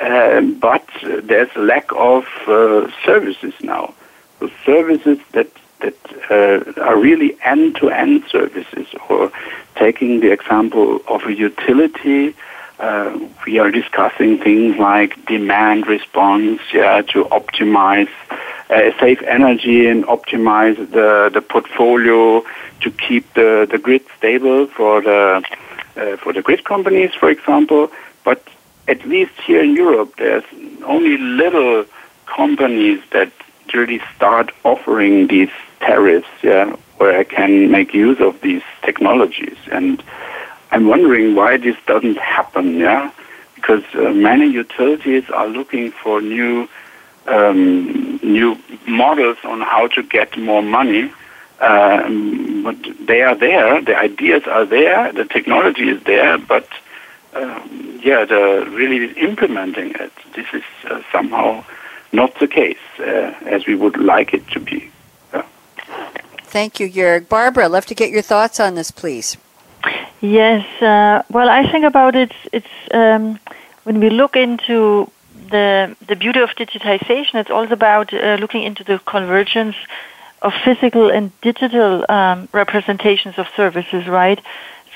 uh, 0.00 0.40
but 0.40 0.88
there's 1.02 1.50
a 1.54 1.58
lack 1.60 1.92
of 1.92 2.24
uh, 2.46 2.90
services 3.04 3.52
now. 3.60 3.92
So 4.40 4.50
services 4.64 5.18
that 5.32 5.50
that 5.80 5.98
uh, 6.30 6.80
are 6.80 6.98
really 6.98 7.36
end-to-end 7.42 8.24
services. 8.30 8.86
Or 9.10 9.30
taking 9.74 10.20
the 10.20 10.32
example 10.32 11.02
of 11.08 11.24
a 11.24 11.34
utility, 11.34 12.34
uh, 12.78 13.18
we 13.44 13.58
are 13.58 13.70
discussing 13.70 14.38
things 14.38 14.76
like 14.78 15.26
demand 15.26 15.86
response, 15.86 16.60
yeah, 16.72 17.02
to 17.02 17.24
optimize, 17.26 18.08
uh, 18.70 18.90
save 19.00 19.22
energy 19.22 19.88
and 19.88 20.04
optimize 20.04 20.76
the 20.90 21.30
the 21.32 21.40
portfolio 21.40 22.44
to 22.80 22.90
keep 22.90 23.32
the 23.34 23.66
the 23.70 23.78
grid 23.78 24.04
stable 24.16 24.66
for 24.66 25.00
the 25.00 25.42
uh, 25.96 26.16
for 26.18 26.32
the 26.32 26.42
grid 26.42 26.64
companies, 26.64 27.12
for 27.14 27.30
example. 27.30 27.90
But 28.24 28.46
at 28.86 29.04
least 29.04 29.32
here 29.46 29.62
in 29.62 29.74
Europe, 29.74 30.14
there's 30.16 30.44
only 30.84 31.16
little 31.16 31.84
companies 32.26 33.00
that 33.10 33.32
really 33.74 34.00
start 34.14 34.52
offering 34.64 35.26
these 35.26 35.50
tariffs, 35.80 36.28
yeah, 36.42 36.76
where 36.98 37.18
I 37.18 37.24
can 37.24 37.70
make 37.70 37.92
use 37.94 38.20
of 38.20 38.40
these 38.40 38.62
technologies. 38.82 39.56
And 39.70 40.02
I'm 40.70 40.86
wondering 40.86 41.34
why 41.34 41.56
this 41.56 41.76
doesn't 41.86 42.18
happen, 42.18 42.78
yeah, 42.78 43.10
because 43.54 43.82
uh, 43.94 44.10
many 44.10 44.46
utilities 44.46 45.28
are 45.30 45.48
looking 45.48 45.90
for 45.90 46.20
new 46.20 46.68
um, 47.26 48.18
new 48.22 48.58
models 48.86 49.38
on 49.44 49.60
how 49.60 49.86
to 49.88 50.02
get 50.02 50.38
more 50.38 50.62
money. 50.62 51.12
Um, 51.60 52.62
but 52.62 52.76
they 53.06 53.22
are 53.22 53.34
there, 53.34 53.82
the 53.82 53.96
ideas 53.96 54.44
are 54.46 54.64
there, 54.64 55.12
the 55.12 55.24
technology 55.24 55.88
is 55.88 56.00
there, 56.04 56.38
but 56.38 56.68
um, 57.34 58.00
yeah, 58.00 58.24
the 58.24 58.66
really 58.70 59.12
implementing 59.18 59.90
it, 59.96 60.12
this 60.34 60.46
is 60.52 60.62
uh, 60.88 61.02
somehow 61.10 61.64
not 62.12 62.38
the 62.38 62.46
case 62.46 62.78
uh, 63.00 63.34
as 63.44 63.66
we 63.66 63.74
would 63.74 63.96
like 63.96 64.32
it 64.32 64.46
to 64.50 64.60
be. 64.60 64.90
Yeah. 65.34 65.42
Thank 66.44 66.78
you, 66.78 66.88
Jörg. 66.88 67.28
Barbara, 67.28 67.64
I'd 67.64 67.72
love 67.72 67.86
to 67.86 67.94
get 67.94 68.10
your 68.10 68.22
thoughts 68.22 68.60
on 68.60 68.76
this, 68.76 68.90
please. 68.92 69.36
Yes. 70.20 70.66
Uh, 70.82 71.22
well, 71.30 71.48
I 71.48 71.70
think 71.70 71.84
about 71.84 72.16
it. 72.16 72.32
It's 72.52 72.66
um, 72.90 73.38
when 73.84 74.00
we 74.00 74.10
look 74.10 74.36
into 74.36 75.10
the 75.50 75.96
the 76.06 76.16
beauty 76.16 76.40
of 76.40 76.50
digitization. 76.50 77.34
It's 77.36 77.50
also 77.50 77.72
about 77.72 78.12
uh, 78.12 78.36
looking 78.40 78.62
into 78.62 78.84
the 78.84 78.98
convergence 79.06 79.76
of 80.42 80.52
physical 80.64 81.10
and 81.10 81.32
digital 81.40 82.04
um, 82.08 82.48
representations 82.52 83.38
of 83.38 83.46
services. 83.56 84.06
Right. 84.06 84.40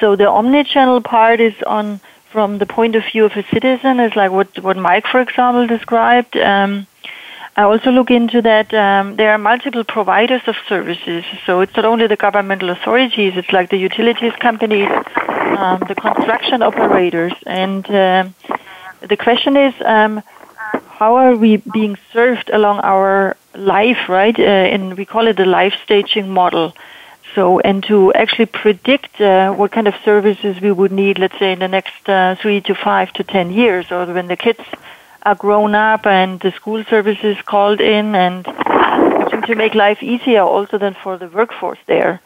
So 0.00 0.16
the 0.16 0.28
omni-channel 0.28 1.02
part 1.02 1.40
is 1.40 1.54
on 1.66 2.00
from 2.32 2.58
the 2.58 2.66
point 2.66 2.96
of 2.96 3.04
view 3.04 3.24
of 3.26 3.32
a 3.36 3.44
citizen, 3.48 4.00
is 4.00 4.16
like 4.16 4.32
what 4.32 4.58
what 4.58 4.76
Mike, 4.76 5.06
for 5.06 5.20
example, 5.20 5.66
described. 5.66 6.36
Um, 6.36 6.86
I 7.54 7.64
also 7.64 7.90
look 7.90 8.10
into 8.10 8.40
that 8.42 8.72
um, 8.72 9.16
there 9.16 9.30
are 9.30 9.38
multiple 9.38 9.84
providers 9.84 10.40
of 10.46 10.56
services. 10.68 11.24
So 11.44 11.60
it's 11.60 11.76
not 11.76 11.84
only 11.84 12.06
the 12.06 12.16
governmental 12.16 12.70
authorities, 12.70 13.34
it's 13.36 13.52
like 13.52 13.68
the 13.68 13.76
utilities 13.76 14.32
companies, 14.36 14.88
um, 14.88 15.82
the 15.86 15.94
construction 15.94 16.62
operators. 16.62 17.34
And 17.46 17.84
uh, 17.90 18.28
the 19.02 19.18
question 19.18 19.58
is, 19.58 19.74
um, 19.84 20.22
how 20.86 21.16
are 21.16 21.36
we 21.36 21.58
being 21.58 21.98
served 22.12 22.48
along 22.48 22.80
our 22.80 23.36
life, 23.54 24.08
right? 24.08 24.38
Uh, 24.38 24.42
and 24.42 24.96
we 24.96 25.04
call 25.04 25.26
it 25.26 25.36
the 25.36 25.44
life 25.44 25.74
staging 25.84 26.30
model. 26.30 26.74
So, 27.34 27.60
and 27.60 27.82
to 27.84 28.12
actually 28.14 28.46
predict 28.46 29.20
uh, 29.20 29.52
what 29.52 29.72
kind 29.72 29.88
of 29.88 29.94
services 30.04 30.60
we 30.60 30.70
would 30.70 30.92
need, 30.92 31.18
let's 31.18 31.38
say, 31.38 31.52
in 31.52 31.58
the 31.58 31.68
next 31.68 32.08
uh, 32.08 32.34
three 32.36 32.60
to 32.62 32.74
five 32.74 33.12
to 33.14 33.24
ten 33.24 33.50
years, 33.50 33.90
or 33.90 34.06
when 34.06 34.26
the 34.26 34.36
kids 34.36 34.60
are 35.24 35.34
grown 35.34 35.74
up 35.74 36.06
and 36.06 36.40
the 36.40 36.52
school 36.52 36.84
services 36.84 37.36
called 37.46 37.80
in 37.80 38.14
and 38.14 38.44
to 39.46 39.54
make 39.54 39.74
life 39.74 40.02
easier 40.02 40.42
also 40.42 40.78
than 40.78 40.94
for 41.02 41.16
the 41.18 41.28
workforce 41.28 41.78
there. 41.86 42.20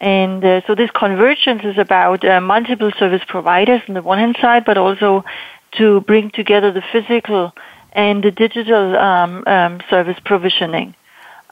And 0.00 0.44
uh, 0.44 0.62
so 0.66 0.74
this 0.74 0.90
convergence 0.90 1.62
is 1.64 1.78
about 1.78 2.24
uh, 2.24 2.40
multiple 2.40 2.90
service 2.98 3.22
providers 3.26 3.82
on 3.88 3.94
the 3.94 4.02
one 4.02 4.18
hand 4.18 4.36
side, 4.40 4.64
but 4.64 4.76
also 4.76 5.24
to 5.72 6.00
bring 6.02 6.30
together 6.30 6.72
the 6.72 6.82
physical 6.92 7.52
and 7.92 8.22
the 8.22 8.30
digital 8.30 8.96
um, 8.96 9.44
um, 9.46 9.80
service 9.88 10.18
provisioning. 10.24 10.94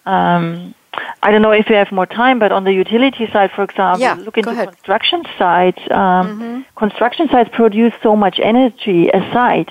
Um, 0.04 0.74
I 1.22 1.30
don't 1.30 1.42
know 1.42 1.52
if 1.52 1.68
we 1.68 1.76
have 1.76 1.92
more 1.92 2.06
time, 2.06 2.40
but 2.40 2.50
on 2.50 2.64
the 2.64 2.72
utility 2.72 3.30
side, 3.30 3.52
for 3.52 3.62
example, 3.62 4.00
yeah, 4.00 4.14
look 4.14 4.36
into 4.36 4.54
construction 4.54 5.22
sites. 5.38 5.80
Um, 5.90 5.96
mm-hmm. 5.96 6.60
Construction 6.76 7.28
sites 7.28 7.50
produce 7.52 7.92
so 8.02 8.16
much 8.16 8.40
energy 8.42 9.08
aside 9.08 9.70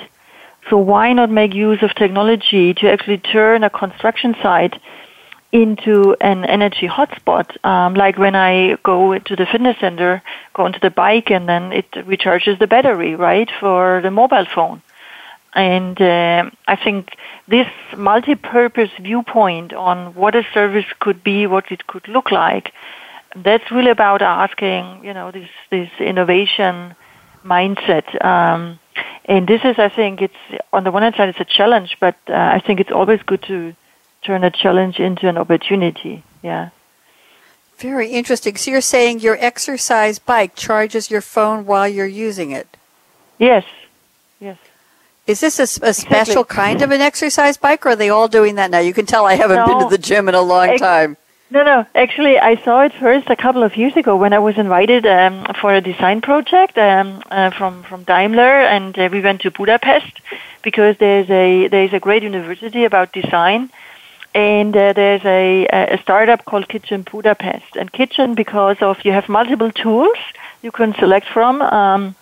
so 0.69 0.77
why 0.77 1.13
not 1.13 1.29
make 1.29 1.53
use 1.53 1.81
of 1.81 1.93
technology 1.95 2.73
to 2.75 2.91
actually 2.91 3.17
turn 3.17 3.63
a 3.63 3.69
construction 3.69 4.35
site 4.41 4.79
into 5.51 6.15
an 6.21 6.45
energy 6.45 6.87
hotspot? 6.87 7.47
Um, 7.65 7.95
like 7.95 8.17
when 8.17 8.35
I 8.35 8.77
go 8.83 9.17
to 9.17 9.35
the 9.35 9.45
fitness 9.45 9.77
center, 9.79 10.21
go 10.53 10.65
onto 10.65 10.79
the 10.79 10.91
bike, 10.91 11.31
and 11.31 11.49
then 11.49 11.73
it 11.73 11.91
recharges 11.91 12.59
the 12.59 12.67
battery, 12.67 13.15
right, 13.15 13.49
for 13.59 14.01
the 14.01 14.11
mobile 14.11 14.45
phone. 14.45 14.81
And 15.53 15.99
uh, 15.99 16.51
I 16.67 16.75
think 16.75 17.15
this 17.47 17.67
multi-purpose 17.97 18.91
viewpoint 19.01 19.73
on 19.73 20.13
what 20.13 20.35
a 20.35 20.43
service 20.53 20.85
could 20.99 21.23
be, 21.23 21.47
what 21.47 21.71
it 21.71 21.87
could 21.87 22.07
look 22.07 22.31
like, 22.31 22.71
that's 23.35 23.71
really 23.71 23.89
about 23.89 24.21
asking, 24.21 25.03
you 25.03 25.13
know, 25.13 25.31
this 25.31 25.49
this 25.69 25.89
innovation 25.99 26.95
mindset. 27.43 28.23
Um, 28.23 28.79
and 29.25 29.47
this 29.47 29.61
is, 29.63 29.77
I 29.77 29.89
think, 29.89 30.21
it's 30.21 30.61
on 30.73 30.83
the 30.83 30.91
one 30.91 31.03
hand 31.03 31.15
side, 31.15 31.29
it's 31.29 31.39
a 31.39 31.45
challenge, 31.45 31.97
but 31.99 32.15
uh, 32.27 32.33
I 32.33 32.59
think 32.59 32.79
it's 32.79 32.91
always 32.91 33.21
good 33.23 33.43
to 33.43 33.75
turn 34.23 34.43
a 34.43 34.51
challenge 34.51 34.99
into 34.99 35.27
an 35.27 35.37
opportunity. 35.37 36.23
Yeah. 36.41 36.69
Very 37.77 38.09
interesting. 38.09 38.57
So 38.57 38.71
you're 38.71 38.81
saying 38.81 39.21
your 39.21 39.37
exercise 39.39 40.19
bike 40.19 40.55
charges 40.55 41.09
your 41.09 41.21
phone 41.21 41.65
while 41.65 41.87
you're 41.87 42.05
using 42.05 42.51
it? 42.51 42.67
Yes. 43.37 43.65
Yes. 44.39 44.57
Is 45.27 45.39
this 45.39 45.59
a, 45.59 45.63
a 45.85 45.93
special 45.93 46.41
exactly. 46.41 46.55
kind 46.55 46.81
of 46.81 46.91
an 46.91 47.01
exercise 47.01 47.55
bike, 47.55 47.85
or 47.85 47.89
are 47.89 47.95
they 47.95 48.09
all 48.09 48.27
doing 48.27 48.55
that 48.55 48.71
now? 48.71 48.79
You 48.79 48.93
can 48.93 49.05
tell 49.05 49.25
I 49.25 49.35
haven't 49.35 49.57
no, 49.57 49.67
been 49.67 49.79
to 49.79 49.89
the 49.89 49.97
gym 49.97 50.27
in 50.27 50.35
a 50.35 50.41
long 50.41 50.69
ex- 50.69 50.81
time. 50.81 51.17
No, 51.51 51.63
no. 51.63 51.85
Actually, 51.95 52.37
I 52.37 52.55
saw 52.63 52.81
it 52.81 52.93
first 52.93 53.27
a 53.29 53.35
couple 53.35 53.63
of 53.63 53.75
years 53.75 53.95
ago 53.97 54.15
when 54.15 54.33
I 54.33 54.39
was 54.39 54.57
invited 54.57 55.07
um, 55.07 55.45
for 55.59 55.73
a 55.73 55.81
design 55.81 56.21
project 56.21 56.77
um, 56.77 57.23
uh, 57.31 57.49
from 57.49 57.81
from 57.83 58.03
Daimler, 58.03 58.61
and 58.75 58.97
uh, 58.97 59.09
we 59.11 59.19
went 59.21 59.41
to 59.41 59.49
Budapest 59.51 60.13
because 60.61 60.95
there's 60.99 61.29
a 61.29 61.67
there's 61.67 61.93
a 61.93 61.99
great 61.99 62.21
university 62.21 62.85
about 62.85 63.13
design, 63.13 63.71
and 64.35 64.77
uh, 64.77 64.93
there's 64.93 65.25
a 65.25 65.65
a 65.95 65.97
startup 66.03 66.45
called 66.45 66.67
Kitchen 66.69 67.01
Budapest, 67.11 67.75
and 67.75 67.91
Kitchen 67.91 68.35
because 68.35 68.77
of 68.81 69.03
you 69.03 69.11
have 69.11 69.27
multiple 69.27 69.71
tools 69.71 70.17
you 70.61 70.71
can 70.71 70.93
select 70.95 71.27
from, 71.27 71.63
um, 71.63 72.15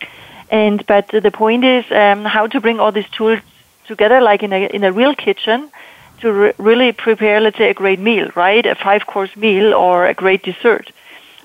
and 0.50 0.86
but 0.88 1.10
the 1.10 1.32
point 1.32 1.66
is 1.66 1.84
um, 1.92 2.24
how 2.24 2.48
to 2.48 2.62
bring 2.62 2.80
all 2.80 2.94
these 2.94 3.10
tools 3.10 3.40
together 3.88 4.22
like 4.22 4.42
in 4.42 4.54
a 4.54 4.68
in 4.68 4.86
a 4.86 4.92
real 4.94 5.14
kitchen 5.16 5.70
to 6.22 6.32
re- 6.32 6.54
really 6.58 6.92
prepare, 6.92 7.40
let's 7.42 7.58
say, 7.58 7.70
a 7.70 7.74
great 7.74 8.00
meal, 8.00 8.30
right? 8.36 8.66
A 8.66 8.76
five 8.76 9.06
course 9.06 9.36
meal 9.36 9.74
or 9.74 10.06
a 10.08 10.14
great 10.14 10.44
dessert. 10.44 10.92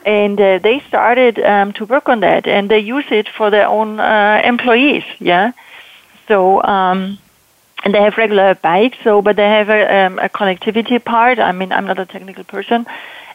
And 0.05 0.41
uh, 0.41 0.59
they 0.59 0.81
started 0.89 1.39
um, 1.39 1.73
to 1.75 1.85
work 1.85 2.09
on 2.09 2.21
that, 2.21 2.47
and 2.47 2.69
they 2.71 2.81
use 2.81 3.05
it 3.11 3.29
for 3.29 3.51
their 3.51 3.67
own 3.69 4.01
uh, 4.01 4.41
employees. 4.45 5.05
Yeah, 5.21 5.53
so 6.29 6.63
um, 6.63 7.19
and 7.85 7.95
they 7.95 8.03
have 8.03 8.17
regular 8.17 8.55
bikes. 8.55 8.99
So, 9.05 9.23
but 9.23 9.37
they 9.37 9.49
have 9.49 9.69
a, 9.69 10.07
um, 10.07 10.19
a 10.19 10.29
connectivity 10.29 11.03
part. 11.03 11.39
I 11.39 11.53
mean, 11.53 11.73
I'm 11.73 11.87
not 11.87 11.99
a 11.99 12.07
technical 12.07 12.45
person, 12.45 12.87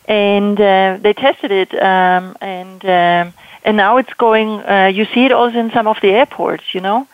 and 0.06 0.60
uh, 0.60 0.98
they 1.02 1.14
tested 1.14 1.52
it, 1.52 1.74
um, 1.82 2.36
and 2.42 2.84
um, 2.86 3.34
and 3.64 3.78
now 3.78 3.98
it's 3.98 4.14
going. 4.14 4.50
Uh, 4.62 4.92
you 4.94 5.06
see 5.14 5.26
it 5.26 5.32
also 5.32 5.58
in 5.58 5.72
some 5.72 5.88
of 5.88 5.98
the 6.02 6.10
airports. 6.10 6.74
You 6.74 6.82
know, 6.82 7.08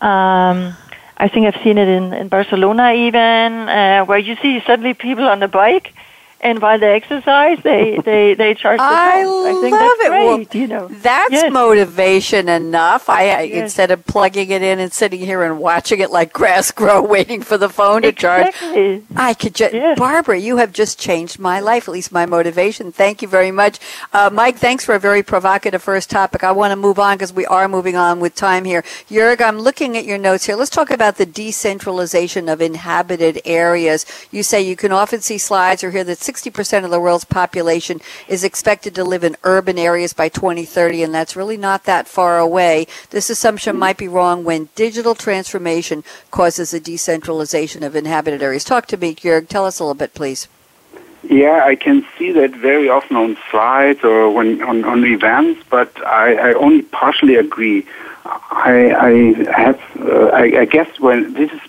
Um, 0.00 0.76
I 1.18 1.28
think 1.28 1.46
I've 1.46 1.62
seen 1.64 1.78
it 1.78 1.88
in, 1.88 2.14
in 2.14 2.28
Barcelona 2.28 2.92
even, 2.92 3.68
uh, 3.68 4.04
where 4.04 4.18
you 4.18 4.36
see 4.36 4.62
suddenly 4.66 4.94
people 4.94 5.26
on 5.26 5.40
the 5.40 5.48
bike 5.48 5.92
and 6.40 6.60
while 6.62 6.78
they 6.78 6.94
exercise, 6.94 7.58
they 7.64 7.98
they 8.04 8.34
they 8.34 8.54
charge. 8.54 8.78
I 8.80 9.20
I 9.20 9.52
think 9.60 9.72
love 9.72 9.80
that's 9.80 10.00
it. 10.00 10.08
Great, 10.08 10.26
Well, 10.26 10.62
you 10.62 10.66
know, 10.68 10.88
That's 10.88 11.32
Yes. 11.32 11.52
motivation 11.52 12.48
enough. 12.48 13.08
I, 13.08 13.22
I 13.30 13.42
Yes. 13.42 13.62
instead 13.64 13.90
of 13.90 14.04
plugging 14.06 14.50
it 14.50 14.62
in 14.62 14.78
and 14.78 14.92
sitting 14.92 15.20
here 15.20 15.42
and 15.42 15.58
watching 15.58 16.00
it 16.00 16.10
like 16.10 16.32
grass 16.32 16.70
grow, 16.80 17.02
waiting 17.02 17.42
for 17.42 17.56
the 17.58 17.68
phone 17.68 18.02
to 18.02 18.12
charge. 18.12 18.46
exactly. 18.48 19.04
I 19.16 19.34
could 19.34 19.54
just, 19.54 19.74
Yes. 19.74 19.98
Barbara, 19.98 20.38
you 20.38 20.58
have 20.58 20.72
just 20.72 20.98
changed 20.98 21.38
my 21.38 21.60
life, 21.60 21.88
at 21.88 21.92
least 21.92 22.12
my 22.12 22.26
motivation. 22.26 22.92
Thank 22.92 23.20
you 23.22 23.28
very 23.28 23.50
much. 23.50 23.78
Uh, 24.12 24.30
Mike, 24.32 24.56
thanks 24.58 24.84
for 24.84 24.94
a 24.94 24.98
very 25.00 25.22
provocative 25.22 25.82
first 25.82 26.08
topic. 26.10 26.44
I 26.44 26.52
want 26.52 26.70
to 26.72 26.76
move 26.76 26.98
on 26.98 27.16
because 27.16 27.32
we 27.32 27.46
are 27.46 27.68
moving 27.68 27.96
on 27.96 28.20
with 28.20 28.34
time 28.34 28.64
here. 28.64 28.82
Jörg, 29.10 29.40
I'm 29.40 29.58
looking 29.58 29.96
at 29.96 30.04
your 30.04 30.18
notes 30.18 30.46
here. 30.46 30.56
Let's 30.56 30.70
talk 30.70 30.90
about 30.90 31.16
the 31.16 31.26
decentralization 31.26 32.48
of 32.48 32.60
inhabited 32.60 33.40
areas. 33.44 34.06
You 34.30 34.42
say 34.42 34.60
you 34.62 34.76
can 34.76 34.92
often 34.92 35.20
see 35.20 35.38
slides 35.38 35.82
or 35.84 35.90
hear 35.90 36.04
that 36.04 36.18
60% 36.28 36.84
of 36.84 36.90
the 36.90 37.00
world's 37.00 37.24
population 37.24 38.00
is 38.28 38.44
expected 38.44 38.94
to 38.94 39.04
live 39.04 39.24
in 39.24 39.36
urban 39.44 39.78
areas 39.78 40.12
by 40.12 40.28
2030, 40.28 41.02
and 41.02 41.14
that's 41.14 41.36
really 41.36 41.56
not 41.56 41.84
that 41.84 42.06
far 42.06 42.38
away. 42.38 42.86
This 43.10 43.30
assumption 43.30 43.78
might 43.78 43.96
be 43.96 44.08
wrong 44.08 44.44
when 44.44 44.68
digital 44.74 45.14
transformation 45.14 46.04
causes 46.30 46.74
a 46.74 46.80
decentralization 46.80 47.82
of 47.82 47.96
inhabited 47.96 48.42
areas. 48.42 48.64
Talk 48.64 48.86
to 48.88 48.98
me, 48.98 49.14
Jörg. 49.14 49.48
Tell 49.48 49.64
us 49.64 49.80
a 49.80 49.84
little 49.84 49.94
bit, 49.94 50.12
please. 50.12 50.48
Yeah, 51.22 51.64
I 51.64 51.74
can 51.74 52.06
see 52.16 52.30
that 52.32 52.52
very 52.52 52.88
often 52.88 53.16
on 53.16 53.36
slides 53.50 54.04
or 54.04 54.30
when 54.30 54.62
on, 54.62 54.84
on 54.84 55.04
events, 55.04 55.62
but 55.70 55.90
I, 56.06 56.34
I 56.50 56.52
only 56.54 56.82
partially 56.82 57.36
agree. 57.36 57.86
I, 58.24 58.94
I 58.94 59.52
have, 59.52 59.80
uh, 60.00 60.26
I, 60.26 60.60
I 60.60 60.64
guess, 60.66 61.00
when 61.00 61.32
this 61.34 61.50
is 61.50 61.60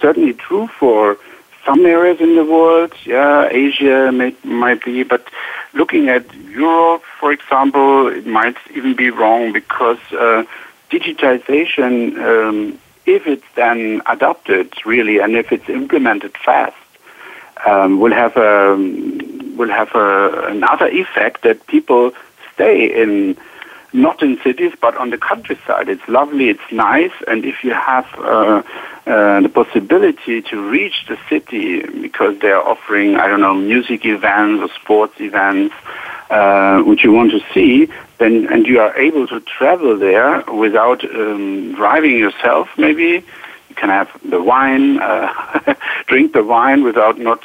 certainly 0.00 0.32
true 0.32 0.68
for 0.68 1.18
some 1.66 1.84
areas 1.84 2.20
in 2.20 2.36
the 2.36 2.44
world. 2.44 2.92
Yeah, 3.04 3.48
Asia 3.50 4.10
may, 4.12 4.34
might 4.44 4.82
be, 4.84 5.02
but 5.02 5.28
looking 5.74 6.08
at 6.08 6.32
Europe, 6.34 7.02
for 7.20 7.32
example, 7.32 8.08
it 8.08 8.26
might 8.26 8.56
even 8.74 8.94
be 8.94 9.10
wrong 9.10 9.52
because 9.52 9.98
uh, 10.12 10.44
digitization, 10.90 12.16
um, 12.18 12.78
if 13.04 13.26
it's 13.26 13.44
then 13.56 14.00
adopted 14.06 14.72
really, 14.86 15.18
and 15.18 15.36
if 15.36 15.52
it's 15.52 15.68
implemented 15.68 16.34
fast, 16.38 16.76
um, 17.66 18.00
will 18.00 18.12
have 18.12 18.36
a 18.36 18.76
will 19.56 19.70
have 19.70 19.94
a, 19.94 20.46
another 20.48 20.86
effect 20.88 21.42
that 21.42 21.66
people 21.66 22.12
stay 22.54 23.02
in 23.02 23.36
not 23.96 24.22
in 24.22 24.38
cities 24.42 24.72
but 24.80 24.96
on 24.96 25.10
the 25.10 25.18
countryside. 25.18 25.88
It's 25.88 26.06
lovely, 26.08 26.48
it's 26.48 26.68
nice, 26.70 27.12
and 27.26 27.44
if 27.44 27.64
you 27.64 27.72
have 27.72 28.06
uh, 28.18 28.62
uh, 29.06 29.40
the 29.40 29.48
possibility 29.48 30.42
to 30.42 30.70
reach 30.70 31.06
the 31.08 31.18
city 31.28 31.82
because 31.82 32.38
they 32.40 32.50
are 32.50 32.62
offering 32.62 33.16
I 33.16 33.26
don't 33.26 33.40
know 33.40 33.54
music 33.54 34.04
events 34.04 34.62
or 34.62 34.74
sports 34.80 35.20
events. 35.20 35.74
Uh, 36.28 36.82
which 36.82 37.04
you 37.04 37.12
want 37.12 37.30
to 37.30 37.40
see, 37.54 37.88
then 38.18 38.48
and 38.48 38.66
you 38.66 38.80
are 38.80 38.98
able 38.98 39.28
to 39.28 39.38
travel 39.42 39.96
there 39.96 40.42
without 40.52 41.04
um, 41.04 41.72
driving 41.76 42.18
yourself, 42.18 42.68
maybe 42.76 43.24
you 43.68 43.74
can 43.76 43.90
have 43.90 44.10
the 44.28 44.42
wine, 44.42 44.98
uh, 45.00 45.74
drink 46.08 46.32
the 46.32 46.42
wine 46.42 46.82
without 46.82 47.16
not 47.16 47.44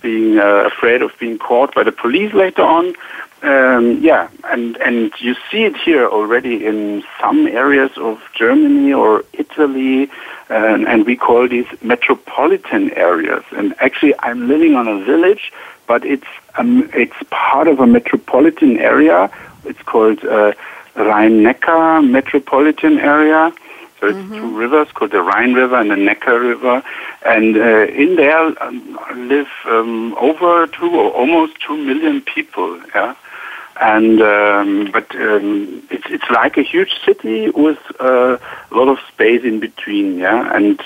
being 0.00 0.38
uh, 0.38 0.64
afraid 0.64 1.02
of 1.02 1.10
being 1.18 1.38
caught 1.38 1.74
by 1.74 1.82
the 1.82 1.92
police 1.92 2.32
later 2.32 2.62
on. 2.62 2.94
Um, 3.42 3.98
yeah, 4.00 4.28
and 4.44 4.76
and 4.76 5.12
you 5.18 5.34
see 5.50 5.64
it 5.64 5.76
here 5.76 6.06
already 6.06 6.64
in 6.64 7.02
some 7.20 7.48
areas 7.48 7.90
of 7.96 8.20
Germany 8.34 8.92
or 8.92 9.24
Italy, 9.32 10.08
and, 10.48 10.86
and 10.86 11.04
we 11.04 11.16
call 11.16 11.48
these 11.48 11.66
metropolitan 11.82 12.92
areas. 12.92 13.42
And 13.50 13.74
actually, 13.80 14.14
I'm 14.20 14.46
living 14.46 14.76
on 14.76 14.86
a 14.86 15.04
village, 15.04 15.52
but 15.88 16.04
it's 16.04 16.26
um, 16.56 16.88
it's 16.94 17.16
part 17.30 17.66
of 17.66 17.80
a 17.80 17.86
metropolitan 17.86 18.78
area. 18.78 19.28
It's 19.64 19.82
called 19.82 20.24
uh, 20.24 20.52
Rhein-Neckar 20.94 22.08
Metropolitan 22.08 22.98
Area. 23.00 23.52
So 23.98 24.08
it's 24.08 24.28
two 24.34 24.56
rivers 24.56 24.90
called 24.92 25.12
the 25.12 25.22
Rhine 25.22 25.54
River 25.54 25.76
and 25.76 25.90
the 25.90 25.94
Neckar 25.94 26.40
River, 26.40 26.82
and 27.24 27.56
uh, 27.56 27.86
in 27.86 28.16
there 28.16 28.62
um, 28.62 28.98
live 29.14 29.46
um, 29.66 30.14
over 30.14 30.66
two 30.66 30.90
or 30.90 31.12
almost 31.12 31.60
two 31.60 31.76
million 31.76 32.20
people. 32.20 32.80
Yeah, 32.96 33.14
and 33.80 34.20
um, 34.20 34.90
but 34.92 35.14
um, 35.16 35.82
it's 35.90 36.04
it's 36.08 36.30
like 36.30 36.56
a 36.56 36.62
huge 36.62 36.92
city 37.04 37.50
with 37.50 37.78
uh, 38.00 38.38
a 38.70 38.74
lot 38.74 38.88
of 38.88 38.98
space 39.12 39.42
in 39.44 39.60
between. 39.60 40.18
Yeah, 40.18 40.54
and 40.54 40.80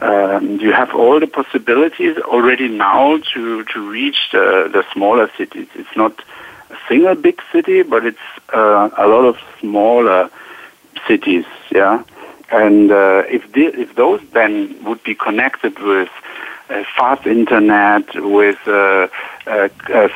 um, 0.00 0.58
you 0.60 0.72
have 0.72 0.94
all 0.94 1.20
the 1.20 1.26
possibilities 1.26 2.16
already 2.18 2.68
now 2.68 3.18
to 3.34 3.64
to 3.64 3.90
reach 3.90 4.30
the 4.32 4.70
the 4.72 4.84
smaller 4.92 5.30
cities. 5.36 5.68
It's 5.74 5.96
not 5.96 6.18
a 6.70 6.76
single 6.88 7.14
big 7.14 7.40
city, 7.52 7.82
but 7.82 8.06
it's 8.06 8.18
uh, 8.54 8.90
a 8.96 9.06
lot 9.06 9.24
of 9.24 9.38
smaller 9.60 10.30
cities. 11.06 11.44
Yeah. 11.70 12.02
And 12.52 12.90
uh, 12.90 13.22
if 13.28 13.52
the, 13.52 13.66
if 13.66 13.94
those 13.94 14.20
then 14.32 14.82
would 14.84 15.02
be 15.04 15.14
connected 15.14 15.78
with 15.78 16.08
uh, 16.68 16.82
fast 16.96 17.26
internet, 17.26 18.04
with 18.14 18.58
uh, 18.66 19.06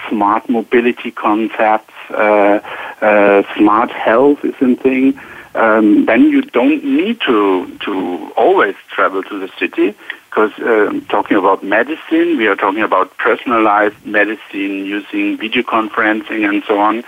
smart 0.09 0.49
mobility 0.49 1.11
concepts, 1.11 1.93
uh, 2.11 2.61
uh, 3.01 3.43
smart 3.57 3.91
health 3.91 4.45
is 4.45 4.55
a 4.61 4.75
thing, 4.77 5.19
um, 5.55 6.07
then 6.07 6.23
you 6.25 6.43
don't 6.43 6.85
need 6.85 7.21
to 7.23 7.67
to 7.87 8.33
always 8.37 8.75
travel 8.91 9.23
to 9.23 9.39
the 9.39 9.51
city. 9.59 9.95
Because 10.29 10.53
um, 10.59 11.01
talking 11.03 11.37
about 11.37 11.63
medicine, 11.63 12.37
we 12.39 12.49
are 12.49 12.57
talking 12.57 12.83
about 12.83 13.17
personalized 13.19 14.05
medicine 14.05 14.85
using 14.85 15.39
video 15.39 15.63
conferencing 15.63 16.49
and 16.49 16.65
so 16.67 16.81
on. 16.81 17.05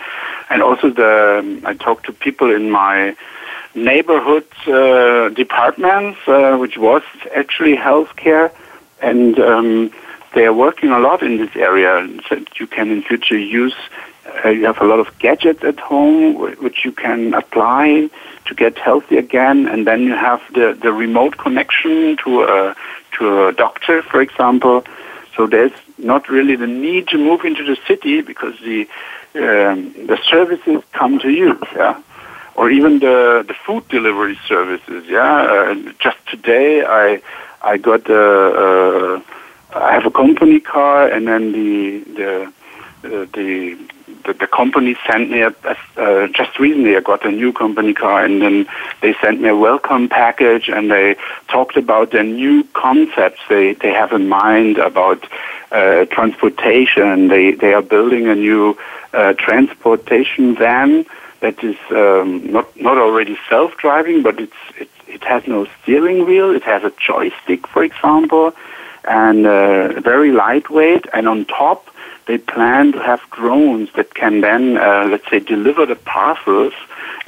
And 0.48 0.62
also 0.62 0.90
the 0.90 1.60
I 1.64 1.74
talk 1.74 2.04
to 2.04 2.12
people 2.12 2.54
in 2.54 2.70
my 2.70 3.16
neighborhood 3.74 4.46
uh, 4.68 5.28
departments, 5.30 6.20
uh, 6.28 6.56
which 6.56 6.78
was 6.78 7.02
actually 7.34 7.76
healthcare, 7.76 8.52
and 9.02 9.38
um, 9.40 9.90
they 10.34 10.44
are 10.44 10.52
working 10.52 10.90
a 10.90 10.98
lot 10.98 11.22
in 11.22 11.38
this 11.38 11.54
area. 11.56 12.06
So 12.28 12.42
you 12.58 12.66
can 12.66 12.90
in 12.90 13.02
future 13.02 13.38
use. 13.38 13.76
Uh, 14.44 14.48
you 14.48 14.66
have 14.66 14.80
a 14.80 14.84
lot 14.84 14.98
of 14.98 15.16
gadgets 15.18 15.62
at 15.64 15.78
home 15.78 16.34
which 16.60 16.84
you 16.84 16.92
can 16.92 17.32
apply 17.34 18.10
to 18.46 18.54
get 18.54 18.76
healthy 18.78 19.16
again, 19.16 19.66
and 19.66 19.86
then 19.86 20.02
you 20.02 20.14
have 20.14 20.40
the, 20.52 20.78
the 20.80 20.92
remote 20.92 21.38
connection 21.38 22.16
to 22.24 22.42
a 22.42 22.76
to 23.18 23.46
a 23.48 23.52
doctor, 23.52 24.02
for 24.02 24.20
example. 24.20 24.84
So 25.36 25.46
there's 25.46 25.72
not 25.98 26.28
really 26.28 26.56
the 26.56 26.66
need 26.66 27.08
to 27.08 27.18
move 27.18 27.44
into 27.44 27.64
the 27.64 27.76
city 27.86 28.20
because 28.20 28.54
the 28.60 28.82
um, 29.34 29.92
the 30.06 30.18
services 30.28 30.82
come 30.92 31.18
to 31.20 31.30
you. 31.30 31.58
Yeah 31.74 32.02
or 32.56 32.70
even 32.70 32.98
the 32.98 33.44
the 33.46 33.54
food 33.54 33.86
delivery 33.88 34.38
services. 34.48 35.04
Yeah, 35.06 35.34
uh, 35.54 35.92
just 36.00 36.18
today 36.26 36.84
I 36.84 37.20
I 37.62 37.76
got 37.76 38.08
a, 38.08 38.24
uh, 38.64 39.20
I 39.76 39.92
have 39.92 40.06
a 40.06 40.10
company 40.10 40.60
car, 40.60 41.08
and 41.08 41.26
then 41.28 41.52
the 41.52 42.00
the 42.14 42.42
uh, 43.04 43.26
the 43.34 43.78
the, 44.24 44.32
the 44.34 44.46
company 44.46 44.96
sent 45.08 45.30
me 45.30 45.42
a, 45.42 45.54
uh, 45.96 46.26
just 46.28 46.58
recently 46.58 46.96
I 46.96 47.00
got 47.00 47.24
a 47.24 47.30
new 47.30 47.52
company 47.52 47.94
car 47.94 48.24
and 48.24 48.42
then 48.42 48.66
they 49.00 49.14
sent 49.22 49.40
me 49.40 49.48
a 49.48 49.56
welcome 49.56 50.08
package 50.08 50.68
and 50.68 50.90
they 50.90 51.16
talked 51.48 51.76
about 51.76 52.10
their 52.10 52.24
new 52.24 52.64
concepts 52.72 53.40
they, 53.48 53.74
they 53.74 53.92
have 53.92 54.12
in 54.12 54.28
mind 54.28 54.78
about 54.78 55.26
uh, 55.70 56.06
transportation. 56.06 57.28
They, 57.28 57.52
they 57.52 57.74
are 57.74 57.82
building 57.82 58.26
a 58.26 58.34
new 58.34 58.76
uh, 59.12 59.34
transportation 59.34 60.56
van 60.56 61.06
that 61.40 61.62
is 61.62 61.76
um, 61.90 62.50
not 62.50 62.74
not 62.80 62.98
already 62.98 63.36
self-driving, 63.48 64.22
but 64.22 64.40
it's 64.40 64.56
it, 64.78 64.90
it 65.06 65.24
has 65.24 65.46
no 65.46 65.66
steering 65.82 66.26
wheel. 66.26 66.50
It 66.54 66.64
has 66.64 66.82
a 66.82 66.92
joystick, 66.98 67.66
for 67.66 67.84
example, 67.84 68.54
and 69.06 69.46
uh, 69.46 70.00
very 70.00 70.32
lightweight. 70.32 71.06
And 71.12 71.28
on 71.28 71.44
top, 71.46 71.88
they 72.26 72.38
plan 72.38 72.92
to 72.92 72.98
have 73.00 73.20
drones 73.30 73.90
that 73.94 74.14
can 74.14 74.40
then, 74.40 74.76
uh, 74.76 75.06
let's 75.10 75.28
say, 75.30 75.38
deliver 75.38 75.86
the 75.86 75.96
parcels 75.96 76.72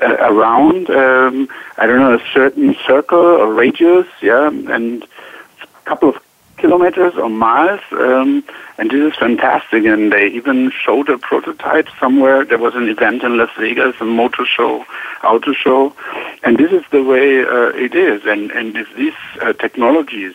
uh, 0.02 0.16
around. 0.20 0.90
Um, 0.90 1.48
I 1.76 1.86
don't 1.86 1.98
know 1.98 2.14
a 2.14 2.32
certain 2.32 2.76
circle 2.86 3.18
or 3.18 3.52
radius, 3.52 4.06
yeah, 4.20 4.48
and 4.48 5.04
a 5.04 5.66
couple 5.84 6.08
of 6.08 6.22
kilometers 6.56 7.14
or 7.14 7.28
miles, 7.28 7.80
um, 7.92 8.44
and 8.76 8.90
this 8.90 9.12
is 9.12 9.18
fantastic. 9.18 9.84
And 9.84 10.12
they 10.12 10.26
even 10.28 10.72
showed 10.72 11.08
a 11.08 11.18
prototype 11.18 11.88
somewhere. 12.00 12.44
There 12.44 12.58
was 12.58 12.74
an 12.74 12.88
event 12.88 13.22
in 13.22 13.38
Las 13.38 13.50
Vegas, 13.56 13.94
a 14.00 14.04
motor 14.04 14.44
show, 14.44 14.84
auto 15.22 15.52
show, 15.52 15.94
and 16.42 16.58
this 16.58 16.72
is 16.72 16.82
the 16.90 17.02
way 17.02 17.42
uh, 17.42 17.70
it 17.74 17.94
is. 17.94 18.22
And 18.26 18.50
and 18.50 18.76
if 18.76 18.92
these 18.96 19.14
uh, 19.40 19.52
technologies 19.52 20.34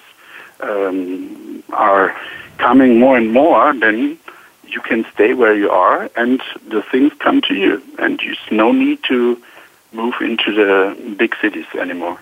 um, 0.64 1.64
are 1.72 2.16
coming 2.58 3.00
more 3.00 3.18
and 3.18 3.32
more, 3.32 3.74
then 3.74 4.18
you 4.68 4.82
can 4.82 5.06
stay 5.14 5.34
where 5.34 5.56
you 5.56 5.70
are, 5.70 6.10
and 6.16 6.42
the 6.68 6.82
things 6.82 7.14
come 7.20 7.42
to 7.42 7.54
you, 7.54 7.82
and 8.00 8.20
there's 8.20 8.38
no 8.52 8.72
need 8.72 9.04
to 9.04 9.42
move 9.92 10.16
into 10.22 10.54
the 10.54 11.16
big 11.18 11.36
cities 11.42 11.68
anymore. 11.80 12.20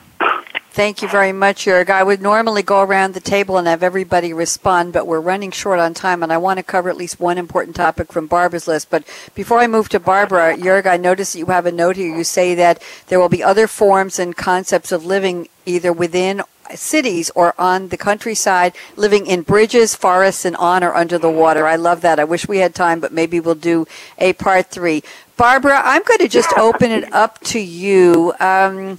Thank 0.74 1.02
you 1.02 1.10
very 1.10 1.34
much, 1.34 1.66
Jörg. 1.66 1.90
I 1.90 2.02
would 2.02 2.22
normally 2.22 2.64
go 2.64 2.82
around 2.82 3.14
the 3.14 3.20
table 3.20 3.58
and 3.58 3.68
have 3.68 3.84
everybody 3.84 4.32
respond, 4.32 4.94
but 4.94 5.06
we're 5.06 5.20
running 5.20 5.52
short 5.52 5.80
on 5.80 5.94
time, 5.94 6.24
and 6.24 6.32
I 6.32 6.38
want 6.38 6.60
to 6.60 6.64
cover 6.64 6.90
at 6.90 6.96
least 6.96 7.20
one 7.20 7.38
important 7.38 7.76
topic 7.76 8.14
from 8.14 8.28
Barbara's 8.28 8.70
list. 8.70 8.90
But 8.90 9.04
before 9.36 9.60
I 9.60 9.68
move 9.68 9.90
to 9.90 10.00
Barbara, 10.00 10.56
Jörg, 10.56 10.86
I 10.86 10.96
notice 10.96 11.34
that 11.34 11.40
you 11.40 11.48
have 11.48 11.66
a 11.66 11.74
note 11.74 11.98
here. 11.98 12.16
You 12.16 12.24
say 12.24 12.56
that 12.56 12.82
there 13.08 13.20
will 13.20 13.28
be 13.28 13.44
other 13.44 13.68
forms 13.68 14.18
and 14.18 14.36
concepts 14.36 14.94
of 14.94 15.06
living 15.06 15.50
either 15.66 15.92
within 15.92 16.42
cities 16.76 17.30
or 17.36 17.54
on 17.60 17.90
the 17.90 17.98
countryside, 17.98 18.74
living 18.96 19.26
in 19.26 19.42
bridges, 19.42 19.96
forests, 19.96 20.46
and 20.46 20.56
on 20.58 20.84
or 20.84 20.94
under 20.94 21.18
the 21.18 21.30
water. 21.30 21.66
I 21.68 21.76
love 21.76 22.02
that. 22.02 22.20
I 22.20 22.24
wish 22.24 22.48
we 22.48 22.60
had 22.60 22.76
time, 22.76 23.00
but 23.00 23.12
maybe 23.12 23.40
we'll 23.40 23.56
do 23.56 23.86
a 24.18 24.34
part 24.34 24.68
three. 24.68 25.04
Barbara, 25.38 25.82
I'm 25.84 26.04
going 26.04 26.20
to 26.20 26.28
just 26.28 26.54
open 26.58 26.92
it 26.92 27.12
up 27.14 27.40
to 27.46 27.60
you. 27.60 28.34
Um, 28.40 28.98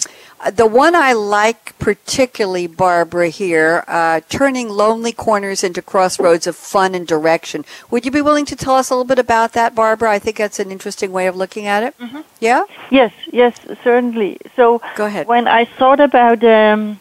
the 0.51 0.67
one 0.67 0.97
I 0.97 1.13
like 1.13 1.79
particularly, 1.79 2.67
Barbara, 2.67 3.29
here, 3.29 3.85
uh, 3.87 4.23
turning 4.29 4.69
lonely 4.69 5.13
corners 5.13 5.63
into 5.63 5.81
crossroads 5.83 6.49
of 6.49 6.57
fun 6.57 6.97
and 6.97 7.07
direction. 7.07 7.65
Would 7.91 8.05
you 8.05 8.11
be 8.11 8.21
willing 8.23 8.45
to 8.47 8.57
tell 8.57 8.75
us 8.75 8.91
a 8.91 8.95
little 8.95 9.05
bit 9.05 9.21
about 9.21 9.53
that, 9.53 9.77
Barbara? 9.77 10.11
I 10.11 10.19
think 10.19 10.37
that's 10.37 10.59
an 10.59 10.73
interesting 10.73 11.13
way 11.13 11.29
of 11.29 11.37
looking 11.37 11.67
at 11.67 11.85
it. 11.85 11.97
Mm-hmm. 11.99 12.23
Yeah? 12.41 12.65
Yes, 12.91 13.13
yes, 13.31 13.61
certainly. 13.85 14.39
So, 14.57 14.81
Go 14.97 15.07
ahead. 15.07 15.29
when 15.29 15.47
I 15.47 15.65
thought 15.65 16.01
about 16.01 16.43
um, 16.43 16.99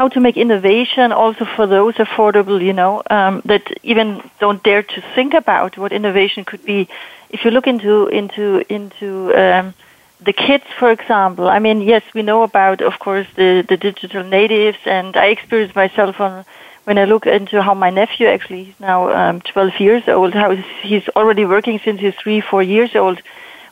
how 0.00 0.08
to 0.08 0.20
make 0.20 0.38
innovation 0.38 1.12
also 1.12 1.44
for 1.56 1.66
those 1.66 1.94
affordable, 2.06 2.58
you 2.68 2.72
know, 2.72 3.02
um, 3.10 3.42
that 3.44 3.64
even 3.82 4.08
don't 4.38 4.62
dare 4.62 4.82
to 4.82 4.98
think 5.14 5.34
about 5.34 5.76
what 5.76 5.92
innovation 5.92 6.42
could 6.50 6.64
be, 6.64 6.88
if 7.28 7.44
you 7.44 7.50
look 7.50 7.66
into, 7.66 8.06
into, 8.20 8.44
into, 8.76 9.08
um, 9.42 9.74
the 10.28 10.32
kids, 10.32 10.64
for 10.78 10.90
example, 10.90 11.48
I 11.48 11.58
mean, 11.58 11.82
yes, 11.82 12.02
we 12.14 12.22
know 12.22 12.42
about, 12.42 12.80
of 12.80 12.98
course, 12.98 13.26
the, 13.36 13.50
the 13.68 13.76
digital 13.76 14.24
natives, 14.24 14.78
and 14.86 15.14
I 15.16 15.26
experience 15.26 15.74
myself 15.74 16.18
on 16.18 16.46
when 16.84 16.96
I 16.98 17.04
look 17.04 17.26
into 17.26 17.62
how 17.62 17.74
my 17.74 17.90
nephew 17.90 18.26
actually 18.26 18.64
he's 18.64 18.80
now 18.80 18.98
um, 19.20 19.42
12 19.42 19.80
years 19.80 20.04
old, 20.08 20.32
how 20.32 20.50
he's 20.82 21.06
already 21.14 21.44
working 21.44 21.78
since 21.84 22.00
he's 22.00 22.14
three, 22.22 22.40
four 22.40 22.62
years 22.62 22.94
old 22.94 23.20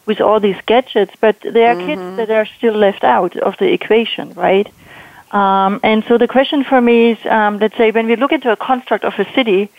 with 0.04 0.20
all 0.20 0.40
these 0.40 0.60
gadgets, 0.66 1.14
but 1.20 1.36
there 1.40 1.70
are 1.70 1.76
Mm-hmm. 1.76 1.86
kids 1.88 2.02
that 2.16 2.30
are 2.30 2.46
still 2.58 2.74
left 2.74 3.02
out 3.02 3.34
of 3.38 3.54
the 3.58 3.72
equation, 3.72 4.32
right? 4.34 4.68
Um, 5.30 5.80
and 5.82 6.04
so 6.04 6.16
the 6.16 6.28
question 6.28 6.64
for 6.64 6.80
me 6.80 7.10
is, 7.12 7.26
um, 7.26 7.58
let's 7.58 7.76
say, 7.76 7.90
when 7.90 8.06
we 8.06 8.16
look 8.16 8.32
into 8.32 8.50
a 8.50 8.56
construct 8.56 9.04
of 9.04 9.14
a 9.18 9.30
city, 9.34 9.70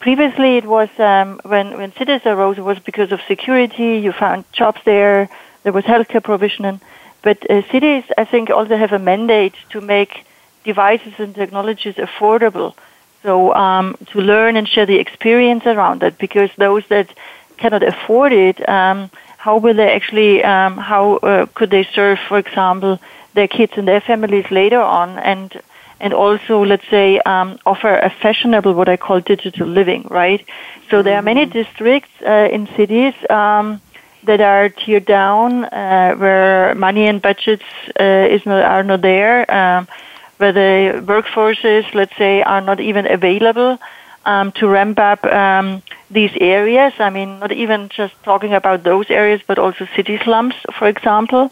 previously 0.00 0.58
it 0.58 0.66
was 0.66 0.88
um, 0.98 1.40
when 1.44 1.76
when 1.78 1.92
cities 1.94 2.20
arose, 2.26 2.58
it 2.58 2.64
was 2.64 2.78
because 2.78 3.10
of 3.12 3.20
security. 3.26 3.98
You 3.98 4.12
found 4.12 4.44
jobs 4.52 4.80
there. 4.84 5.28
There 5.62 5.72
was 5.72 5.84
healthcare 5.84 6.22
provision. 6.22 6.80
But 7.22 7.50
uh, 7.50 7.62
cities, 7.70 8.04
I 8.16 8.24
think, 8.24 8.50
also 8.50 8.76
have 8.76 8.92
a 8.92 8.98
mandate 8.98 9.54
to 9.70 9.80
make 9.80 10.24
devices 10.64 11.14
and 11.18 11.34
technologies 11.34 11.96
affordable. 11.96 12.74
So 13.22 13.52
um, 13.54 13.96
to 14.12 14.20
learn 14.20 14.56
and 14.56 14.68
share 14.68 14.86
the 14.86 14.98
experience 14.98 15.66
around 15.66 16.00
that, 16.00 16.18
because 16.18 16.50
those 16.56 16.84
that 16.88 17.12
cannot 17.56 17.82
afford 17.82 18.32
it, 18.32 18.68
um, 18.68 19.10
how 19.36 19.58
will 19.58 19.74
they 19.74 19.90
actually, 19.92 20.44
um, 20.44 20.76
how 20.76 21.16
uh, 21.16 21.46
could 21.54 21.70
they 21.70 21.84
serve, 21.84 22.18
for 22.28 22.38
example, 22.38 23.00
their 23.34 23.48
kids 23.48 23.72
and 23.76 23.86
their 23.86 24.00
families 24.00 24.50
later 24.50 24.80
on, 24.80 25.18
and 25.18 25.60
and 26.00 26.14
also, 26.14 26.64
let's 26.64 26.86
say, 26.88 27.18
um, 27.20 27.58
offer 27.66 27.92
a 27.96 28.08
fashionable, 28.08 28.72
what 28.74 28.88
I 28.88 28.96
call 28.96 29.20
digital 29.20 29.66
living, 29.66 30.06
right? 30.08 30.44
So 30.90 31.02
there 31.02 31.16
are 31.16 31.22
many 31.22 31.44
districts 31.44 32.10
uh, 32.24 32.48
in 32.52 32.68
cities 32.76 33.14
um, 33.28 33.80
that 34.22 34.40
are 34.40 34.68
tiered 34.68 35.06
down, 35.06 35.64
uh, 35.64 36.14
where 36.14 36.74
money 36.76 37.06
and 37.06 37.20
budgets 37.20 37.64
uh, 37.98 38.28
is 38.30 38.46
not, 38.46 38.62
are 38.62 38.84
not 38.84 39.02
there, 39.02 39.50
um, 39.52 39.88
where 40.36 40.52
the 40.52 41.02
workforces, 41.04 41.92
let's 41.94 42.16
say, 42.16 42.42
are 42.42 42.60
not 42.60 42.78
even 42.80 43.04
available 43.10 43.78
um, 44.24 44.52
to 44.52 44.68
ramp 44.68 44.98
up 45.00 45.24
um, 45.24 45.82
these 46.10 46.30
areas. 46.40 46.92
I 47.00 47.10
mean, 47.10 47.40
not 47.40 47.50
even 47.50 47.88
just 47.88 48.14
talking 48.22 48.54
about 48.54 48.84
those 48.84 49.10
areas, 49.10 49.40
but 49.46 49.58
also 49.58 49.88
city 49.96 50.18
slums, 50.22 50.54
for 50.78 50.86
example. 50.86 51.50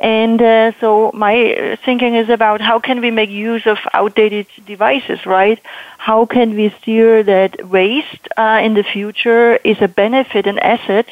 And 0.00 0.40
uh, 0.40 0.72
so 0.80 1.10
my 1.12 1.78
thinking 1.84 2.14
is 2.14 2.30
about 2.30 2.62
how 2.62 2.78
can 2.78 3.02
we 3.02 3.10
make 3.10 3.28
use 3.28 3.66
of 3.66 3.78
outdated 3.92 4.46
devices, 4.64 5.26
right? 5.26 5.60
How 5.98 6.24
can 6.24 6.56
we 6.56 6.74
steer 6.80 7.22
that 7.22 7.68
waste 7.68 8.28
uh, 8.38 8.60
in 8.62 8.72
the 8.72 8.82
future 8.82 9.56
is 9.56 9.76
a 9.82 9.88
benefit, 9.88 10.46
an 10.46 10.58
asset, 10.58 11.06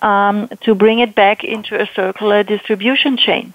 um, 0.00 0.48
to 0.60 0.74
bring 0.74 0.98
it 0.98 1.14
back 1.14 1.44
into 1.44 1.80
a 1.80 1.88
circular 1.94 2.42
distribution 2.42 3.16
chain, 3.16 3.54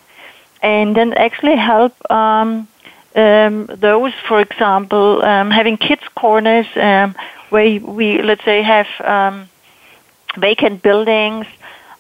and 0.63 0.95
then 0.95 1.13
actually 1.13 1.57
help 1.57 1.93
um, 2.11 2.67
um, 3.15 3.67
those, 3.67 4.13
for 4.27 4.41
example, 4.41 5.23
um, 5.23 5.51
having 5.51 5.77
kids 5.77 6.01
corners 6.15 6.65
um, 6.75 7.15
where 7.49 7.79
we, 7.79 8.23
let's 8.23 8.43
say, 8.43 8.63
have 8.63 8.87
um, 9.01 9.47
vacant 10.37 10.81
buildings 10.81 11.45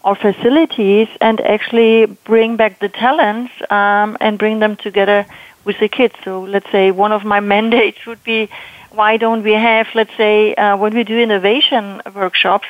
or 0.03 0.15
facilities 0.15 1.07
and 1.19 1.39
actually 1.41 2.05
bring 2.05 2.55
back 2.55 2.79
the 2.79 2.89
talents 2.89 3.51
um, 3.69 4.17
and 4.19 4.39
bring 4.39 4.59
them 4.59 4.75
together 4.75 5.25
with 5.65 5.79
the 5.79 5.87
kids. 5.87 6.15
So 6.23 6.41
let's 6.41 6.69
say 6.71 6.91
one 6.91 7.11
of 7.11 7.23
my 7.23 7.39
mandates 7.53 8.05
would 8.05 8.23
be 8.23 8.49
why 8.91 9.17
don't 9.17 9.43
we 9.43 9.53
have, 9.53 9.87
let's 9.95 10.15
say, 10.17 10.53
uh, 10.55 10.75
when 10.75 10.93
we 10.93 11.03
do 11.03 11.17
innovation 11.17 12.01
workshops, 12.13 12.67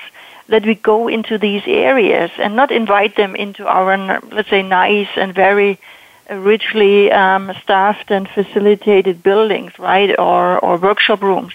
that 0.47 0.65
we 0.65 0.75
go 0.75 1.07
into 1.07 1.37
these 1.37 1.63
areas 1.65 2.29
and 2.37 2.55
not 2.55 2.71
invite 2.71 3.15
them 3.15 3.35
into 3.35 3.65
our, 3.65 4.19
let's 4.31 4.49
say, 4.49 4.61
nice 4.61 5.07
and 5.15 5.33
very 5.33 5.79
richly 6.29 7.11
um, 7.11 7.51
staffed 7.63 8.11
and 8.11 8.27
facilitated 8.29 9.23
buildings, 9.23 9.77
right, 9.79 10.17
or, 10.19 10.59
or 10.59 10.77
workshop 10.77 11.21
rooms. 11.21 11.53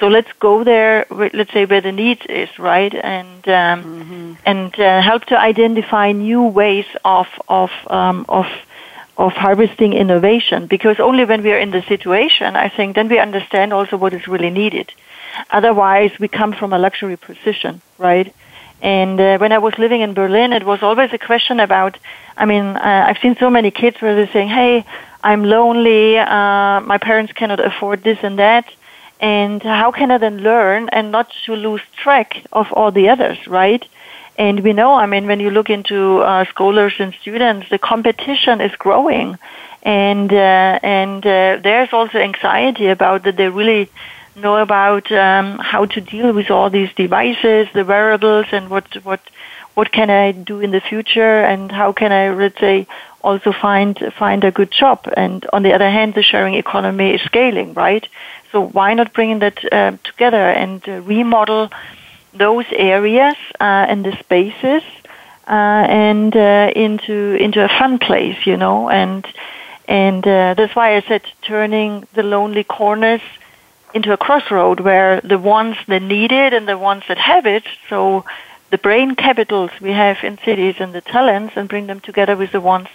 So 0.00 0.06
let's 0.06 0.32
go 0.38 0.62
there. 0.62 1.06
Let's 1.10 1.52
say 1.52 1.64
where 1.64 1.80
the 1.80 1.92
need 1.92 2.24
is, 2.26 2.48
right, 2.58 2.94
and 2.94 3.48
um, 3.48 3.82
mm-hmm. 3.82 4.32
and 4.46 4.78
uh, 4.78 5.02
help 5.02 5.24
to 5.26 5.38
identify 5.38 6.12
new 6.12 6.42
ways 6.44 6.86
of 7.04 7.26
of 7.48 7.70
um, 7.88 8.24
of 8.28 8.46
of 9.16 9.32
harvesting 9.32 9.92
innovation. 9.92 10.66
Because 10.66 11.00
only 11.00 11.24
when 11.24 11.42
we 11.42 11.52
are 11.52 11.58
in 11.58 11.72
the 11.72 11.82
situation, 11.82 12.54
I 12.54 12.68
think, 12.68 12.94
then 12.94 13.08
we 13.08 13.18
understand 13.18 13.72
also 13.72 13.96
what 13.96 14.12
is 14.12 14.28
really 14.28 14.50
needed. 14.50 14.92
Otherwise, 15.50 16.12
we 16.20 16.28
come 16.28 16.52
from 16.52 16.72
a 16.72 16.78
luxury 16.78 17.16
position, 17.16 17.82
right? 17.98 18.32
And 18.80 19.20
uh, 19.20 19.38
when 19.38 19.50
I 19.50 19.58
was 19.58 19.76
living 19.78 20.02
in 20.02 20.14
Berlin, 20.14 20.52
it 20.52 20.64
was 20.64 20.82
always 20.82 21.12
a 21.12 21.18
question 21.18 21.58
about. 21.58 21.98
I 22.36 22.44
mean, 22.44 22.64
uh, 22.64 23.04
I've 23.08 23.18
seen 23.18 23.36
so 23.36 23.50
many 23.50 23.72
kids 23.72 24.00
where 24.00 24.14
they're 24.14 24.32
saying, 24.32 24.48
"Hey, 24.48 24.84
I'm 25.24 25.42
lonely. 25.42 26.18
Uh, 26.18 26.80
my 26.82 26.98
parents 26.98 27.32
cannot 27.32 27.58
afford 27.58 28.04
this 28.04 28.18
and 28.22 28.38
that." 28.38 28.66
And 29.20 29.62
how 29.62 29.90
can 29.90 30.10
I 30.10 30.18
then 30.18 30.38
learn 30.38 30.88
and 30.90 31.10
not 31.10 31.32
to 31.46 31.54
lose 31.54 31.82
track 31.96 32.44
of 32.52 32.72
all 32.72 32.92
the 32.92 33.08
others, 33.08 33.38
right? 33.46 33.84
And 34.36 34.60
we 34.60 34.72
know, 34.72 34.94
I 34.94 35.06
mean, 35.06 35.26
when 35.26 35.40
you 35.40 35.50
look 35.50 35.68
into 35.68 36.18
uh, 36.18 36.44
scholars 36.44 36.94
and 37.00 37.12
students, 37.20 37.68
the 37.70 37.78
competition 37.78 38.60
is 38.60 38.70
growing, 38.76 39.36
and 39.82 40.32
uh, 40.32 40.78
and 40.82 41.26
uh, 41.26 41.58
there's 41.60 41.92
also 41.92 42.18
anxiety 42.18 42.86
about 42.86 43.24
that 43.24 43.36
they 43.36 43.48
really 43.48 43.90
know 44.36 44.56
about 44.58 45.10
um, 45.10 45.58
how 45.58 45.86
to 45.86 46.00
deal 46.00 46.32
with 46.32 46.52
all 46.52 46.70
these 46.70 46.92
devices, 46.94 47.66
the 47.74 47.84
wearables, 47.84 48.46
and 48.52 48.70
what 48.70 48.86
what 49.02 49.20
what 49.74 49.90
can 49.92 50.10
I 50.10 50.32
do 50.32 50.60
in 50.60 50.70
the 50.70 50.80
future, 50.80 51.40
and 51.40 51.70
how 51.70 51.92
can 51.92 52.12
I, 52.12 52.30
let's 52.30 52.58
say, 52.58 52.86
also 53.22 53.52
find 53.52 53.96
find 54.16 54.44
a 54.44 54.52
good 54.52 54.70
job. 54.70 55.08
And 55.16 55.46
on 55.52 55.62
the 55.62 55.72
other 55.72 55.90
hand, 55.90 56.14
the 56.14 56.22
sharing 56.22 56.54
economy 56.54 57.14
is 57.14 57.22
scaling, 57.22 57.74
right? 57.74 58.06
So 58.52 58.66
why 58.66 58.94
not 58.94 59.12
bring 59.12 59.38
that 59.40 59.72
uh, 59.72 59.96
together 60.04 60.48
and 60.50 60.86
uh, 60.88 61.00
remodel 61.02 61.70
those 62.32 62.66
areas 62.72 63.36
uh, 63.60 63.86
and 63.88 64.04
the 64.04 64.16
spaces 64.18 64.82
uh, 65.46 65.50
and 65.50 66.34
uh, 66.36 66.72
into 66.74 67.34
into 67.34 67.64
a 67.64 67.68
fun 67.68 67.98
place, 67.98 68.46
you 68.46 68.56
know? 68.56 68.88
And 68.88 69.26
and 69.86 70.22
that's 70.22 70.76
why 70.76 70.96
I 70.96 71.00
said 71.00 71.22
turning 71.42 72.06
the 72.12 72.22
lonely 72.22 72.64
corners 72.64 73.22
into 73.94 74.12
a 74.12 74.18
crossroad 74.18 74.80
where 74.80 75.20
the 75.22 75.38
ones 75.38 75.76
that 75.86 76.02
need 76.02 76.30
it 76.30 76.52
and 76.52 76.68
the 76.68 76.76
ones 76.76 77.04
that 77.08 77.16
have 77.18 77.46
it. 77.46 77.64
So 77.88 78.24
the 78.70 78.78
brain 78.78 79.14
capitals 79.14 79.70
we 79.80 79.92
have 79.92 80.18
in 80.22 80.38
cities 80.44 80.76
and 80.78 80.92
the 80.92 81.00
talents, 81.00 81.54
and 81.56 81.68
bring 81.68 81.86
them 81.86 82.00
together 82.00 82.36
with 82.36 82.52
the 82.52 82.60
ones 82.60 82.88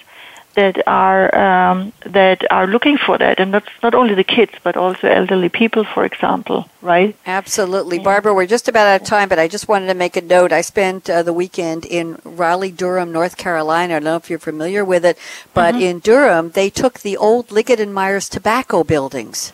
that 0.55 0.87
are 0.87 1.33
um, 1.35 1.93
that 2.05 2.45
are 2.51 2.67
looking 2.67 2.97
for 2.97 3.17
that, 3.17 3.39
and 3.39 3.53
that's 3.53 3.69
not 3.81 3.93
only 3.93 4.13
the 4.13 4.23
kids, 4.23 4.53
but 4.63 4.77
also 4.77 5.07
elderly 5.07 5.49
people, 5.49 5.83
for 5.83 6.05
example, 6.05 6.69
right? 6.81 7.15
Absolutely, 7.25 7.97
yeah. 7.97 8.03
Barbara. 8.03 8.33
We're 8.33 8.45
just 8.45 8.67
about 8.67 8.87
out 8.87 9.01
of 9.01 9.07
time, 9.07 9.29
but 9.29 9.39
I 9.39 9.47
just 9.47 9.67
wanted 9.67 9.87
to 9.87 9.93
make 9.93 10.15
a 10.15 10.21
note. 10.21 10.51
I 10.51 10.61
spent 10.61 11.09
uh, 11.09 11.23
the 11.23 11.33
weekend 11.33 11.85
in 11.85 12.19
Raleigh, 12.23 12.71
Durham, 12.71 13.11
North 13.11 13.37
Carolina. 13.37 13.95
I 13.95 13.99
don't 13.99 14.03
know 14.05 14.15
if 14.15 14.29
you're 14.29 14.39
familiar 14.39 14.85
with 14.85 15.05
it, 15.05 15.17
but 15.53 15.75
mm-hmm. 15.75 15.83
in 15.83 15.99
Durham, 15.99 16.51
they 16.51 16.69
took 16.69 16.99
the 16.99 17.17
old 17.17 17.51
Liggett 17.51 17.79
and 17.79 17.93
Myers 17.93 18.29
tobacco 18.29 18.83
buildings 18.83 19.53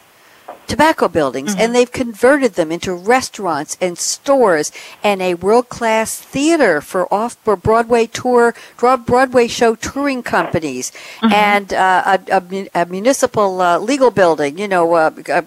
tobacco 0.69 1.07
buildings 1.07 1.51
Mm-hmm. 1.51 1.61
and 1.61 1.75
they've 1.75 1.91
converted 1.91 2.53
them 2.53 2.71
into 2.71 2.93
restaurants 2.93 3.75
and 3.81 3.97
stores 3.97 4.71
and 5.03 5.21
a 5.21 5.33
world 5.33 5.67
class 5.69 6.09
theater 6.19 6.79
for 6.81 7.11
off 7.13 7.33
Broadway 7.43 8.05
tour, 8.07 8.53
Broadway 8.77 9.47
show 9.47 9.75
touring 9.75 10.21
companies 10.23 10.91
Mm-hmm. 11.21 11.33
and 11.33 11.67
uh, 11.73 12.17
a, 12.29 12.37
a 12.37 12.41
a 12.81 12.85
municipal 12.85 13.61
uh, 13.61 13.77
legal 13.79 14.11
building, 14.11 14.57
you 14.57 14.67
know, 14.67 14.93
uh, 14.93 15.11
a 15.29 15.43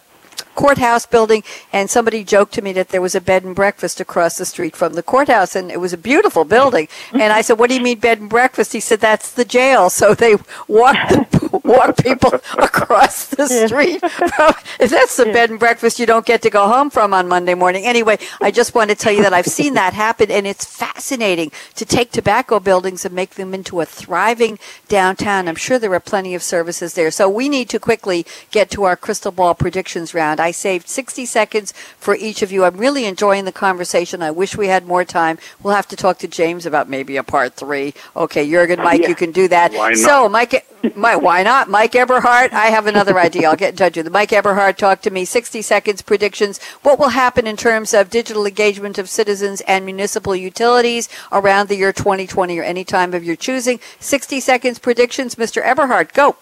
courthouse 0.54 1.06
building 1.06 1.42
and 1.72 1.88
somebody 1.88 2.22
joked 2.24 2.52
to 2.52 2.60
me 2.62 2.72
that 2.74 2.88
there 2.90 3.00
was 3.00 3.14
a 3.14 3.20
bed 3.20 3.42
and 3.44 3.54
breakfast 3.56 4.00
across 4.00 4.36
the 4.36 4.44
street 4.44 4.76
from 4.76 4.92
the 4.92 5.02
courthouse 5.02 5.56
and 5.56 5.70
it 5.70 5.80
was 5.80 5.92
a 5.94 5.96
beautiful 5.96 6.44
building 6.44 6.86
and 7.12 7.32
i 7.32 7.40
said 7.40 7.58
what 7.58 7.70
do 7.70 7.74
you 7.74 7.80
mean 7.80 7.98
bed 7.98 8.20
and 8.20 8.28
breakfast 8.28 8.72
he 8.74 8.80
said 8.80 9.00
that's 9.00 9.32
the 9.32 9.46
jail 9.46 9.88
so 10.00 10.14
they 10.14 10.36
walk 10.68 10.96
walk 11.64 11.96
people 11.98 12.32
across 12.58 13.26
the 13.26 13.46
street 13.46 14.00
from, 14.00 14.54
if 14.80 14.90
that's 14.90 15.16
the 15.16 15.24
bed 15.26 15.50
and 15.50 15.58
breakfast 15.58 15.98
you 15.98 16.06
don't 16.06 16.26
get 16.26 16.42
to 16.42 16.50
go 16.50 16.68
home 16.68 16.90
from 16.90 17.12
on 17.14 17.28
monday 17.28 17.54
morning 17.54 17.84
anyway 17.86 18.18
i 18.40 18.50
just 18.50 18.74
want 18.74 18.90
to 18.90 18.96
tell 18.96 19.12
you 19.12 19.22
that 19.22 19.32
i've 19.32 19.46
seen 19.46 19.74
that 19.74 19.92
happen 19.94 20.30
and 20.30 20.46
it's 20.46 20.64
fascinating 20.64 21.50
to 21.74 21.84
take 21.84 22.10
tobacco 22.10 22.58
buildings 22.60 23.04
and 23.04 23.14
make 23.14 23.30
them 23.30 23.54
into 23.54 23.80
a 23.80 23.84
thriving 23.86 24.58
downtown 24.88 25.48
i'm 25.48 25.54
sure 25.54 25.78
there 25.78 25.92
are 25.94 26.00
plenty 26.00 26.34
of 26.34 26.42
services 26.42 26.94
there 26.94 27.10
so 27.10 27.28
we 27.28 27.48
need 27.48 27.68
to 27.68 27.78
quickly 27.78 28.26
get 28.50 28.70
to 28.70 28.84
our 28.84 28.96
crystal 28.96 29.32
ball 29.32 29.54
predictions 29.54 30.14
round 30.14 30.40
I 30.40 30.50
saved 30.50 30.88
60 30.88 31.24
seconds 31.26 31.72
for 31.98 32.14
each 32.16 32.42
of 32.42 32.50
you. 32.50 32.64
I'm 32.64 32.76
really 32.76 33.04
enjoying 33.04 33.44
the 33.44 33.52
conversation. 33.52 34.22
I 34.22 34.30
wish 34.30 34.56
we 34.56 34.66
had 34.68 34.86
more 34.86 35.04
time. 35.04 35.38
We'll 35.62 35.74
have 35.74 35.86
to 35.88 35.96
talk 35.96 36.18
to 36.18 36.28
James 36.28 36.66
about 36.66 36.88
maybe 36.88 37.16
a 37.16 37.22
part 37.22 37.54
three. 37.54 37.94
Okay, 38.16 38.48
Jurgen, 38.50 38.80
Mike, 38.82 39.02
Yeah. 39.02 39.08
you 39.08 39.14
can 39.14 39.30
do 39.32 39.48
that. 39.48 39.72
Why 39.72 39.90
not? 39.90 39.98
So, 39.98 40.28
Mike, 40.28 40.66
my, 40.96 41.16
why 41.16 41.42
not? 41.42 41.68
Mike 41.68 41.94
Eberhardt, 41.94 42.52
I 42.52 42.66
have 42.66 42.86
another 42.86 43.18
idea. 43.18 43.48
I'll 43.48 43.56
get 43.56 43.70
in 43.70 43.76
touch 43.76 43.96
with 43.96 44.06
you. 44.06 44.12
Mike 44.12 44.32
Eberhardt, 44.32 44.78
talk 44.78 45.00
to 45.02 45.10
me. 45.10 45.24
60 45.24 45.62
seconds 45.62 46.02
predictions. 46.02 46.62
What 46.82 46.98
will 46.98 47.10
happen 47.10 47.46
in 47.46 47.56
terms 47.56 47.94
of 47.94 48.10
digital 48.10 48.46
engagement 48.46 48.98
of 48.98 49.08
citizens 49.08 49.60
and 49.62 49.84
municipal 49.84 50.34
utilities 50.34 51.08
around 51.30 51.68
the 51.68 51.76
year 51.76 51.92
2020 51.92 52.58
or 52.58 52.62
any 52.62 52.84
time 52.84 53.14
of 53.14 53.24
your 53.24 53.36
choosing? 53.36 53.80
60 54.00 54.40
seconds 54.40 54.78
predictions. 54.78 55.36
Mr. 55.36 55.62
Eberhardt, 55.62 56.12
go. 56.12 56.36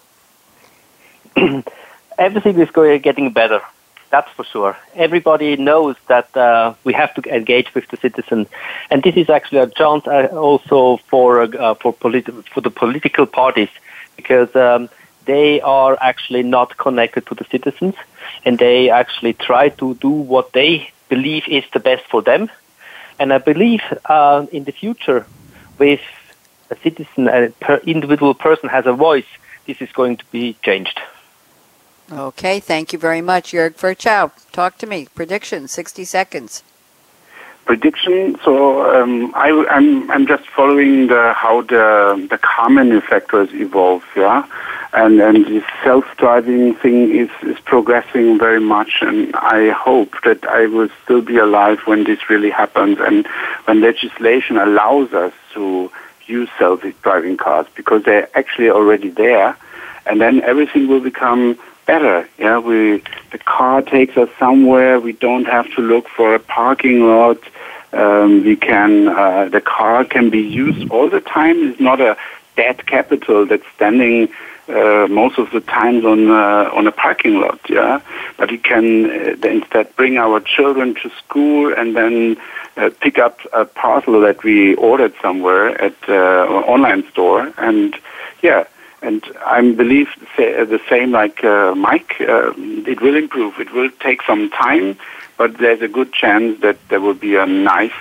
everything 2.20 2.60
is 2.60 2.70
going 2.70 3.00
getting 3.00 3.32
better. 3.32 3.60
That's 4.10 4.30
for 4.32 4.44
sure. 4.44 4.76
Everybody 4.94 5.56
knows 5.56 5.96
that 6.08 6.36
uh, 6.36 6.74
we 6.84 6.92
have 6.94 7.14
to 7.14 7.34
engage 7.34 7.72
with 7.74 7.86
the 7.88 7.96
citizen, 7.96 8.48
and 8.90 9.02
this 9.02 9.16
is 9.16 9.30
actually 9.30 9.58
a 9.58 9.68
chance 9.68 10.06
uh, 10.06 10.28
also 10.32 10.96
for 11.08 11.42
uh, 11.42 11.74
for 11.74 11.94
politi- 11.94 12.44
for 12.48 12.60
the 12.60 12.70
political 12.70 13.26
parties 13.26 13.68
because 14.20 14.54
um, 14.56 14.82
they 15.24 15.60
are 15.60 15.94
actually 16.10 16.44
not 16.56 16.76
connected 16.76 17.22
to 17.28 17.34
the 17.40 17.46
citizens, 17.54 17.94
and 18.44 18.58
they 18.58 18.90
actually 18.90 19.34
try 19.48 19.64
to 19.80 19.86
do 20.06 20.10
what 20.10 20.46
they 20.52 20.72
believe 21.08 21.44
is 21.48 21.64
the 21.72 21.80
best 21.80 22.04
for 22.12 22.22
them. 22.30 22.42
And 23.18 23.32
I 23.32 23.38
believe 23.38 23.82
uh, 24.06 24.46
in 24.52 24.64
the 24.64 24.72
future, 24.82 25.26
with 25.78 26.04
a 26.70 26.76
citizen, 26.84 27.28
a 27.28 27.50
per 27.64 27.76
individual 27.94 28.34
person 28.46 28.68
has 28.68 28.86
a 28.86 28.92
voice, 29.08 29.30
this 29.66 29.78
is 29.80 29.92
going 29.92 30.16
to 30.22 30.26
be 30.30 30.56
changed. 30.62 30.98
Okay, 32.10 32.58
thank 32.58 32.92
you 32.92 32.98
very 32.98 33.22
much, 33.32 33.52
Jörg 33.52 33.74
Ferchow. 33.76 34.32
Talk 34.52 34.78
to 34.78 34.86
me. 34.86 35.06
Prediction, 35.14 35.68
60 35.68 36.04
seconds. 36.04 36.62
Prediction. 37.64 38.38
So 38.44 38.54
um, 38.94 39.32
I, 39.34 39.50
I'm 39.70 40.10
I'm 40.10 40.26
just 40.26 40.46
following 40.48 41.06
the 41.06 41.32
how 41.36 41.62
the 41.62 42.26
the 42.30 42.38
car 42.38 42.68
manufacturers 42.68 43.50
evolve, 43.52 44.04
yeah, 44.16 44.46
and 44.92 45.20
and 45.20 45.46
this 45.46 45.64
self-driving 45.84 46.74
thing 46.76 47.14
is 47.14 47.30
is 47.42 47.58
progressing 47.60 48.38
very 48.38 48.60
much, 48.60 48.98
and 49.02 49.34
I 49.36 49.70
hope 49.70 50.14
that 50.24 50.44
I 50.44 50.66
will 50.66 50.88
still 51.04 51.22
be 51.22 51.36
alive 51.38 51.80
when 51.86 52.04
this 52.04 52.28
really 52.28 52.50
happens, 52.50 52.98
and 53.00 53.26
when 53.66 53.80
legislation 53.80 54.56
allows 54.56 55.12
us 55.12 55.32
to 55.54 55.90
use 56.26 56.48
self-driving 56.58 57.36
cars 57.36 57.66
because 57.74 58.04
they're 58.04 58.28
actually 58.36 58.70
already 58.70 59.10
there, 59.10 59.56
and 60.06 60.20
then 60.20 60.42
everything 60.42 60.88
will 60.88 61.00
become 61.00 61.58
better. 61.90 62.28
Yeah, 62.38 62.58
we 62.58 63.02
the 63.34 63.38
car 63.56 63.82
takes 63.82 64.16
us 64.16 64.30
somewhere. 64.38 65.00
We 65.00 65.12
don't 65.26 65.48
have 65.56 65.68
to 65.76 65.80
look 65.92 66.06
for 66.16 66.28
a 66.34 66.42
parking 66.60 66.98
lot. 67.14 67.40
Um, 67.92 68.44
we 68.44 68.56
can 68.70 68.92
uh, 69.08 69.48
the 69.56 69.60
car 69.76 70.04
can 70.04 70.30
be 70.30 70.44
used 70.64 70.82
all 70.92 71.08
the 71.16 71.24
time. 71.38 71.56
It's 71.68 71.80
not 71.80 72.00
a 72.00 72.16
dead 72.56 72.86
capital 72.86 73.38
that's 73.50 73.68
standing 73.76 74.28
uh, 74.68 75.06
most 75.20 75.36
of 75.42 75.50
the 75.50 75.62
times 75.78 76.04
on 76.04 76.20
uh, 76.30 76.78
on 76.78 76.86
a 76.86 76.94
parking 77.04 77.34
lot. 77.44 77.60
Yeah, 77.68 78.00
but 78.38 78.50
we 78.54 78.58
can 78.58 78.86
uh, 79.10 79.48
instead 79.56 79.86
bring 79.96 80.14
our 80.26 80.38
children 80.56 80.94
to 81.02 81.10
school 81.22 81.74
and 81.78 81.96
then 81.96 82.14
uh, 82.76 82.90
pick 83.04 83.18
up 83.18 83.36
a 83.52 83.64
parcel 83.64 84.20
that 84.26 84.38
we 84.44 84.74
ordered 84.76 85.14
somewhere 85.20 85.66
at 85.86 85.96
uh, 86.08 86.56
an 86.56 86.62
online 86.74 87.02
store 87.10 87.52
and 87.58 87.96
yeah 88.42 88.62
and 89.02 89.24
I 89.44 89.60
believe 89.72 90.08
the 90.36 90.80
same 90.88 91.10
like 91.12 91.42
uh, 91.44 91.74
Mike. 91.74 92.16
Uh, 92.20 92.52
it 92.56 93.00
will 93.00 93.16
improve. 93.16 93.58
It 93.58 93.72
will 93.72 93.90
take 94.00 94.22
some 94.22 94.50
time, 94.50 94.98
but 95.36 95.58
there's 95.58 95.82
a 95.82 95.88
good 95.88 96.12
chance 96.12 96.60
that 96.60 96.76
there 96.88 97.00
will 97.00 97.14
be 97.14 97.36
a 97.36 97.46
nice. 97.46 97.92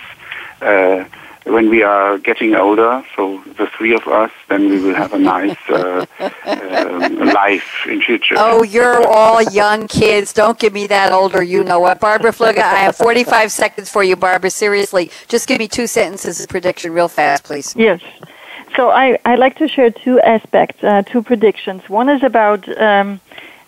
Uh, 0.62 1.06
when 1.46 1.70
we 1.70 1.82
are 1.82 2.18
getting 2.20 2.54
older, 2.54 3.04
so 3.16 3.42
the 3.58 3.66
three 3.66 3.96
of 3.96 4.08
us, 4.08 4.30
then 4.50 4.70
we 4.70 4.80
will 4.82 4.94
have 4.94 5.14
a 5.14 5.18
nice 5.18 5.58
uh, 5.70 6.06
um, 6.46 7.16
life 7.26 7.88
in 7.88 8.02
future. 8.02 8.36
Oh, 8.38 8.62
you're 8.62 9.08
all 9.08 9.42
young 9.42 9.88
kids. 9.88 10.34
Don't 10.34 10.60
give 10.60 10.74
me 10.74 10.86
that 10.88 11.12
older, 11.12 11.42
you 11.42 11.64
know 11.64 11.80
what. 11.80 12.00
Barbara 12.00 12.32
Fluegge, 12.32 12.58
I 12.58 12.76
have 12.76 12.96
45 12.96 13.52
seconds 13.52 13.90
for 13.90 14.04
you, 14.04 14.16
Barbara. 14.16 14.52
Seriously, 14.52 15.12
just 15.28 15.48
give 15.48 15.60
me 15.60 15.68
two 15.68 15.88
sentences 15.88 16.40
of 16.40 16.50
prediction 16.50 16.94
real 16.94 17.08
fast, 17.08 17.46
please. 17.46 17.74
Yes. 17.76 18.02
So 18.76 18.90
I, 18.90 19.18
I'd 19.26 19.40
like 19.40 19.58
to 19.58 19.68
share 19.68 19.90
two 19.90 20.20
aspects, 20.20 20.84
uh, 20.84 21.02
two 21.04 21.22
predictions. 21.22 21.88
One 21.90 22.10
is 22.10 22.24
about 22.24 22.68
um, 22.78 23.20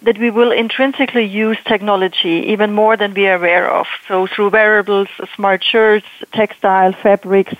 that 0.01 0.17
we 0.17 0.29
will 0.31 0.51
intrinsically 0.51 1.25
use 1.25 1.57
technology 1.65 2.51
even 2.51 2.73
more 2.73 2.97
than 2.97 3.13
we 3.13 3.27
are 3.27 3.35
aware 3.35 3.69
of. 3.69 3.87
So 4.07 4.27
through 4.27 4.49
wearables, 4.49 5.07
smart 5.35 5.63
shirts, 5.63 6.07
textile, 6.31 6.93
fabrics, 6.93 7.53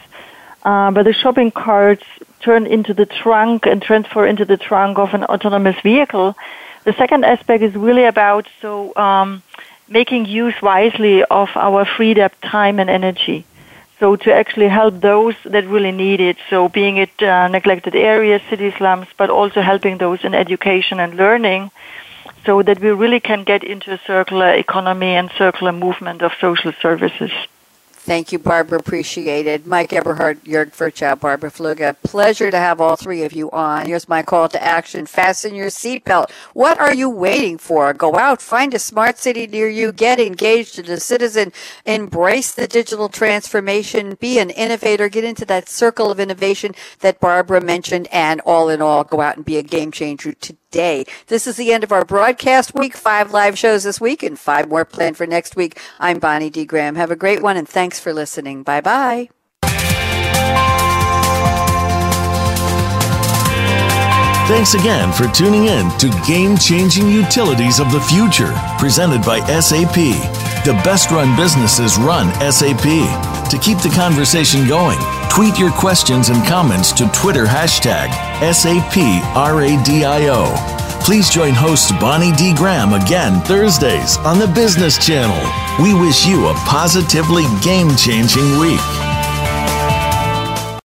uh, 0.63 0.91
but 0.91 1.03
the 1.03 1.13
shopping 1.13 1.51
carts 1.51 2.05
turn 2.41 2.65
into 2.65 2.93
the 2.93 3.05
trunk 3.05 3.65
and 3.65 3.81
transfer 3.81 4.25
into 4.25 4.45
the 4.45 4.57
trunk 4.57 4.97
of 4.97 5.13
an 5.13 5.23
autonomous 5.25 5.79
vehicle. 5.81 6.35
The 6.83 6.93
second 6.93 7.25
aspect 7.25 7.61
is 7.63 7.75
really 7.75 8.05
about 8.05 8.47
so 8.61 8.95
um, 8.95 9.43
making 9.87 10.25
use 10.25 10.59
wisely 10.61 11.23
of 11.23 11.49
our 11.55 11.85
freed 11.85 12.17
up 12.17 12.33
time 12.41 12.79
and 12.79 12.89
energy. 12.89 13.45
So 14.01 14.15
to 14.15 14.33
actually 14.33 14.67
help 14.67 14.99
those 14.99 15.35
that 15.45 15.67
really 15.67 15.91
need 15.91 16.21
it, 16.21 16.37
so 16.49 16.67
being 16.67 16.97
it 16.97 17.21
uh, 17.21 17.47
neglected 17.49 17.95
areas, 17.95 18.41
city 18.49 18.71
slums, 18.71 19.05
but 19.15 19.29
also 19.29 19.61
helping 19.61 19.99
those 19.99 20.23
in 20.23 20.33
education 20.33 20.99
and 20.99 21.13
learning, 21.13 21.69
so 22.43 22.63
that 22.63 22.79
we 22.79 22.89
really 22.89 23.19
can 23.19 23.43
get 23.43 23.63
into 23.63 23.93
a 23.93 23.99
circular 24.07 24.53
economy 24.55 25.11
and 25.19 25.29
circular 25.37 25.71
movement 25.71 26.23
of 26.23 26.31
social 26.41 26.73
services. 26.81 27.31
Thank 28.03 28.31
you, 28.31 28.39
Barbara. 28.39 28.79
Appreciated. 28.79 29.67
Mike 29.67 29.93
Eberhardt, 29.93 30.43
Jörg 30.43 30.71
Ferchow, 30.71 31.19
Barbara 31.19 31.51
Fluegge. 31.51 31.95
Pleasure 32.01 32.49
to 32.49 32.57
have 32.57 32.81
all 32.81 32.95
three 32.95 33.23
of 33.23 33.31
you 33.31 33.51
on. 33.51 33.85
Here's 33.85 34.09
my 34.09 34.23
call 34.23 34.49
to 34.49 34.61
action. 34.61 35.05
Fasten 35.05 35.53
your 35.53 35.67
seatbelt. 35.67 36.31
What 36.53 36.79
are 36.79 36.95
you 36.95 37.11
waiting 37.11 37.59
for? 37.59 37.93
Go 37.93 38.15
out, 38.15 38.41
find 38.41 38.73
a 38.73 38.79
smart 38.79 39.19
city 39.19 39.45
near 39.45 39.69
you, 39.69 39.91
get 39.91 40.19
engaged 40.19 40.79
as 40.79 40.89
a 40.89 40.99
citizen, 40.99 41.53
embrace 41.85 42.51
the 42.51 42.67
digital 42.67 43.07
transformation, 43.07 44.17
be 44.19 44.39
an 44.39 44.49
innovator, 44.49 45.07
get 45.07 45.23
into 45.23 45.45
that 45.45 45.69
circle 45.69 46.09
of 46.09 46.19
innovation 46.19 46.73
that 47.01 47.19
Barbara 47.19 47.61
mentioned, 47.61 48.07
and 48.11 48.41
all 48.41 48.67
in 48.67 48.81
all, 48.81 49.03
go 49.03 49.21
out 49.21 49.35
and 49.35 49.45
be 49.45 49.57
a 49.57 49.63
game 49.63 49.91
changer 49.91 50.33
This 50.71 51.47
is 51.47 51.57
the 51.57 51.73
end 51.73 51.83
of 51.83 51.91
our 51.91 52.05
broadcast 52.05 52.73
week. 52.73 52.95
Five 52.95 53.33
live 53.33 53.57
shows 53.57 53.83
this 53.83 53.99
week 53.99 54.23
and 54.23 54.39
five 54.39 54.69
more 54.69 54.85
planned 54.85 55.17
for 55.17 55.27
next 55.27 55.55
week. 55.55 55.79
I'm 55.99 56.19
Bonnie 56.19 56.49
D. 56.49 56.65
Graham. 56.65 56.95
Have 56.95 57.11
a 57.11 57.15
great 57.15 57.41
one 57.41 57.57
and 57.57 57.67
thanks 57.67 57.99
for 57.99 58.13
listening. 58.13 58.63
Bye 58.63 58.81
bye. 58.81 59.29
Thanks 64.47 64.73
again 64.73 65.13
for 65.13 65.27
tuning 65.29 65.65
in 65.65 65.89
to 65.97 66.09
Game 66.27 66.57
Changing 66.57 67.09
Utilities 67.09 67.79
of 67.79 67.89
the 67.91 68.01
Future, 68.01 68.53
presented 68.79 69.21
by 69.23 69.39
SAP. 69.61 69.95
The 70.65 70.79
best 70.83 71.09
run 71.09 71.37
businesses 71.37 71.97
run 71.97 72.33
SAP. 72.51 73.30
To 73.51 73.59
keep 73.59 73.79
the 73.79 73.89
conversation 73.89 74.65
going, 74.65 74.97
tweet 75.29 75.59
your 75.59 75.71
questions 75.71 76.29
and 76.29 76.41
comments 76.47 76.93
to 76.93 77.05
Twitter 77.11 77.45
hashtag 77.45 78.07
SAPRADIO. 78.39 79.35
Please 81.03 81.29
join 81.29 81.53
host 81.53 81.91
Bonnie 81.99 82.31
D. 82.31 82.53
Graham 82.55 82.93
again 82.93 83.41
Thursdays 83.41 84.15
on 84.19 84.39
the 84.39 84.47
Business 84.47 84.97
Channel. 85.05 85.83
We 85.83 85.93
wish 85.93 86.25
you 86.25 86.47
a 86.47 86.53
positively 86.65 87.43
game 87.61 87.93
changing 87.97 88.57
week. 88.57 88.79